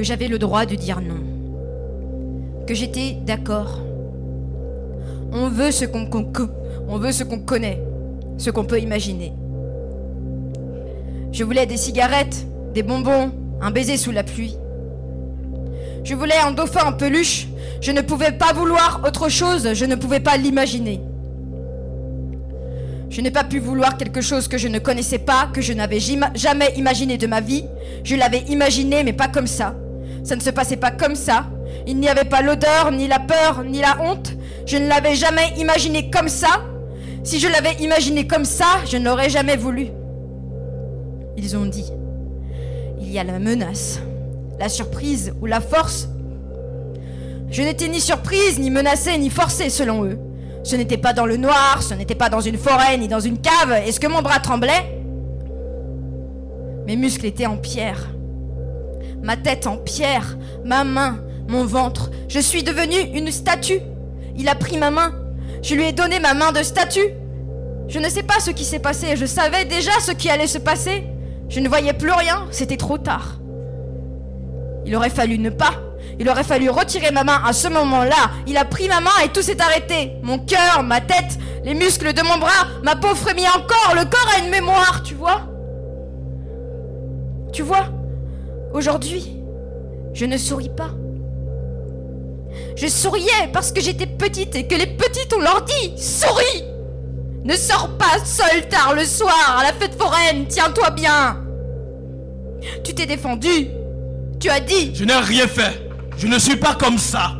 j'avais 0.03 0.27
le 0.27 0.37
droit 0.37 0.65
de 0.65 0.75
dire 0.75 1.01
non, 1.01 1.21
que 2.67 2.73
j'étais 2.73 3.17
d'accord. 3.25 3.79
On 5.31 5.49
veut 5.49 5.71
ce 5.71 5.85
qu'on 5.85 6.07
on 6.87 6.97
veut 6.97 7.11
ce 7.11 7.23
qu'on 7.23 7.39
connaît, 7.39 7.81
ce 8.37 8.49
qu'on 8.51 8.65
peut 8.65 8.79
imaginer. 8.79 9.33
Je 11.31 11.43
voulais 11.43 11.65
des 11.65 11.77
cigarettes, 11.77 12.45
des 12.73 12.83
bonbons, 12.83 13.31
un 13.61 13.71
baiser 13.71 13.97
sous 13.97 14.11
la 14.11 14.23
pluie. 14.23 14.55
Je 16.03 16.15
voulais 16.15 16.37
un 16.45 16.51
dauphin 16.51 16.87
en 16.87 16.93
peluche. 16.93 17.47
Je 17.81 17.91
ne 17.91 18.01
pouvais 18.01 18.31
pas 18.31 18.53
vouloir 18.53 19.01
autre 19.05 19.29
chose, 19.29 19.73
je 19.73 19.85
ne 19.85 19.95
pouvais 19.95 20.19
pas 20.19 20.37
l'imaginer. 20.37 21.01
Je 23.09 23.21
n'ai 23.21 23.31
pas 23.31 23.43
pu 23.43 23.59
vouloir 23.59 23.97
quelque 23.97 24.21
chose 24.21 24.47
que 24.47 24.57
je 24.57 24.67
ne 24.67 24.79
connaissais 24.79 25.19
pas, 25.19 25.47
que 25.53 25.61
je 25.61 25.71
n'avais 25.73 25.99
jamais 25.99 26.73
imaginé 26.77 27.17
de 27.17 27.27
ma 27.27 27.41
vie. 27.41 27.63
Je 28.03 28.15
l'avais 28.15 28.39
imaginé, 28.49 29.03
mais 29.03 29.13
pas 29.13 29.27
comme 29.27 29.47
ça. 29.47 29.75
Ça 30.23 30.35
ne 30.35 30.41
se 30.41 30.49
passait 30.49 30.77
pas 30.77 30.91
comme 30.91 31.15
ça. 31.15 31.45
Il 31.85 31.99
n'y 31.99 32.07
avait 32.07 32.23
pas 32.23 32.41
l'odeur, 32.41 32.91
ni 32.91 33.07
la 33.07 33.19
peur, 33.19 33.63
ni 33.63 33.81
la 33.81 34.01
honte. 34.01 34.33
Je 34.65 34.77
ne 34.77 34.87
l'avais 34.87 35.15
jamais 35.15 35.53
imaginé 35.57 36.09
comme 36.09 36.29
ça. 36.29 36.61
Si 37.23 37.39
je 37.39 37.47
l'avais 37.47 37.73
imaginé 37.81 38.25
comme 38.27 38.45
ça, 38.45 38.65
je 38.89 38.97
n'aurais 38.97 39.29
jamais 39.29 39.57
voulu. 39.57 39.87
Ils 41.37 41.57
ont 41.57 41.65
dit, 41.65 41.91
il 42.99 43.11
y 43.11 43.19
a 43.19 43.23
la 43.23 43.39
menace, 43.39 43.99
la 44.59 44.69
surprise 44.69 45.33
ou 45.41 45.45
la 45.45 45.59
force. 45.59 46.09
Je 47.49 47.61
n'étais 47.61 47.87
ni 47.87 47.99
surprise, 47.99 48.59
ni 48.59 48.69
menacée, 48.71 49.17
ni 49.17 49.29
forcée 49.29 49.69
selon 49.69 50.05
eux. 50.05 50.17
Ce 50.63 50.75
n'était 50.75 50.97
pas 50.97 51.11
dans 51.11 51.25
le 51.25 51.37
noir, 51.37 51.81
ce 51.81 51.93
n'était 51.93 52.15
pas 52.15 52.29
dans 52.29 52.39
une 52.39 52.57
forêt, 52.57 52.97
ni 52.97 53.07
dans 53.07 53.19
une 53.19 53.37
cave. 53.39 53.73
Est-ce 53.85 53.99
que 53.99 54.07
mon 54.07 54.21
bras 54.21 54.39
tremblait? 54.39 55.01
Mes 56.87 56.95
muscles 56.95 57.25
étaient 57.25 57.45
en 57.45 57.57
pierre. 57.57 58.12
Ma 59.23 59.37
tête 59.37 59.67
en 59.67 59.77
pierre, 59.77 60.37
ma 60.63 60.83
main, 60.83 61.19
mon 61.47 61.65
ventre. 61.65 62.11
Je 62.27 62.39
suis 62.39 62.61
devenue 62.63 62.99
une 63.13 63.31
statue. 63.31 63.79
Il 64.35 64.47
a 64.49 64.55
pris 64.55 64.77
ma 64.77 64.91
main. 64.91 65.13
Je 65.61 65.75
lui 65.75 65.85
ai 65.85 65.91
donné 65.93 66.19
ma 66.19 66.33
main 66.33 66.51
de 66.51 66.61
statue. 66.61 67.07
Je 67.87 67.99
ne 67.99 68.09
sais 68.09 68.23
pas 68.23 68.39
ce 68.39 68.51
qui 68.51 68.65
s'est 68.65 68.79
passé. 68.79 69.15
Je 69.15 69.25
savais 69.25 69.65
déjà 69.65 69.91
ce 70.01 70.11
qui 70.11 70.29
allait 70.29 70.47
se 70.47 70.57
passer. 70.57 71.05
Je 71.49 71.59
ne 71.59 71.69
voyais 71.69 71.93
plus 71.93 72.11
rien. 72.11 72.45
C'était 72.51 72.77
trop 72.77 72.97
tard. 72.97 73.39
Il 74.85 74.95
aurait 74.95 75.09
fallu 75.09 75.39
ne 75.39 75.49
pas 75.49 75.73
il 76.19 76.29
aurait 76.29 76.43
fallu 76.43 76.69
retirer 76.69 77.11
ma 77.11 77.23
main 77.23 77.41
à 77.45 77.53
ce 77.53 77.67
moment-là. 77.67 78.31
Il 78.47 78.57
a 78.57 78.65
pris 78.65 78.87
ma 78.87 78.99
main 78.99 79.09
et 79.23 79.29
tout 79.29 79.41
s'est 79.41 79.61
arrêté. 79.61 80.13
Mon 80.21 80.39
cœur, 80.39 80.83
ma 80.83 81.01
tête, 81.01 81.37
les 81.63 81.73
muscles 81.73 82.13
de 82.13 82.21
mon 82.21 82.37
bras, 82.37 82.67
ma 82.83 82.95
peau 82.95 83.15
frémit 83.15 83.47
encore. 83.47 83.93
Le 83.95 84.05
corps 84.05 84.29
a 84.35 84.43
une 84.43 84.49
mémoire, 84.49 85.01
tu 85.03 85.15
vois 85.15 85.41
Tu 87.51 87.61
vois? 87.63 87.87
Aujourd'hui, 88.73 89.37
je 90.13 90.25
ne 90.25 90.37
souris 90.37 90.71
pas. 90.75 90.91
Je 92.75 92.87
souriais 92.87 93.49
parce 93.51 93.71
que 93.71 93.81
j'étais 93.81 94.07
petite 94.07 94.55
et 94.55 94.67
que 94.67 94.75
les 94.75 94.87
petites, 94.87 95.33
on 95.35 95.41
leur 95.41 95.63
dit 95.63 95.93
Souris 95.97 96.63
Ne 97.43 97.55
sors 97.55 97.89
pas 97.97 98.23
seul 98.23 98.67
tard 98.69 98.93
le 98.95 99.05
soir 99.05 99.57
à 99.59 99.63
la 99.63 99.73
fête 99.73 99.95
foraine, 99.99 100.45
tiens-toi 100.47 100.91
bien 100.91 101.43
Tu 102.83 102.93
t'es 102.93 103.05
défendu 103.05 103.69
Tu 104.39 104.49
as 104.49 104.59
dit 104.59 104.91
Je 104.93 105.03
n'ai 105.03 105.15
rien 105.15 105.47
fait 105.47 105.83
je 106.17 106.27
ne 106.27 106.37
suis 106.37 106.55
pas 106.55 106.75
comme 106.75 106.97
ça. 106.97 107.33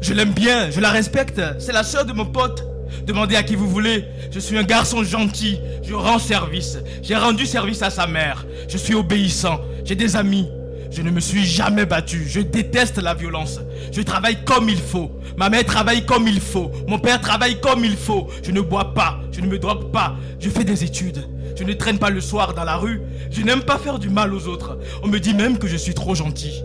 Je 0.00 0.12
l'aime 0.12 0.32
bien, 0.32 0.70
je 0.70 0.80
la 0.80 0.90
respecte. 0.90 1.40
C'est 1.58 1.72
la 1.72 1.82
soeur 1.82 2.04
de 2.04 2.12
mon 2.12 2.26
pote. 2.26 2.64
Demandez 3.06 3.36
à 3.36 3.42
qui 3.42 3.54
vous 3.56 3.68
voulez. 3.68 4.04
Je 4.30 4.38
suis 4.38 4.58
un 4.58 4.62
garçon 4.62 5.02
gentil. 5.02 5.58
Je 5.82 5.94
rends 5.94 6.18
service. 6.18 6.78
J'ai 7.02 7.16
rendu 7.16 7.46
service 7.46 7.82
à 7.82 7.90
sa 7.90 8.06
mère. 8.06 8.44
Je 8.68 8.76
suis 8.76 8.94
obéissant. 8.94 9.60
J'ai 9.84 9.94
des 9.94 10.16
amis. 10.16 10.48
Je 10.92 11.00
ne 11.00 11.10
me 11.10 11.20
suis 11.20 11.44
jamais 11.44 11.86
battu. 11.86 12.24
Je 12.28 12.40
déteste 12.40 12.98
la 12.98 13.14
violence. 13.14 13.60
Je 13.90 14.02
travaille 14.02 14.44
comme 14.44 14.68
il 14.68 14.76
faut. 14.78 15.10
Ma 15.38 15.48
mère 15.48 15.64
travaille 15.64 16.04
comme 16.04 16.28
il 16.28 16.40
faut. 16.40 16.70
Mon 16.86 16.98
père 16.98 17.20
travaille 17.20 17.60
comme 17.60 17.82
il 17.84 17.96
faut. 17.96 18.28
Je 18.42 18.50
ne 18.50 18.60
bois 18.60 18.92
pas. 18.92 19.18
Je 19.32 19.40
ne 19.40 19.46
me 19.46 19.58
drogue 19.58 19.90
pas. 19.90 20.16
Je 20.38 20.50
fais 20.50 20.64
des 20.64 20.84
études. 20.84 21.26
Je 21.56 21.64
ne 21.64 21.72
traîne 21.72 21.98
pas 21.98 22.10
le 22.10 22.20
soir 22.20 22.52
dans 22.52 22.64
la 22.64 22.76
rue. 22.76 23.00
Je 23.30 23.40
n'aime 23.40 23.62
pas 23.62 23.78
faire 23.78 23.98
du 23.98 24.10
mal 24.10 24.34
aux 24.34 24.46
autres. 24.48 24.78
On 25.02 25.08
me 25.08 25.18
dit 25.18 25.32
même 25.32 25.58
que 25.58 25.66
je 25.66 25.76
suis 25.76 25.94
trop 25.94 26.14
gentil. 26.14 26.62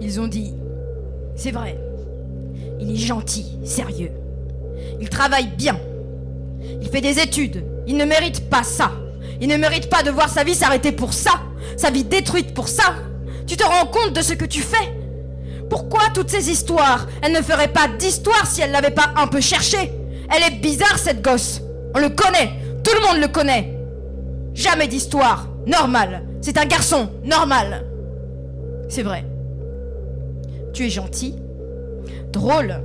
Ils 0.00 0.18
ont 0.18 0.26
dit 0.26 0.54
C'est 1.36 1.50
vrai. 1.52 1.78
Il 2.80 2.90
est 2.90 2.96
gentil, 2.96 3.58
sérieux. 3.62 4.10
Il 5.00 5.08
travaille 5.10 5.48
bien. 5.58 5.78
Il 6.80 6.88
fait 6.88 7.02
des 7.02 7.18
études. 7.18 7.62
Il 7.86 7.98
ne 7.98 8.06
mérite 8.06 8.48
pas 8.48 8.62
ça. 8.62 8.92
Il 9.40 9.48
ne 9.48 9.56
mérite 9.56 9.90
pas 9.90 10.02
de 10.02 10.10
voir 10.10 10.30
sa 10.30 10.44
vie 10.44 10.54
s'arrêter 10.54 10.92
pour 10.92 11.12
ça. 11.12 11.42
Sa 11.76 11.90
vie 11.90 12.04
détruite 12.04 12.54
pour 12.54 12.68
ça. 12.68 12.94
Tu 13.46 13.56
te 13.56 13.64
rends 13.64 13.86
compte 13.86 14.12
de 14.14 14.22
ce 14.22 14.34
que 14.34 14.44
tu 14.44 14.60
fais? 14.60 14.92
Pourquoi 15.68 16.02
toutes 16.14 16.30
ces 16.30 16.50
histoires? 16.50 17.06
Elle 17.22 17.32
ne 17.32 17.42
ferait 17.42 17.72
pas 17.72 17.88
d'histoire 17.98 18.46
si 18.46 18.60
elle 18.60 18.72
l'avait 18.72 18.90
pas 18.90 19.12
un 19.16 19.26
peu 19.26 19.40
cherché. 19.40 19.92
Elle 20.34 20.42
est 20.42 20.60
bizarre 20.60 20.98
cette 20.98 21.22
gosse. 21.22 21.60
On 21.94 21.98
le 21.98 22.10
connaît. 22.10 22.50
Tout 22.84 22.92
le 22.94 23.06
monde 23.06 23.20
le 23.20 23.28
connaît. 23.28 23.78
Jamais 24.54 24.88
d'histoire. 24.88 25.48
Normal. 25.66 26.24
C'est 26.40 26.58
un 26.58 26.66
garçon. 26.66 27.10
Normal. 27.24 27.86
C'est 28.88 29.02
vrai. 29.02 29.24
Tu 30.72 30.86
es 30.86 30.90
gentil, 30.90 31.34
drôle. 32.32 32.80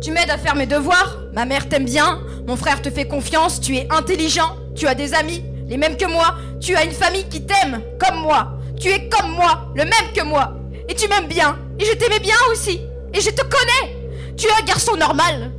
Tu 0.00 0.10
m'aides 0.10 0.30
à 0.30 0.38
faire 0.38 0.54
mes 0.54 0.66
devoirs, 0.66 1.18
ma 1.34 1.44
mère 1.44 1.68
t'aime 1.68 1.84
bien, 1.84 2.20
mon 2.46 2.56
frère 2.56 2.80
te 2.80 2.90
fait 2.90 3.06
confiance, 3.06 3.60
tu 3.60 3.76
es 3.76 3.86
intelligent, 3.90 4.56
tu 4.74 4.86
as 4.86 4.94
des 4.94 5.12
amis, 5.12 5.44
les 5.68 5.76
mêmes 5.76 5.96
que 5.96 6.06
moi, 6.06 6.34
tu 6.60 6.74
as 6.74 6.84
une 6.84 6.92
famille 6.92 7.28
qui 7.28 7.42
t'aime, 7.42 7.82
comme 7.98 8.22
moi. 8.22 8.54
Tu 8.80 8.88
es 8.88 9.08
comme 9.08 9.32
moi, 9.32 9.70
le 9.74 9.84
même 9.84 10.12
que 10.14 10.24
moi. 10.24 10.54
Et 10.88 10.94
tu 10.94 11.06
m'aimes 11.08 11.28
bien, 11.28 11.58
et 11.78 11.84
je 11.84 11.92
t'aimais 11.92 12.20
bien 12.20 12.36
aussi. 12.50 12.80
Et 13.12 13.20
je 13.20 13.30
te 13.30 13.42
connais. 13.42 13.96
Tu 14.36 14.46
es 14.46 14.50
un 14.50 14.64
garçon 14.64 14.96
normal. 14.96 15.52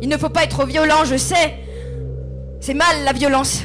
Il 0.00 0.08
ne 0.08 0.16
faut 0.16 0.28
pas 0.28 0.42
être 0.42 0.66
violent, 0.66 1.04
je 1.04 1.16
sais. 1.16 1.54
C'est 2.60 2.74
mal 2.74 3.04
la 3.04 3.12
violence. 3.12 3.62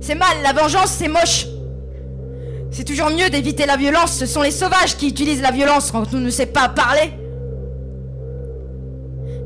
C'est 0.00 0.16
mal, 0.16 0.36
la 0.42 0.52
vengeance, 0.52 0.90
c'est 0.90 1.08
moche. 1.08 1.46
C'est 2.72 2.84
toujours 2.84 3.10
mieux 3.10 3.30
d'éviter 3.30 3.66
la 3.66 3.76
violence. 3.76 4.12
Ce 4.12 4.26
sont 4.26 4.42
les 4.42 4.50
sauvages 4.50 4.96
qui 4.96 5.08
utilisent 5.08 5.42
la 5.42 5.52
violence 5.52 5.92
quand 5.92 6.12
on 6.12 6.18
ne 6.18 6.30
sait 6.30 6.46
pas 6.46 6.68
parler. 6.68 7.12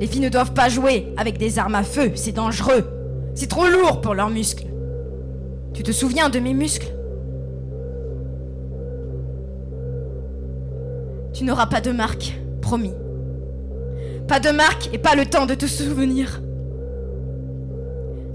Les 0.01 0.07
filles 0.07 0.23
ne 0.23 0.31
doivent 0.31 0.55
pas 0.55 0.71
jouer 0.71 1.13
avec 1.19 1.37
des 1.37 1.59
armes 1.59 1.75
à 1.75 1.83
feu. 1.83 2.13
C'est 2.15 2.33
dangereux. 2.33 2.98
C'est 3.39 3.47
trop 3.47 3.69
lourd 3.69 4.01
pour 4.01 4.17
leurs 4.17 4.31
muscles. 4.31 4.67
Tu 5.73 5.85
te 5.85 5.93
souviens 5.93 6.29
de 6.29 6.41
mes 6.41 6.55
muscles? 6.55 6.93
Tu 11.33 11.45
n'auras 11.45 11.67
pas 11.67 11.81
de 11.81 11.93
marque, 11.93 12.37
promis. 12.61 12.95
Pas 14.27 14.41
de 14.41 14.51
marque 14.51 14.91
et 14.93 14.99
pas 14.99 15.15
le 15.15 15.25
temps 15.25 15.47
de 15.47 15.55
te 15.55 15.67
souvenir. 15.67 16.43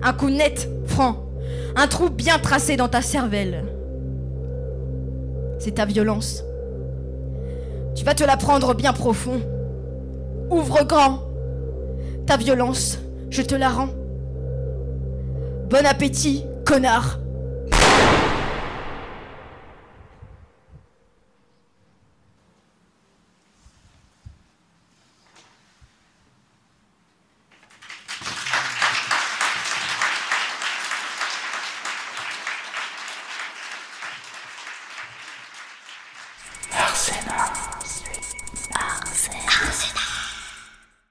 Un 0.02 0.14
coup 0.14 0.30
net, 0.30 0.70
franc. 0.86 1.26
Un 1.76 1.88
trou 1.88 2.10
bien 2.10 2.40
tracé 2.40 2.78
dans 2.78 2.88
ta 2.88 3.02
cervelle 3.02 3.66
c'est 5.60 5.76
ta 5.76 5.86
violence. 5.86 6.44
Tu 7.96 8.04
vas 8.04 8.14
te 8.14 8.24
la 8.26 8.36
prendre 8.36 8.74
bien 8.74 8.92
profond. 8.92 9.40
Ouvre 10.50 10.86
grand. 10.86 11.20
Ta 12.26 12.36
violence, 12.36 13.00
je 13.30 13.42
te 13.42 13.56
la 13.56 13.70
rends. 13.70 14.03
Bon 15.70 15.86
appétit, 15.86 16.46
connard. 16.66 17.23